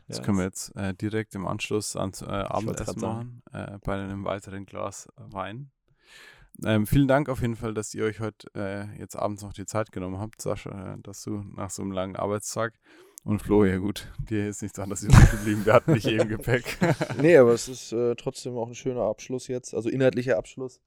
Das 0.08 0.18
Ja, 0.18 0.24
können 0.24 0.38
wir 0.38 0.44
jetzt 0.44 0.74
äh, 0.76 0.94
direkt 0.94 1.34
im 1.34 1.46
Anschluss 1.46 1.96
ans 1.96 2.22
äh, 2.22 2.26
Abendessen 2.26 3.00
machen, 3.00 3.42
äh, 3.52 3.78
bei 3.84 3.94
einem 3.94 4.24
weiteren 4.24 4.66
Glas 4.66 5.08
Wein. 5.16 5.70
Ähm, 6.64 6.86
vielen 6.86 7.08
Dank 7.08 7.28
auf 7.28 7.42
jeden 7.42 7.56
Fall, 7.56 7.74
dass 7.74 7.94
ihr 7.94 8.04
euch 8.04 8.20
heute 8.20 8.48
äh, 8.54 8.98
jetzt 8.98 9.14
abends 9.16 9.42
noch 9.42 9.52
die 9.52 9.66
Zeit 9.66 9.92
genommen 9.92 10.18
habt, 10.18 10.40
Sascha, 10.40 10.94
äh, 10.94 10.98
dass 11.02 11.22
du 11.22 11.44
nach 11.54 11.70
so 11.70 11.82
einem 11.82 11.92
langen 11.92 12.16
Arbeitstag 12.16 12.74
und 13.26 13.42
Flo, 13.42 13.64
ja 13.64 13.76
gut, 13.76 14.10
dir 14.30 14.48
ist 14.48 14.62
nichts 14.62 14.78
anderes 14.78 15.02
übrig 15.02 15.30
geblieben, 15.30 15.64
der 15.64 15.74
hat 15.74 15.88
mich 15.88 16.06
eh 16.06 16.16
im 16.16 16.28
Gepäck. 16.28 16.78
Nee, 17.20 17.36
aber 17.36 17.52
es 17.52 17.68
ist 17.68 17.92
äh, 17.92 18.14
trotzdem 18.14 18.56
auch 18.56 18.68
ein 18.68 18.74
schöner 18.74 19.02
Abschluss 19.02 19.48
jetzt, 19.48 19.74
also 19.74 19.88
inhaltlicher 19.88 20.38
Abschluss. 20.38 20.80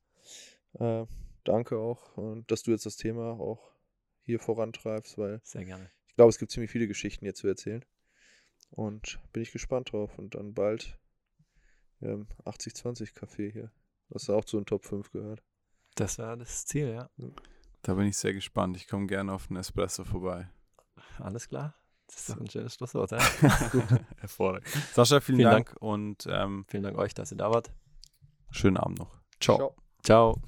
Äh, 0.73 1.05
danke 1.43 1.77
auch, 1.77 2.17
äh, 2.17 2.41
dass 2.47 2.63
du 2.63 2.71
jetzt 2.71 2.85
das 2.85 2.95
Thema 2.95 3.39
auch 3.39 3.71
hier 4.23 4.39
vorantreibst, 4.39 5.17
weil 5.17 5.41
Sehr 5.43 5.65
gerne. 5.65 5.91
ich 6.07 6.15
glaube, 6.15 6.29
es 6.29 6.39
gibt 6.39 6.51
ziemlich 6.51 6.71
viele 6.71 6.87
Geschichten 6.87 7.25
hier 7.25 7.35
zu 7.35 7.47
erzählen. 7.47 7.83
Und 8.71 9.19
bin 9.33 9.43
ich 9.43 9.51
gespannt 9.51 9.91
drauf. 9.91 10.17
Und 10.17 10.35
dann 10.35 10.53
bald 10.53 10.97
ähm, 12.01 12.27
80-20 12.45 13.15
Café 13.15 13.51
hier, 13.51 13.71
was 14.09 14.29
auch 14.29 14.45
zu 14.45 14.57
den 14.57 14.65
Top 14.65 14.85
5 14.85 15.11
gehört. 15.11 15.43
Das 15.95 16.19
war 16.19 16.37
das 16.37 16.65
Ziel, 16.65 16.89
ja. 16.89 17.09
Da 17.81 17.93
bin 17.95 18.05
ich 18.05 18.17
sehr 18.17 18.33
gespannt. 18.33 18.77
Ich 18.77 18.87
komme 18.87 19.07
gerne 19.07 19.33
auf 19.33 19.49
einen 19.49 19.57
Espresso 19.57 20.03
vorbei. 20.03 20.49
Alles 21.17 21.47
klar. 21.49 21.75
Das 22.11 22.29
ist 22.29 22.39
ein 22.39 22.49
schönes 22.49 22.73
Schlusswort. 22.75 23.11
Ja? 23.11 23.19
Hervorragend. 24.17 24.67
Sascha, 24.93 25.19
vielen, 25.19 25.37
Vielen 25.39 25.51
Dank, 25.51 25.75
und 25.79 26.27
ähm, 26.29 26.65
Vielen 26.67 26.83
Dank 26.83 26.97
euch, 26.97 27.13
dass 27.13 27.31
ihr 27.31 27.37
da 27.37 27.51
wart. 27.51 27.71
schönen 28.51 28.77
Abend 28.77 28.99
noch. 28.99 29.15
Ciao. 29.39 29.75
Ciao. 30.03 30.41